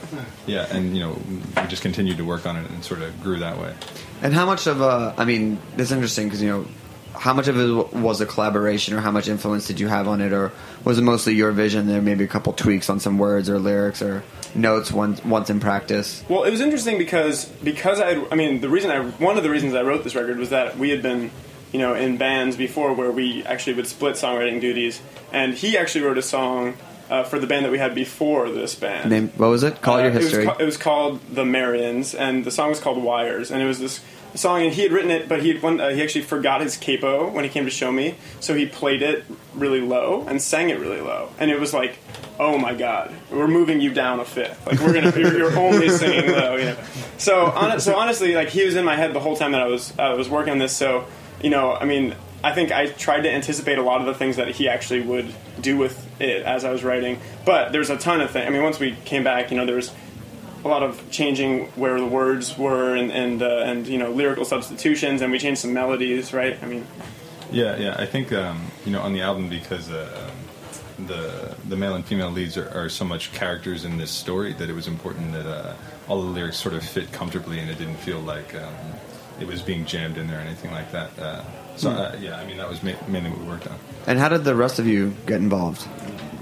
yeah, 0.46 0.66
and 0.74 0.96
you 0.96 1.02
know, 1.04 1.16
we 1.56 1.68
just 1.68 1.82
continued 1.82 2.16
to 2.16 2.24
work 2.24 2.46
on 2.46 2.56
it 2.56 2.68
and 2.68 2.84
sort 2.84 3.00
of 3.00 3.22
grew 3.22 3.38
that 3.38 3.58
way. 3.58 3.74
And 4.22 4.34
how 4.34 4.44
much 4.44 4.66
of 4.66 4.80
a 4.80 5.14
I 5.16 5.24
mean, 5.24 5.58
it's 5.76 5.92
interesting 5.92 6.26
because 6.26 6.42
you 6.42 6.50
know, 6.50 6.66
how 7.14 7.32
much 7.32 7.46
of 7.46 7.56
it 7.56 7.94
was 7.94 8.20
a 8.20 8.26
collaboration, 8.26 8.94
or 8.94 9.00
how 9.00 9.12
much 9.12 9.28
influence 9.28 9.68
did 9.68 9.78
you 9.78 9.86
have 9.86 10.08
on 10.08 10.20
it, 10.20 10.32
or 10.32 10.50
was 10.82 10.98
it 10.98 11.02
mostly 11.02 11.34
your 11.34 11.52
vision? 11.52 11.86
There 11.86 12.02
maybe 12.02 12.24
a 12.24 12.28
couple 12.28 12.52
tweaks 12.54 12.90
on 12.90 12.98
some 12.98 13.18
words 13.18 13.48
or 13.48 13.60
lyrics 13.60 14.02
or 14.02 14.24
notes 14.56 14.90
once 14.90 15.24
once 15.24 15.48
in 15.48 15.60
practice. 15.60 16.24
Well, 16.28 16.42
it 16.42 16.50
was 16.50 16.60
interesting 16.60 16.98
because 16.98 17.44
because 17.62 18.00
I 18.00 18.24
I 18.32 18.34
mean 18.34 18.60
the 18.60 18.68
reason 18.68 18.90
I 18.90 19.04
one 19.04 19.36
of 19.36 19.44
the 19.44 19.50
reasons 19.50 19.74
I 19.74 19.82
wrote 19.82 20.02
this 20.02 20.16
record 20.16 20.38
was 20.38 20.50
that 20.50 20.76
we 20.76 20.90
had 20.90 21.02
been 21.02 21.30
you 21.72 21.78
know 21.78 21.94
in 21.94 22.16
bands 22.18 22.56
before 22.56 22.92
where 22.94 23.10
we 23.10 23.44
actually 23.44 23.74
would 23.74 23.86
split 23.86 24.14
songwriting 24.16 24.60
duties, 24.60 25.00
and 25.32 25.54
he 25.54 25.76
actually 25.78 26.04
wrote 26.04 26.18
a 26.18 26.22
song. 26.22 26.74
Uh, 27.10 27.22
for 27.24 27.38
the 27.38 27.46
band 27.46 27.62
that 27.66 27.70
we 27.70 27.76
had 27.76 27.94
before 27.94 28.48
this 28.48 28.74
band, 28.74 29.10
Name 29.10 29.28
what 29.36 29.48
was 29.50 29.62
it? 29.64 29.82
Call 29.82 29.96
Uh, 29.96 30.04
your 30.04 30.10
it 30.12 30.14
was 30.14 30.24
history. 30.24 30.46
ca- 30.46 30.56
It 30.58 30.64
was, 30.64 30.78
called 30.78 31.20
The 31.30 31.44
Marians, 31.44 32.18
and 32.18 32.42
the 32.42 32.50
song 32.50 32.70
was 32.70 32.80
called 32.80 33.02
Wires. 33.02 33.50
And 33.50 33.60
it 33.60 33.66
was 33.66 33.78
this 33.80 34.00
song, 34.34 34.62
and 34.62 34.72
he 34.72 34.80
had 34.82 34.92
written 34.92 35.10
it, 35.10 35.28
but 35.28 35.42
he 35.42 35.52
one, 35.58 35.78
uh, 35.78 35.90
he 35.90 36.02
actually 36.02 36.22
forgot 36.22 36.62
his 36.62 36.78
capo 36.78 37.28
when 37.28 37.44
he 37.44 37.50
came 37.50 37.66
to 37.66 37.70
show 37.70 37.92
me, 37.92 38.14
so 38.40 38.54
he 38.54 38.64
played 38.64 39.02
it 39.02 39.24
really 39.54 39.82
low 39.82 40.24
and 40.26 40.40
sang 40.40 40.70
it 40.70 40.78
really 40.78 41.02
low, 41.02 41.28
and 41.38 41.50
it 41.50 41.60
was 41.60 41.74
like, 41.74 41.98
oh 42.40 42.56
my 42.56 42.72
god, 42.72 43.12
we're 43.30 43.46
moving 43.48 43.82
you 43.82 43.92
down 43.92 44.18
a 44.18 44.24
fifth. 44.24 44.64
Like 44.66 44.80
we're 44.80 44.94
gonna, 44.94 45.12
you're, 45.18 45.36
you're 45.36 45.58
only 45.58 45.90
singing 45.90 46.32
low, 46.32 46.56
you 46.56 46.64
know. 46.64 46.76
So, 47.18 47.46
hon- 47.50 47.78
so 47.80 47.94
honestly, 47.94 48.34
like 48.34 48.48
he 48.48 48.64
was 48.64 48.74
in 48.74 48.86
my 48.86 48.96
head 48.96 49.12
the 49.12 49.20
whole 49.20 49.36
time 49.36 49.52
that 49.52 49.60
I 49.60 49.66
was 49.66 49.92
I 49.98 50.14
was 50.14 50.30
working 50.30 50.52
on 50.52 50.58
this. 50.58 50.74
So, 50.74 51.04
you 51.42 51.50
know, 51.50 51.74
I 51.74 51.84
mean. 51.84 52.14
I 52.44 52.52
think 52.52 52.72
I 52.72 52.86
tried 52.86 53.20
to 53.20 53.30
anticipate 53.30 53.78
a 53.78 53.82
lot 53.82 54.00
of 54.00 54.06
the 54.08 54.14
things 54.14 54.34
that 54.34 54.48
he 54.48 54.68
actually 54.68 55.00
would 55.02 55.32
do 55.60 55.76
with 55.78 56.20
it 56.20 56.42
as 56.42 56.64
I 56.64 56.72
was 56.72 56.82
writing, 56.82 57.20
but 57.44 57.70
there's 57.70 57.88
a 57.88 57.96
ton 57.96 58.20
of 58.20 58.32
things. 58.32 58.48
I 58.48 58.50
mean, 58.50 58.64
once 58.64 58.80
we 58.80 58.96
came 59.04 59.22
back, 59.22 59.52
you 59.52 59.56
know, 59.56 59.64
there 59.64 59.76
was 59.76 59.92
a 60.64 60.68
lot 60.68 60.82
of 60.82 61.10
changing 61.10 61.66
where 61.76 61.98
the 61.98 62.06
words 62.06 62.56
were 62.56 62.94
and 62.94 63.10
and 63.10 63.42
uh, 63.42 63.62
and 63.64 63.86
you 63.86 63.98
know 63.98 64.10
lyrical 64.10 64.44
substitutions, 64.44 65.22
and 65.22 65.32
we 65.32 65.38
changed 65.38 65.60
some 65.60 65.72
melodies, 65.72 66.32
right? 66.32 66.58
I 66.62 66.66
mean, 66.66 66.86
Yeah, 67.50 67.76
yeah. 67.76 67.96
I 67.98 68.06
think 68.06 68.32
um, 68.32 68.70
you 68.84 68.92
know 68.92 69.00
on 69.00 69.12
the 69.12 69.22
album 69.22 69.48
because 69.48 69.90
uh, 69.90 70.28
um, 70.98 71.06
the 71.06 71.54
the 71.68 71.76
male 71.76 71.94
and 71.94 72.04
female 72.04 72.30
leads 72.30 72.56
are, 72.56 72.68
are 72.70 72.88
so 72.88 73.04
much 73.04 73.32
characters 73.32 73.84
in 73.84 73.98
this 73.98 74.10
story 74.10 74.52
that 74.54 74.70
it 74.70 74.74
was 74.74 74.86
important 74.86 75.32
that 75.32 75.46
uh, 75.46 75.74
all 76.08 76.22
the 76.22 76.28
lyrics 76.28 76.56
sort 76.56 76.74
of 76.74 76.84
fit 76.84 77.12
comfortably 77.12 77.58
and 77.58 77.70
it 77.70 77.78
didn't 77.78 77.96
feel 77.96 78.20
like 78.20 78.54
um, 78.54 78.74
it 79.42 79.46
was 79.48 79.60
being 79.60 79.84
jammed 79.84 80.16
in 80.16 80.26
there 80.28 80.38
or 80.38 80.42
anything 80.42 80.70
like 80.70 80.90
that. 80.92 81.10
Uh, 81.18 81.42
so 81.76 81.90
Hmm. 81.90 81.98
uh, 81.98 82.12
yeah, 82.20 82.36
I 82.36 82.44
mean 82.46 82.56
that 82.58 82.68
was 82.68 82.82
ma- 82.82 82.92
mainly 83.08 83.30
what 83.30 83.40
we 83.40 83.46
worked 83.46 83.66
on. 83.66 83.76
And 84.06 84.18
how 84.18 84.28
did 84.28 84.44
the 84.44 84.54
rest 84.54 84.78
of 84.78 84.86
you 84.86 85.14
get 85.26 85.36
involved? 85.40 85.86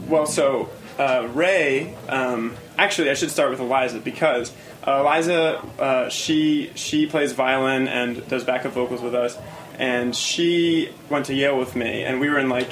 Well, 0.09 0.27
so 0.27 0.69
uh, 0.99 1.29
Rae, 1.33 1.95
um, 2.09 2.55
actually, 2.79 3.11
I 3.11 3.15
should 3.15 3.31
start 3.31 3.51
with 3.51 3.61
Eliza 3.61 4.01
because 4.01 4.53
uh, 4.87 4.99
Eliza, 5.01 5.63
uh, 5.79 6.09
she 6.11 6.71
she 6.75 7.07
plays 7.07 7.33
violin 7.33 7.89
and 7.89 8.27
does 8.29 8.45
backup 8.45 8.73
vocals 8.73 9.01
with 9.01 9.15
us, 9.15 9.37
and 9.79 10.15
she 10.15 10.91
went 11.09 11.27
to 11.27 11.35
Yale 11.35 11.59
with 11.59 11.75
me, 11.77 12.03
and 12.05 12.21
we 12.21 12.29
were 12.29 12.39
in 12.39 12.49
like 12.49 12.71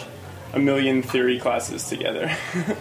a 0.52 0.58
million 0.58 1.02
theory 1.02 1.38
classes 1.38 1.88
together. 1.88 2.30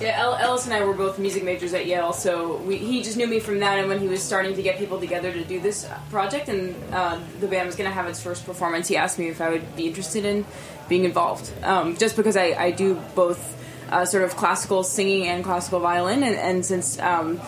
Yeah, 0.00 0.18
El- 0.18 0.36
Ellis 0.36 0.64
and 0.64 0.72
I 0.72 0.82
were 0.82 0.94
both 0.94 1.18
music 1.18 1.44
majors 1.44 1.74
at 1.74 1.84
Yale, 1.84 2.14
so 2.14 2.56
we, 2.56 2.78
he 2.78 3.02
just 3.02 3.18
knew 3.18 3.26
me 3.26 3.38
from 3.38 3.58
that. 3.58 3.78
And 3.78 3.86
when 3.86 3.98
he 3.98 4.08
was 4.08 4.22
starting 4.22 4.56
to 4.56 4.62
get 4.62 4.78
people 4.78 4.98
together 4.98 5.30
to 5.30 5.44
do 5.44 5.60
this 5.60 5.86
project, 6.10 6.48
and 6.48 6.74
uh, 6.92 7.20
the 7.38 7.46
band 7.46 7.66
was 7.66 7.76
going 7.76 7.88
to 7.88 7.94
have 7.94 8.06
its 8.06 8.22
first 8.22 8.46
performance, 8.46 8.88
he 8.88 8.96
asked 8.96 9.18
me 9.18 9.28
if 9.28 9.42
I 9.42 9.50
would 9.50 9.76
be 9.76 9.86
interested 9.86 10.24
in 10.24 10.46
being 10.88 11.04
involved. 11.04 11.52
Um, 11.62 11.98
just 11.98 12.16
because 12.16 12.36
I, 12.36 12.54
I 12.58 12.70
do 12.70 12.94
both 13.14 13.56
uh, 13.90 14.06
sort 14.06 14.24
of 14.24 14.36
classical 14.36 14.84
singing 14.84 15.26
and 15.26 15.44
classical 15.44 15.80
violin, 15.80 16.22
and, 16.22 16.36
and 16.36 16.64
since 16.64 16.98
um, 16.98 17.38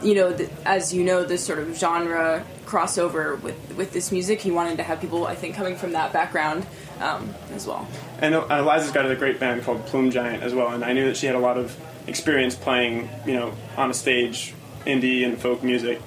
you 0.00 0.14
know, 0.14 0.32
th- 0.36 0.50
as 0.64 0.94
you 0.94 1.02
know, 1.02 1.24
this 1.24 1.44
sort 1.44 1.58
of 1.58 1.76
genre 1.76 2.44
crossover 2.64 3.40
with 3.42 3.56
with 3.76 3.92
this 3.92 4.12
music, 4.12 4.40
he 4.40 4.52
wanted 4.52 4.76
to 4.76 4.84
have 4.84 5.00
people, 5.00 5.26
I 5.26 5.34
think, 5.34 5.56
coming 5.56 5.74
from 5.74 5.92
that 5.92 6.12
background 6.12 6.64
um, 7.00 7.34
as 7.52 7.66
well. 7.66 7.86
And 8.20 8.34
Eliza's 8.34 8.92
got 8.92 9.10
a 9.10 9.16
great 9.16 9.38
band 9.40 9.62
called 9.62 9.84
Plume 9.86 10.10
Giant 10.10 10.42
as 10.42 10.54
well, 10.54 10.68
and 10.68 10.84
I 10.84 10.92
knew 10.92 11.06
that 11.06 11.16
she 11.16 11.26
had 11.26 11.34
a 11.34 11.40
lot 11.40 11.58
of 11.58 11.76
experience 12.06 12.54
playing, 12.54 13.08
you 13.26 13.34
know, 13.34 13.52
on 13.76 13.90
a 13.90 13.94
stage, 13.94 14.54
indie 14.86 15.24
and 15.24 15.38
folk 15.38 15.62
music. 15.62 16.00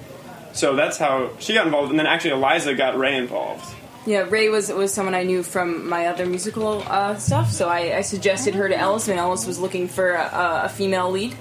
So 0.54 0.76
that's 0.76 0.98
how 0.98 1.32
she 1.40 1.54
got 1.54 1.66
involved, 1.66 1.92
and 1.92 2.00
then 2.00 2.08
actually 2.08 2.32
Eliza 2.32 2.74
got 2.76 2.98
Rae 2.98 3.16
involved. 3.16 3.74
Yeah, 4.06 4.22
Rae 4.22 4.50
was 4.50 4.70
was 4.72 4.92
someone 4.92 5.14
I 5.14 5.24
knew 5.24 5.44
from 5.44 5.88
my 5.88 6.08
other 6.08 6.26
musical 6.26 6.84
uh, 6.88 7.16
stuff, 7.18 7.52
so 7.52 7.70
I, 7.70 7.98
I 7.98 8.02
suggested 8.02 8.56
her 8.56 8.68
to 8.68 8.76
Ellis, 8.78 9.08
and 9.08 9.20
Ellis 9.20 9.46
was 9.46 9.60
looking 9.60 9.88
for 9.88 10.12
a, 10.14 10.64
a 10.66 10.70
female 10.70 11.12
lead, 11.12 11.36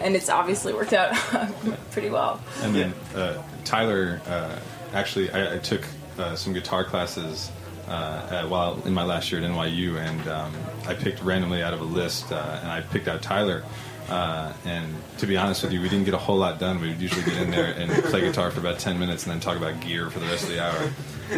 and 0.00 0.14
it's 0.14 0.28
obviously 0.28 0.72
worked 0.72 0.92
out 0.92 1.14
pretty 1.90 2.08
well. 2.08 2.40
And 2.62 2.74
then 2.74 2.94
uh, 3.14 3.42
Tyler, 3.64 4.20
uh, 4.26 4.58
actually, 4.94 5.30
I, 5.32 5.56
I 5.56 5.58
took 5.58 5.84
uh, 6.18 6.36
some 6.36 6.52
guitar 6.52 6.84
classes 6.84 7.50
uh, 7.90 7.92
uh, 7.92 8.46
while 8.48 8.80
in 8.86 8.94
my 8.94 9.02
last 9.04 9.30
year 9.32 9.42
at 9.42 9.50
NYU, 9.50 9.96
and 9.98 10.28
um, 10.28 10.52
I 10.86 10.94
picked 10.94 11.22
randomly 11.22 11.62
out 11.62 11.74
of 11.74 11.80
a 11.80 11.84
list, 11.84 12.30
uh, 12.32 12.60
and 12.62 12.70
I 12.70 12.80
picked 12.82 13.08
out 13.08 13.20
Tyler. 13.22 13.64
Uh, 14.08 14.52
and 14.64 14.92
to 15.18 15.26
be 15.26 15.36
honest 15.36 15.62
with 15.62 15.72
you, 15.72 15.80
we 15.80 15.88
didn't 15.88 16.04
get 16.04 16.14
a 16.14 16.18
whole 16.18 16.36
lot 16.36 16.58
done. 16.58 16.80
We 16.80 16.88
would 16.88 17.00
usually 17.00 17.22
get 17.24 17.36
in 17.36 17.52
there 17.52 17.66
and 17.66 17.92
play 18.06 18.22
guitar 18.22 18.50
for 18.50 18.58
about 18.58 18.80
10 18.80 18.98
minutes 18.98 19.22
and 19.24 19.32
then 19.32 19.38
talk 19.40 19.56
about 19.56 19.78
gear 19.80 20.10
for 20.10 20.18
the 20.18 20.26
rest 20.26 20.42
of 20.44 20.48
the 20.50 20.60
hour. 20.60 20.90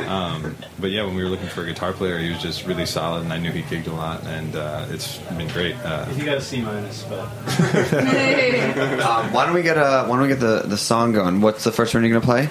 Um, 0.08 0.56
but 0.80 0.90
yeah, 0.90 1.04
when 1.04 1.14
we 1.14 1.22
were 1.22 1.28
looking 1.28 1.48
for 1.48 1.64
a 1.64 1.66
guitar 1.66 1.92
player, 1.92 2.18
he 2.18 2.30
was 2.30 2.40
just 2.40 2.64
really 2.66 2.86
solid, 2.86 3.24
and 3.24 3.32
I 3.32 3.36
knew 3.36 3.50
he 3.52 3.60
gigged 3.60 3.88
a 3.88 3.92
lot, 3.92 4.24
and 4.26 4.56
uh, 4.56 4.86
it's 4.88 5.18
been 5.18 5.48
great. 5.48 5.76
Uh, 5.84 6.06
You 6.16 6.24
got 6.24 6.38
a 6.38 6.40
C 6.40 6.62
minus, 6.62 7.02
but 7.02 7.26
Um, 9.02 9.32
why 9.34 9.44
don't 9.44 9.54
we 9.54 9.60
get 9.62 9.76
a 9.76 10.04
Why 10.06 10.16
don't 10.16 10.22
we 10.22 10.28
get 10.28 10.40
the, 10.40 10.62
the 10.64 10.78
song 10.78 11.12
going? 11.12 11.42
What's 11.42 11.64
the 11.64 11.72
first 11.72 11.92
one 11.94 12.04
you're 12.04 12.18
gonna 12.18 12.24
play? 12.24 12.48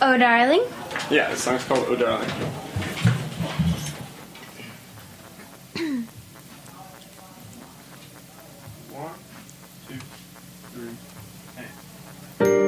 Oh, 0.00 0.16
darling. 0.16 0.64
Yeah, 1.10 1.30
the 1.30 1.36
song's 1.36 1.64
called 1.64 1.86
Oh 1.88 1.96
Darling. 1.96 2.28
One, 8.92 9.14
two, 9.88 9.98
three, 10.74 10.96
and. 12.46 12.67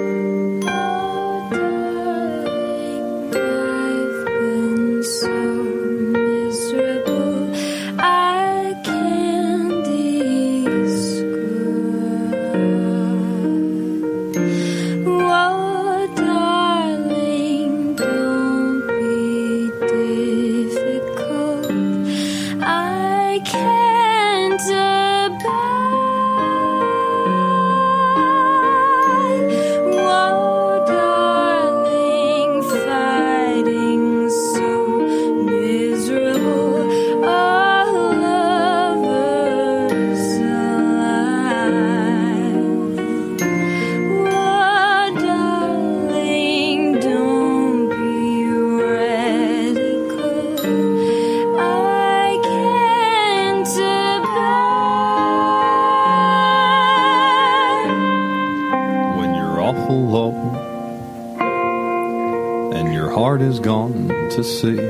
To 64.42 64.44
sea. 64.44 64.89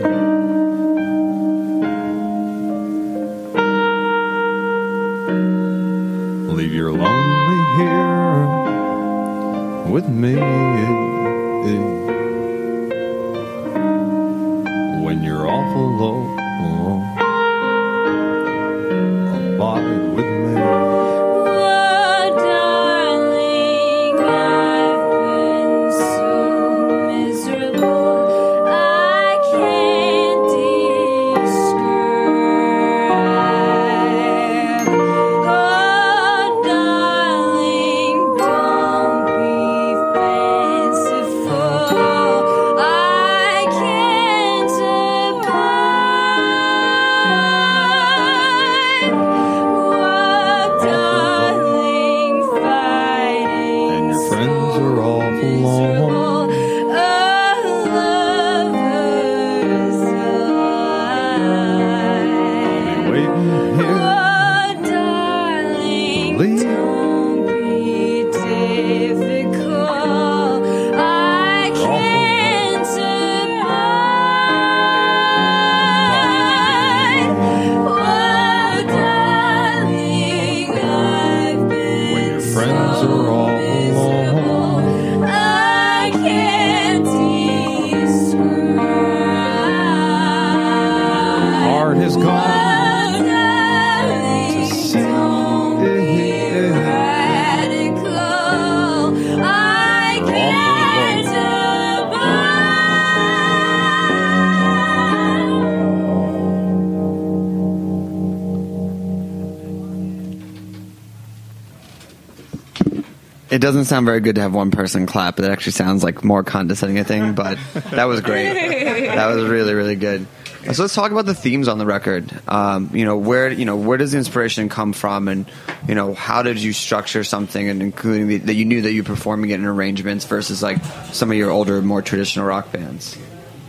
It 113.61 113.65
doesn't 113.65 113.85
sound 113.85 114.07
very 114.07 114.21
good 114.21 114.37
to 114.37 114.41
have 114.41 114.55
one 114.55 114.71
person 114.71 115.05
clap. 115.05 115.37
But 115.37 115.45
it 115.45 115.51
actually 115.51 115.73
sounds 115.73 116.03
like 116.03 116.25
more 116.25 116.43
condescending 116.43 116.99
a 116.99 117.05
thing, 117.05 117.35
but 117.35 117.59
that 117.91 118.05
was 118.05 118.23
great. 118.23 118.55
that 118.55 119.35
was 119.35 119.45
really, 119.45 119.75
really 119.75 119.97
good. 119.97 120.27
So 120.73 120.81
let's 120.81 120.95
talk 120.95 121.13
about 121.13 121.27
the 121.27 121.35
themes 121.35 121.69
on 121.69 121.77
the 121.77 121.85
record. 121.85 122.33
Um, 122.49 122.89
you 122.95 123.05
know, 123.05 123.19
where 123.19 123.53
you 123.53 123.67
know 123.67 123.77
where 123.77 123.99
does 123.99 124.13
the 124.13 124.19
inspiration 124.19 124.71
come 124.71 124.95
from, 124.95 125.29
and 125.29 125.45
you 125.87 125.95
know 125.95 126.15
how 126.15 126.43
did 126.43 126.57
you 126.57 126.73
structure 126.73 127.23
something, 127.23 127.69
and 127.69 127.83
including 127.83 128.29
the, 128.29 128.39
that 128.39 128.55
you 128.55 128.65
knew 128.65 128.81
that 128.81 128.93
you 128.93 129.03
were 129.03 129.09
performing 129.09 129.51
it 129.51 129.57
in 129.57 129.67
arrangements 129.67 130.25
versus 130.25 130.63
like 130.63 130.83
some 131.13 131.31
of 131.31 131.37
your 131.37 131.51
older, 131.51 131.83
more 131.83 132.01
traditional 132.01 132.47
rock 132.47 132.73
bands. 132.73 133.19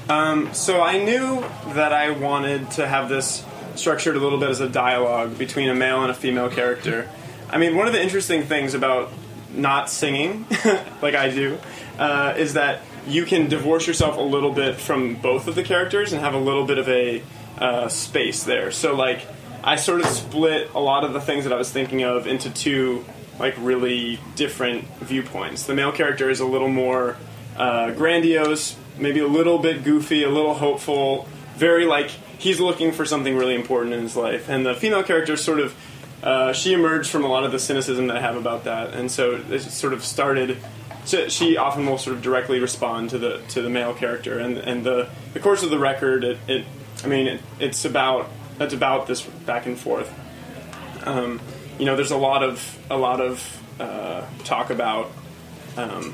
Um, 0.08 0.54
so 0.54 0.82
I 0.82 1.04
knew 1.04 1.42
that 1.74 1.92
I 1.92 2.12
wanted 2.12 2.72
to 2.72 2.88
have 2.88 3.10
this 3.10 3.44
structured 3.76 4.16
a 4.16 4.20
little 4.20 4.39
bit 4.39 4.52
as 4.52 4.62
a 4.62 4.70
dialogue 4.70 5.38
between 5.38 5.68
a 5.68 5.76
male 5.76 6.02
and 6.02 6.12
a 6.12 6.16
female 6.16 6.50
character. 6.50 7.10
I 7.50 7.58
mean, 7.58 7.76
one 7.76 7.88
of 7.88 7.94
the 7.94 8.02
interesting 8.02 8.44
things 8.44 8.74
about 8.74 9.12
not 9.54 9.89
singing, 9.89 10.45
like 11.02 11.16
I 11.16 11.30
do, 11.30 11.58
uh, 11.97 12.36
is 12.38 12.54
that 12.54 12.82
you 13.08 13.26
can 13.26 13.47
divorce 13.47 13.88
yourself 13.88 14.18
a 14.18 14.22
little 14.22 14.52
bit 14.52 14.76
from 14.76 15.16
both 15.16 15.47
of 15.47 15.56
the 15.56 15.64
characters 15.64 16.14
and 16.14 16.22
have 16.22 16.34
a 16.34 16.39
little 16.39 16.66
bit 16.66 16.78
of 16.78 16.88
a 16.88 17.22
uh, 17.58 17.88
space 17.88 18.43
there. 18.43 18.72
So, 18.72 18.95
like, 18.95 19.26
I 19.64 19.76
sort 19.76 20.02
of 20.02 20.08
split 20.08 20.72
a 20.74 20.80
lot 20.80 21.04
of 21.04 21.14
the 21.14 21.22
things 21.22 21.43
that 21.43 21.54
I 21.54 21.58
was 21.58 21.72
thinking 21.72 22.04
of 22.04 22.28
into 22.28 22.49
two, 22.49 23.06
like, 23.39 23.56
really 23.58 24.20
different 24.36 24.86
viewpoints. 24.99 25.66
The 25.66 25.74
male 25.74 25.91
character 25.91 26.30
is 26.30 26.39
a 26.39 26.45
little 26.45 26.70
more 26.70 27.18
uh, 27.58 27.91
grandiose, 27.91 28.76
maybe 28.97 29.20
a 29.20 29.28
little 29.28 29.58
bit 29.58 29.84
goofy, 29.84 30.24
a 30.24 30.30
little 30.30 30.54
hopeful, 30.54 31.28
very 31.56 31.86
like 31.86 32.10
he's 32.39 32.60
looking 32.60 32.91
for 32.91 33.06
something 33.06 33.36
really 33.36 33.56
important 33.56 33.93
in 33.93 34.02
his 34.02 34.16
life. 34.16 34.49
And 34.49 34.66
the 34.66 34.74
female 34.74 35.04
character 35.04 35.38
sort 35.38 35.60
of 35.60 35.76
uh, 36.24 36.54
she 36.54 36.74
emerged 36.74 37.10
from 37.10 37.24
a 37.24 37.28
lot 37.28 37.44
of 37.44 37.52
the 37.52 37.60
cynicism 37.60 38.08
that 38.08 38.18
I 38.18 38.22
have 38.22 38.36
about 38.36 38.66
that, 38.66 38.94
and 38.94 39.12
so 39.12 39.42
it 39.50 39.62
sort 39.62 39.94
of 39.94 40.04
started. 40.04 40.58
So 41.04 41.30
she 41.30 41.58
often 41.58 41.88
will 41.88 41.98
sort 41.98 42.16
of 42.16 42.22
directly 42.22 42.60
respond 42.60 43.10
to 43.10 43.18
the 43.18 43.42
to 43.50 43.62
the 43.62 43.70
male 43.70 43.94
character, 43.94 44.38
and 44.38 44.58
and 44.58 44.84
the 44.84 45.10
the 45.34 45.40
course 45.40 45.64
of 45.64 45.70
the 45.70 45.80
record, 45.80 46.24
it, 46.24 46.38
it 46.48 46.66
I 47.04 47.08
mean, 47.08 47.28
it, 47.28 47.42
it's 47.60 47.86
about 47.86 48.30
it's 48.60 48.74
about 48.74 49.08
this 49.08 49.22
back 49.22 49.66
and 49.66 49.78
forth. 49.78 50.14
Um, 51.06 51.42
you 51.80 51.86
know, 51.86 51.96
there's 51.96 52.12
a 52.12 52.18
lot 52.18 52.44
of 52.44 52.80
a 52.90 52.98
lot 52.98 53.22
of 53.22 53.64
uh, 53.80 54.26
talk 54.44 54.70
about, 54.70 55.12
um, 55.78 56.14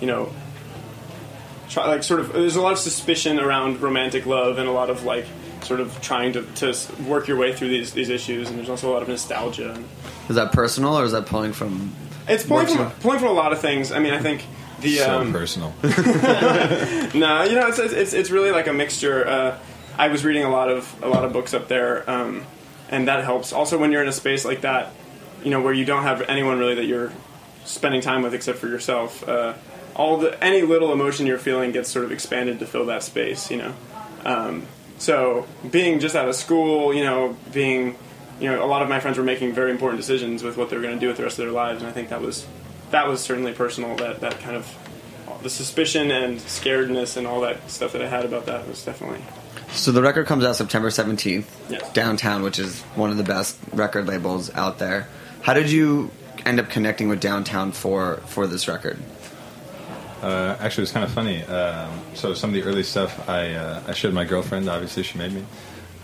you 0.00 0.06
know, 0.08 0.32
try, 1.68 1.86
like 1.86 2.02
sort 2.02 2.20
of 2.20 2.32
there's 2.32 2.56
a 2.56 2.60
lot 2.60 2.72
of 2.72 2.78
suspicion 2.78 3.38
around 3.38 3.80
romantic 3.80 4.26
love 4.26 4.58
and 4.58 4.68
a 4.68 4.72
lot 4.72 4.90
of 4.90 5.04
like 5.04 5.26
sort 5.62 5.80
of 5.80 6.00
trying 6.00 6.32
to, 6.32 6.42
to 6.56 6.74
work 7.04 7.28
your 7.28 7.36
way 7.36 7.54
through 7.54 7.68
these 7.68 7.92
these 7.92 8.08
issues 8.08 8.48
and 8.48 8.58
there's 8.58 8.70
also 8.70 8.90
a 8.90 8.92
lot 8.92 9.02
of 9.02 9.08
nostalgia 9.08 9.72
and 9.72 9.84
Is 10.28 10.36
that 10.36 10.52
personal 10.52 10.98
or 10.98 11.04
is 11.04 11.12
that 11.12 11.26
pulling 11.26 11.52
from? 11.52 11.94
it's 12.28 12.44
pulling 12.44 12.68
from, 12.68 12.90
pulling 13.00 13.18
from 13.18 13.28
a 13.28 13.32
lot 13.32 13.52
of 13.52 13.60
things 13.60 13.90
i 13.92 13.98
mean 13.98 14.14
i 14.14 14.18
think 14.18 14.44
the 14.82 14.96
so 14.96 15.20
um, 15.20 15.32
personal. 15.32 15.72
no, 15.82 17.44
you 17.44 17.54
know, 17.54 17.68
it's, 17.68 17.78
it's 17.78 18.12
it's 18.12 18.30
really 18.30 18.50
like 18.50 18.66
a 18.66 18.72
mixture. 18.72 19.26
Uh, 19.26 19.58
I 19.96 20.08
was 20.08 20.24
reading 20.24 20.44
a 20.44 20.50
lot 20.50 20.68
of 20.68 21.02
a 21.02 21.08
lot 21.08 21.24
of 21.24 21.32
books 21.32 21.54
up 21.54 21.68
there, 21.68 22.08
um, 22.10 22.44
and 22.90 23.08
that 23.08 23.24
helps. 23.24 23.52
Also, 23.52 23.78
when 23.78 23.92
you're 23.92 24.02
in 24.02 24.08
a 24.08 24.12
space 24.12 24.44
like 24.44 24.62
that, 24.62 24.92
you 25.42 25.50
know, 25.50 25.60
where 25.60 25.72
you 25.72 25.84
don't 25.84 26.02
have 26.02 26.22
anyone 26.22 26.58
really 26.58 26.74
that 26.74 26.86
you're 26.86 27.12
spending 27.64 28.00
time 28.00 28.22
with 28.22 28.34
except 28.34 28.58
for 28.58 28.66
yourself, 28.66 29.26
uh, 29.28 29.54
all 29.94 30.18
the 30.18 30.42
any 30.42 30.62
little 30.62 30.92
emotion 30.92 31.26
you're 31.26 31.38
feeling 31.38 31.72
gets 31.72 31.88
sort 31.88 32.04
of 32.04 32.12
expanded 32.12 32.58
to 32.58 32.66
fill 32.66 32.86
that 32.86 33.02
space. 33.02 33.50
You 33.50 33.58
know, 33.58 33.74
um, 34.24 34.66
so 35.02 35.46
being 35.68 35.98
just 35.98 36.14
out 36.14 36.28
of 36.28 36.36
school, 36.36 36.94
you 36.94 37.02
know, 37.04 37.36
being 37.52 37.96
you 38.40 38.50
know, 38.50 38.64
a 38.64 38.66
lot 38.66 38.82
of 38.82 38.88
my 38.88 38.98
friends 38.98 39.18
were 39.18 39.24
making 39.24 39.52
very 39.52 39.70
important 39.70 40.00
decisions 40.00 40.42
with 40.42 40.56
what 40.56 40.70
they 40.70 40.76
were 40.76 40.82
going 40.82 40.94
to 40.94 41.00
do 41.00 41.06
with 41.08 41.16
the 41.16 41.22
rest 41.22 41.38
of 41.38 41.44
their 41.44 41.52
lives, 41.52 41.80
and 41.82 41.88
I 41.88 41.92
think 41.92 42.08
that 42.08 42.20
was 42.20 42.46
that 42.90 43.06
was 43.08 43.20
certainly 43.20 43.52
personal. 43.52 43.96
That 43.96 44.20
that 44.20 44.38
kind 44.40 44.56
of 44.56 44.66
the 45.42 45.50
suspicion 45.50 46.10
and 46.10 46.38
scaredness 46.38 47.16
and 47.16 47.26
all 47.26 47.40
that 47.40 47.70
stuff 47.70 47.92
that 47.92 48.02
I 48.02 48.08
had 48.08 48.24
about 48.24 48.46
that 48.46 48.66
was 48.68 48.84
definitely 48.84 49.24
So 49.72 49.90
the 49.90 50.02
record 50.02 50.26
comes 50.26 50.44
out 50.44 50.54
September 50.56 50.88
17th, 50.88 51.46
Yes. 51.68 51.92
Downtown, 51.92 52.42
which 52.42 52.58
is 52.60 52.80
one 52.94 53.10
of 53.10 53.16
the 53.16 53.24
best 53.24 53.58
record 53.72 54.06
labels 54.06 54.54
out 54.54 54.78
there. 54.78 55.08
How 55.42 55.52
did 55.54 55.70
you 55.70 56.10
end 56.46 56.60
up 56.60 56.68
connecting 56.68 57.08
with 57.08 57.20
Downtown 57.20 57.72
for 57.72 58.16
for 58.26 58.46
this 58.46 58.68
record? 58.68 58.98
Uh, 60.22 60.56
actually, 60.60 60.82
it 60.82 60.84
was 60.84 60.92
kind 60.92 61.04
of 61.04 61.10
funny. 61.10 61.42
Um, 61.42 62.00
so 62.14 62.32
some 62.32 62.50
of 62.50 62.54
the 62.54 62.62
early 62.62 62.84
stuff 62.84 63.28
I, 63.28 63.54
uh, 63.54 63.82
I 63.88 63.92
showed 63.92 64.14
my 64.14 64.24
girlfriend. 64.24 64.68
Obviously, 64.68 65.02
she 65.02 65.18
made 65.18 65.32
me. 65.32 65.44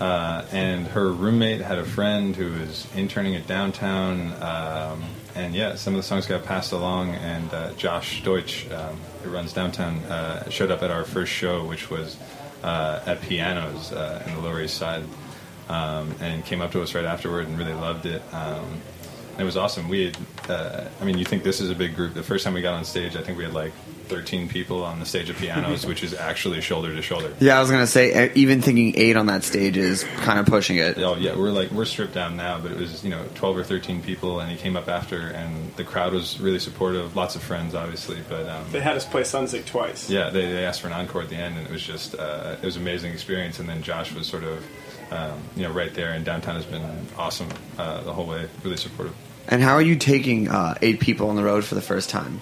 Uh, 0.00 0.44
and 0.52 0.86
her 0.88 1.12
roommate 1.12 1.60
had 1.60 1.78
a 1.78 1.84
friend 1.84 2.34
who 2.34 2.52
was 2.60 2.86
interning 2.96 3.36
at 3.36 3.46
downtown. 3.46 4.32
Um, 4.42 5.04
and 5.36 5.54
yeah, 5.54 5.76
some 5.76 5.94
of 5.94 5.98
the 5.98 6.02
songs 6.02 6.26
got 6.26 6.44
passed 6.44 6.72
along. 6.72 7.14
And 7.14 7.52
uh, 7.54 7.72
Josh 7.74 8.22
Deutsch, 8.24 8.68
um, 8.72 8.96
who 9.22 9.30
runs 9.30 9.52
downtown, 9.52 9.98
uh, 10.04 10.48
showed 10.50 10.72
up 10.72 10.82
at 10.82 10.90
our 10.90 11.04
first 11.04 11.32
show, 11.32 11.64
which 11.64 11.88
was 11.88 12.16
uh, 12.64 13.00
at 13.06 13.20
Pianos 13.22 13.92
uh, 13.92 14.24
in 14.26 14.34
the 14.34 14.40
Lower 14.40 14.60
East 14.62 14.76
Side, 14.76 15.04
um, 15.68 16.12
and 16.20 16.44
came 16.44 16.60
up 16.60 16.72
to 16.72 16.82
us 16.82 16.94
right 16.94 17.04
afterward 17.04 17.46
and 17.46 17.56
really 17.56 17.74
loved 17.74 18.04
it. 18.04 18.22
Um, 18.32 18.80
it 19.38 19.44
was 19.44 19.56
awesome. 19.56 19.88
We 19.88 20.06
had, 20.06 20.16
uh, 20.50 20.88
I 21.00 21.04
mean, 21.04 21.18
you 21.18 21.24
think 21.24 21.44
this 21.44 21.60
is 21.60 21.70
a 21.70 21.74
big 21.74 21.94
group. 21.94 22.14
The 22.14 22.24
first 22.24 22.44
time 22.44 22.54
we 22.54 22.62
got 22.62 22.74
on 22.74 22.84
stage, 22.84 23.14
I 23.14 23.22
think 23.22 23.38
we 23.38 23.44
had 23.44 23.54
like 23.54 23.72
13 24.08 24.48
people 24.48 24.84
on 24.84 24.98
the 24.98 25.06
stage 25.06 25.30
of 25.30 25.36
pianos, 25.36 25.86
which 25.86 26.02
is 26.02 26.14
actually 26.14 26.60
shoulder 26.60 26.94
to 26.94 27.02
shoulder. 27.02 27.32
Yeah, 27.40 27.56
I 27.56 27.60
was 27.60 27.70
gonna 27.70 27.86
say 27.86 28.32
even 28.34 28.62
thinking 28.62 28.94
eight 28.96 29.16
on 29.16 29.26
that 29.26 29.44
stage 29.44 29.76
is 29.76 30.04
kind 30.18 30.38
of 30.38 30.46
pushing 30.46 30.76
it. 30.76 30.98
Oh 30.98 31.16
yeah, 31.16 31.36
we're 31.36 31.50
like 31.50 31.70
we're 31.70 31.84
stripped 31.84 32.14
down 32.14 32.36
now, 32.36 32.58
but 32.58 32.72
it 32.72 32.78
was 32.78 33.04
you 33.04 33.10
know 33.10 33.24
12 33.34 33.56
or 33.58 33.64
13 33.64 34.02
people, 34.02 34.40
and 34.40 34.50
he 34.50 34.56
came 34.56 34.76
up 34.76 34.88
after, 34.88 35.28
and 35.28 35.72
the 35.76 35.84
crowd 35.84 36.12
was 36.12 36.40
really 36.40 36.58
supportive. 36.58 37.14
Lots 37.14 37.36
of 37.36 37.42
friends, 37.42 37.74
obviously, 37.74 38.18
but 38.28 38.48
um, 38.48 38.64
they 38.72 38.80
had 38.80 38.96
us 38.96 39.04
play 39.04 39.22
Sonsick 39.22 39.66
twice. 39.66 40.08
yeah, 40.10 40.30
they, 40.30 40.42
they 40.50 40.64
asked 40.64 40.80
for 40.80 40.86
an 40.88 40.92
encore 40.94 41.22
at 41.22 41.28
the 41.28 41.36
end, 41.36 41.58
and 41.58 41.66
it 41.66 41.72
was 41.72 41.82
just 41.82 42.14
uh, 42.14 42.56
it 42.60 42.64
was 42.64 42.76
an 42.76 42.82
amazing 42.82 43.12
experience. 43.12 43.58
And 43.58 43.68
then 43.68 43.82
Josh 43.82 44.12
was 44.12 44.26
sort 44.26 44.44
of 44.44 44.64
um, 45.10 45.40
you 45.56 45.62
know 45.62 45.72
right 45.72 45.92
there, 45.94 46.12
and 46.12 46.24
downtown 46.24 46.56
has 46.56 46.64
been 46.64 46.82
awesome 47.16 47.48
uh, 47.78 48.02
the 48.02 48.12
whole 48.12 48.26
way, 48.26 48.48
really 48.64 48.76
supportive. 48.76 49.14
And 49.50 49.62
how 49.62 49.74
are 49.74 49.82
you 49.82 49.96
taking 49.96 50.48
uh, 50.48 50.74
eight 50.82 51.00
people 51.00 51.30
on 51.30 51.36
the 51.36 51.42
road 51.42 51.64
for 51.64 51.74
the 51.74 51.80
first 51.80 52.10
time? 52.10 52.40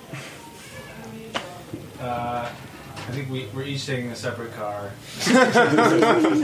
Uh, 2.01 2.51
I 2.97 3.11
think 3.13 3.31
we, 3.31 3.47
we're 3.55 3.63
each 3.65 3.87
taking 3.87 4.11
a 4.11 4.17
separate 4.17 4.53
car. 4.55 4.91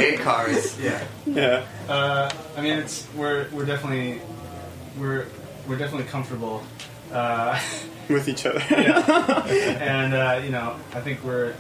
Eight 0.01 0.21
cars. 0.21 0.79
Yeah. 0.81 1.03
Yeah. 1.27 1.65
Uh, 1.89 2.31
I 2.57 2.61
mean, 2.61 2.79
it's 2.79 3.07
we're 3.17 3.49
we're 3.51 3.65
definitely 3.65 4.21
we're 4.99 5.27
we're 5.67 5.77
definitely 5.79 6.07
comfortable. 6.09 6.63
Uh, 7.13 7.61
with 8.09 8.29
each 8.29 8.47
other. 8.47 8.63
yeah. 8.71 9.47
And 9.81 10.15
uh, 10.15 10.41
you 10.45 10.51
know, 10.51 10.77
I 10.95 11.01
think 11.01 11.23
we're 11.25 11.51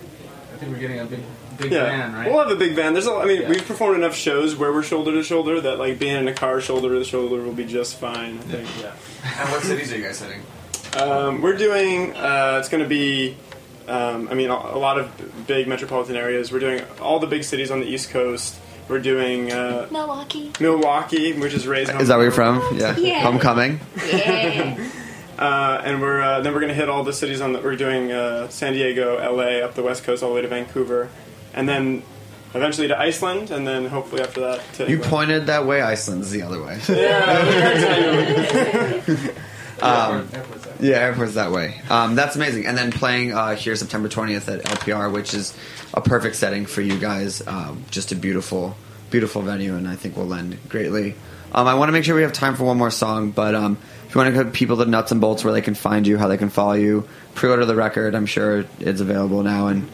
I 0.54 0.56
think 0.58 0.72
we're 0.72 0.78
getting 0.78 1.00
a 1.00 1.04
big 1.04 1.20
big 1.58 1.72
Yeah, 1.72 1.84
van, 1.86 2.14
right? 2.14 2.30
we'll 2.30 2.38
have 2.40 2.50
a 2.50 2.56
big 2.56 2.74
van. 2.74 2.92
There's, 2.92 3.06
a, 3.06 3.12
I 3.12 3.24
mean, 3.26 3.42
Yeah. 3.42 3.48
we've 3.48 3.64
performed 3.66 3.96
enough 3.96 4.14
shows 4.14 4.56
where 4.56 4.72
we're 4.72 4.82
shoulder 4.82 5.12
to 5.12 5.22
shoulder 5.22 5.60
that 5.60 5.78
like 5.78 5.98
being 5.98 6.16
in 6.16 6.28
a 6.28 6.34
car 6.34 6.60
shoulder 6.60 6.90
to 6.90 7.04
shoulder 7.04 7.42
will 7.42 7.52
be 7.52 7.64
just 7.64 7.96
fine. 7.98 8.38
I 8.38 8.42
think. 8.42 8.68
yeah. 8.80 8.92
And 9.40 9.50
what 9.50 9.62
cities 9.62 9.92
are 9.92 9.96
you 9.98 10.04
guys 10.04 10.20
hitting? 10.20 10.42
Um, 10.96 11.40
we're 11.42 11.56
doing. 11.56 12.14
Uh, 12.16 12.58
it's 12.60 12.68
going 12.68 12.82
to 12.82 12.88
be. 12.88 13.36
Um, 13.92 14.28
I 14.30 14.34
mean, 14.34 14.48
a, 14.48 14.54
a 14.54 14.78
lot 14.78 14.98
of 14.98 15.46
big 15.46 15.68
metropolitan 15.68 16.16
areas. 16.16 16.50
We're 16.50 16.60
doing 16.60 16.82
all 17.00 17.18
the 17.18 17.26
big 17.26 17.44
cities 17.44 17.70
on 17.70 17.80
the 17.80 17.86
East 17.86 18.10
Coast. 18.10 18.58
We're 18.88 19.00
doing 19.00 19.52
uh, 19.52 19.88
Milwaukee. 19.90 20.52
Milwaukee, 20.60 21.32
which 21.34 21.54
is 21.54 21.66
Rae's 21.66 21.88
Is 21.88 22.08
that 22.08 22.16
where 22.16 22.24
you're 22.24 22.32
from? 22.32 22.62
Yeah. 22.76 22.96
Yeah. 22.96 23.20
Homecoming. 23.20 23.80
Yeah. 24.06 24.88
Uh, 25.38 25.80
and 25.84 26.00
we're 26.00 26.20
uh, 26.20 26.40
then 26.42 26.52
we're 26.52 26.60
going 26.60 26.68
to 26.68 26.74
hit 26.74 26.88
all 26.88 27.02
the 27.02 27.12
cities 27.12 27.40
on 27.40 27.52
the. 27.52 27.60
We're 27.60 27.74
doing 27.74 28.12
uh, 28.12 28.48
San 28.48 28.74
Diego, 28.74 29.16
LA, 29.16 29.64
up 29.64 29.74
the 29.74 29.82
West 29.82 30.04
Coast, 30.04 30.22
all 30.22 30.28
the 30.28 30.34
way 30.36 30.42
to 30.42 30.46
Vancouver, 30.46 31.08
and 31.52 31.68
then 31.68 32.04
eventually 32.54 32.86
to 32.88 32.96
Iceland, 32.96 33.50
and 33.50 33.66
then 33.66 33.86
hopefully 33.86 34.22
after 34.22 34.40
that 34.42 34.60
to 34.74 34.84
You 34.84 34.96
England. 34.96 35.10
pointed 35.10 35.46
that 35.46 35.66
way. 35.66 35.80
Iceland's 35.82 36.30
the 36.30 36.42
other 36.42 36.62
way. 36.62 36.78
Um, 39.82 40.28
airport's 40.32 40.61
out. 40.61 40.61
Yeah, 40.82 40.96
airport's 40.96 41.34
that 41.34 41.52
way. 41.52 41.80
Um, 41.88 42.16
that's 42.16 42.34
amazing. 42.34 42.66
And 42.66 42.76
then 42.76 42.90
playing 42.90 43.32
uh, 43.32 43.54
here 43.54 43.76
September 43.76 44.08
20th 44.08 44.52
at 44.52 44.64
LPR, 44.64 45.12
which 45.12 45.32
is 45.32 45.56
a 45.94 46.00
perfect 46.00 46.34
setting 46.34 46.66
for 46.66 46.80
you 46.80 46.98
guys. 46.98 47.46
Um, 47.46 47.84
just 47.92 48.10
a 48.10 48.16
beautiful, 48.16 48.76
beautiful 49.08 49.42
venue, 49.42 49.76
and 49.76 49.86
I 49.86 49.94
think 49.94 50.16
will 50.16 50.26
lend 50.26 50.58
greatly. 50.68 51.14
Um, 51.52 51.68
I 51.68 51.74
want 51.74 51.88
to 51.88 51.92
make 51.92 52.02
sure 52.02 52.16
we 52.16 52.22
have 52.22 52.32
time 52.32 52.56
for 52.56 52.64
one 52.64 52.78
more 52.78 52.90
song, 52.90 53.30
but 53.30 53.54
um, 53.54 53.78
if 54.08 54.14
you 54.14 54.18
want 54.18 54.34
to 54.34 54.44
give 54.44 54.52
people 54.52 54.74
the 54.74 54.86
nuts 54.86 55.12
and 55.12 55.20
bolts 55.20 55.44
where 55.44 55.52
they 55.52 55.60
can 55.60 55.74
find 55.74 56.04
you, 56.04 56.18
how 56.18 56.26
they 56.26 56.36
can 56.36 56.50
follow 56.50 56.72
you, 56.72 57.06
pre-order 57.36 57.64
the 57.64 57.76
record. 57.76 58.16
I'm 58.16 58.26
sure 58.26 58.64
it's 58.80 59.00
available 59.00 59.44
now, 59.44 59.68
and 59.68 59.88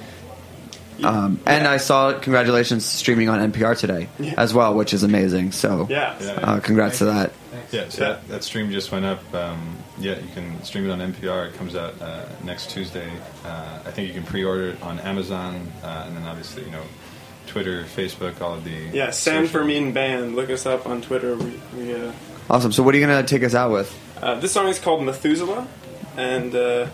um, 1.05 1.41
and 1.47 1.67
I 1.67 1.77
saw 1.77 2.19
congratulations 2.19 2.85
streaming 2.85 3.29
on 3.29 3.53
NPR 3.53 3.79
today 3.79 4.09
Yeah. 4.19 4.35
as 4.37 4.53
well, 4.55 4.75
which 4.75 4.93
is 4.95 5.03
amazing. 5.03 5.53
So 5.53 5.87
Yeah. 5.91 6.15
uh, 6.43 6.61
congrats 6.61 6.99
to 6.99 7.07
that. 7.07 7.33
Yeah, 7.73 7.89
so 7.89 8.01
That, 8.01 8.29
that 8.29 8.45
stream 8.45 8.71
just 8.71 8.91
went 8.93 9.05
up. 9.05 9.21
Um, 9.35 9.77
yeah, 9.99 10.19
you 10.19 10.29
can 10.35 10.63
stream 10.63 10.89
it 10.89 10.91
on 10.93 11.01
NPR. 11.01 11.49
It 11.49 11.55
comes 11.55 11.75
out 11.77 12.01
uh, 12.01 12.25
next 12.45 12.71
Tuesday. 12.71 13.09
Uh, 13.45 13.79
I 13.85 13.91
think 13.91 14.09
you 14.09 14.15
can 14.15 14.23
pre-order 14.23 14.71
it 14.71 14.83
on 14.83 14.99
Amazon, 15.01 15.71
uh, 15.83 16.05
and 16.07 16.17
then 16.17 16.25
obviously 16.25 16.65
you 16.65 16.71
know 16.71 16.83
Twitter, 17.47 17.85
Facebook, 17.85 18.41
all 18.41 18.55
of 18.55 18.65
the 18.65 18.71
Yeah, 18.93 19.11
San 19.11 19.47
social- 19.47 19.61
Fermin 19.61 19.93
Band. 19.93 20.37
Look 20.37 20.51
us 20.51 20.67
up 20.67 20.87
on 20.87 21.01
Twitter. 21.03 21.35
We, 21.37 21.61
we, 21.77 21.95
uh, 21.95 22.13
Awesome. 22.51 22.73
So 22.73 22.83
what 22.83 22.95
are 22.95 22.99
you 22.99 23.07
gonna 23.07 23.23
take 23.23 23.43
us 23.45 23.55
out 23.55 23.71
with? 23.73 23.95
uh, 24.23 24.35
this 24.41 24.53
song 24.53 24.69
is 24.69 24.79
called 24.79 25.03
Methuselah, 25.05 25.67
and 26.17 26.55
uh, 26.55 26.87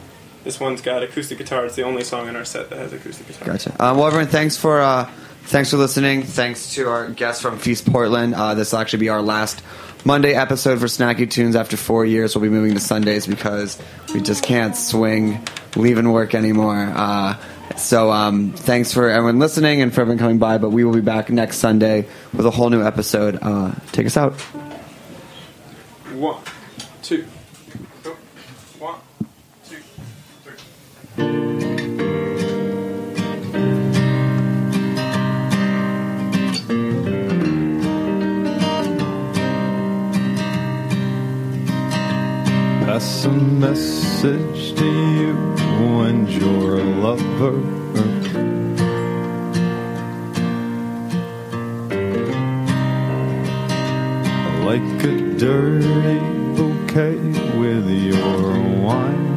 this 0.45 0.61
one's 0.61 0.81
got 0.81 1.03
acoustic 1.03 1.39
guitar. 1.39 1.65
It's 1.67 1.75
the 1.75 1.83
only 1.83 2.05
song 2.05 2.29
in 2.29 2.37
our 2.37 2.45
set 2.45 2.71
that 2.71 2.79
has 2.79 2.93
acoustic 2.93 3.27
guitar. 3.27 3.49
Gotcha. 3.49 3.71
Um, 3.83 3.97
well, 3.97 4.07
everyone, 4.07 4.29
thanks 4.29 4.57
for 4.57 4.81
uh, 4.81 5.11
thanks 5.45 5.71
for 5.71 5.79
listening. 5.79 6.23
Thanks 6.23 6.75
to 6.75 6.89
our 6.89 7.09
guests 7.09 7.43
from 7.43 7.59
Feast 7.59 7.91
Portland. 7.91 8.35
Uh, 8.35 8.55
this 8.55 8.73
will 8.73 8.79
actually 8.79 9.01
be 9.01 9.09
our 9.09 9.23
last 9.23 9.63
Monday 10.05 10.35
episode 10.35 10.79
for 10.79 10.87
Snacky 10.87 11.29
Tunes. 11.29 11.57
After 11.57 11.77
four 11.77 12.05
years, 12.05 12.37
we'll 12.37 12.43
be 12.43 12.51
moving 12.51 12.75
to 12.75 12.81
Sundays 12.81 13.27
because 13.27 13.79
we 14.13 14.21
just 14.21 14.45
can't 14.45 14.77
swing 14.77 15.43
leaving 15.77 16.13
work 16.13 16.35
anymore. 16.35 16.93
Uh, 16.95 17.37
so 17.77 18.11
um, 18.13 18.53
thanks 18.53 18.93
for 18.93 19.09
everyone 19.09 19.39
listening 19.39 19.81
and 19.81 19.93
for 19.93 20.03
everyone 20.03 20.19
coming 20.19 20.39
by. 20.39 20.59
But 20.59 20.71
we 20.71 20.85
will 20.85 20.95
be 20.95 21.01
back 21.01 21.31
next 21.31 21.57
Sunday 21.57 22.07
with 22.35 22.45
a 22.45 22.51
whole 22.51 22.69
new 22.69 22.83
episode. 22.83 23.39
Uh, 23.41 23.73
take 23.93 24.07
us 24.07 24.17
out. 24.17 24.39
One, 26.13 26.43
two, 27.03 27.27
Pass 31.17 31.27
a 43.27 43.31
message 43.31 44.75
to 44.75 44.85
you 44.85 45.37
and 46.03 46.29
your 46.29 46.79
lover. 46.79 47.53
Like 54.65 55.05
a 55.05 55.15
dirty 55.39 56.19
bouquet 56.57 57.19
with 57.57 57.89
your 57.89 58.59
wine. 58.83 59.34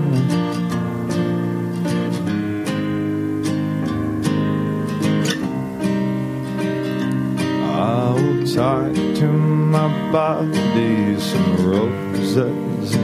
I'll 8.56 8.94
to 8.94 9.28
my 9.28 10.12
body 10.12 11.20
some 11.20 11.70
roses. 11.70 12.96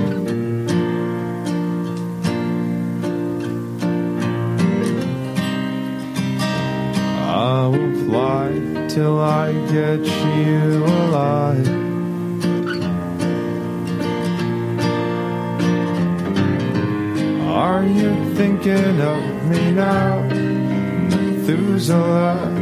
I 7.28 7.68
will 7.68 7.94
fly 8.06 8.88
till 8.88 9.20
I 9.20 9.52
get 9.70 10.06
you 10.06 10.86
alive. 10.86 11.68
Are 17.50 17.84
you 17.84 18.36
thinking 18.36 19.02
of 19.02 19.50
me 19.50 19.72
now, 19.72 20.22
Methuselah? 21.10 22.53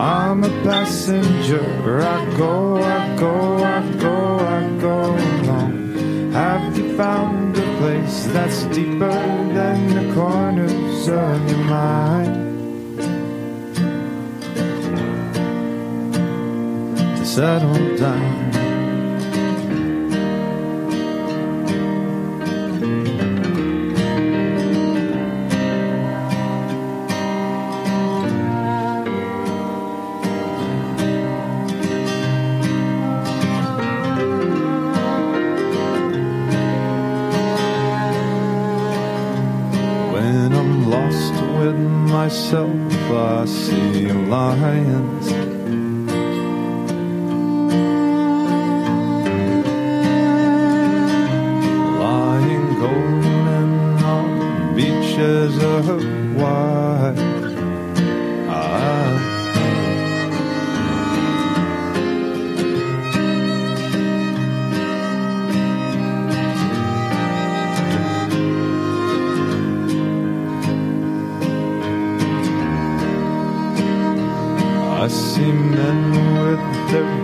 I'm 0.00 0.42
a 0.44 0.48
passenger. 0.64 2.00
I 2.00 2.24
go, 2.38 2.76
I 2.78 3.16
go, 3.16 3.62
I 3.62 3.92
go, 3.98 4.38
I 4.38 4.78
go 4.80 5.14
along. 5.14 6.32
Have 6.32 6.78
you 6.78 6.96
found 6.96 7.54
a 7.58 7.76
place 7.76 8.24
that's 8.32 8.62
deeper 8.74 9.10
than 9.10 10.08
the 10.08 10.14
corners 10.14 11.06
of 11.06 11.50
your 11.50 11.64
mind? 11.64 12.34
To 17.18 17.26
settle 17.26 17.96
down. 17.98 18.49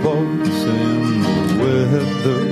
Boats 0.03 0.63
in 0.65 1.23
the 1.23 1.39
weather. 1.61 2.43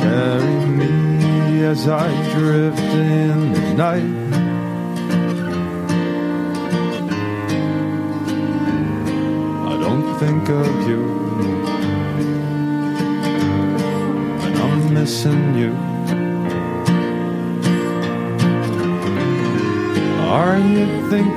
Carry 0.00 0.66
me 0.66 1.64
as 1.64 1.88
I 1.88 2.08
drift 2.34 2.78
in 2.80 3.52
the 3.52 3.74
night. 3.74 4.41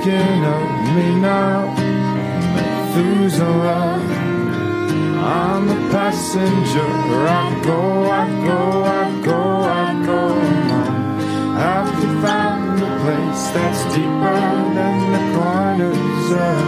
Thinking 0.06 0.44
of 0.44 0.94
me 0.94 1.20
now, 1.20 1.74
Methuselah? 2.54 3.98
I'm 5.18 5.68
a 5.68 5.90
passenger. 5.90 6.90
I 7.26 7.60
go, 7.64 7.80
I 8.10 8.28
go, 8.46 8.84
I 8.84 9.20
go, 9.24 9.40
I 9.62 10.06
go 10.06 10.20
along. 10.28 11.18
Have 11.58 11.90
you 12.02 12.10
found 12.22 12.82
a 12.82 12.92
place 13.02 13.44
that's 13.54 13.82
deeper 13.94 14.40
than 14.78 14.96
the 15.14 15.22
corners 15.36 16.30
of 16.46 16.65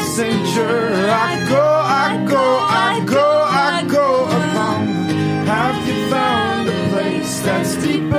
I'm. 0.00 0.30
I 1.10 1.46
go, 1.48 1.62
I 1.62 2.24
go, 2.28 2.58
I 2.68 3.04
go, 3.04 3.44
I 3.48 3.84
go 3.84 4.24
along. 4.24 4.86
Have 5.46 5.88
you 5.88 6.08
found 6.10 6.68
a 6.68 6.88
place 6.90 7.40
that's 7.40 7.76
deeper 7.76 8.09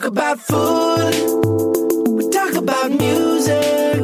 talk 0.00 0.08
about 0.08 0.40
food. 0.40 1.14
We 2.08 2.30
talk 2.30 2.54
about 2.54 2.90
music 2.90 4.00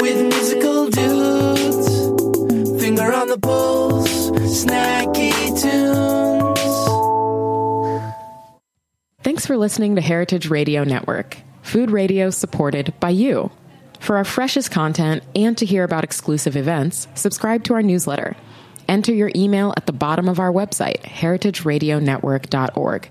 with 0.00 0.22
musical 0.22 0.88
dudes. 0.88 1.86
Finger 2.82 3.12
on 3.12 3.28
the 3.28 3.38
pulse, 3.38 4.30
snacky 4.30 5.34
tunes. 5.60 6.60
Thanks 9.22 9.44
for 9.46 9.58
listening 9.58 9.96
to 9.96 10.00
Heritage 10.00 10.48
Radio 10.48 10.84
Network, 10.84 11.36
food 11.62 11.90
radio 11.90 12.30
supported 12.30 12.94
by 13.00 13.10
you. 13.10 13.50
For 14.00 14.16
our 14.16 14.24
freshest 14.24 14.70
content 14.70 15.22
and 15.34 15.58
to 15.58 15.66
hear 15.66 15.84
about 15.84 16.04
exclusive 16.04 16.56
events, 16.56 17.06
subscribe 17.14 17.64
to 17.64 17.74
our 17.74 17.82
newsletter. 17.82 18.34
Enter 18.88 19.12
your 19.12 19.30
email 19.34 19.74
at 19.76 19.84
the 19.86 19.92
bottom 19.92 20.26
of 20.28 20.38
our 20.38 20.52
website, 20.52 21.02
heritageradionetwork.org. 21.02 23.10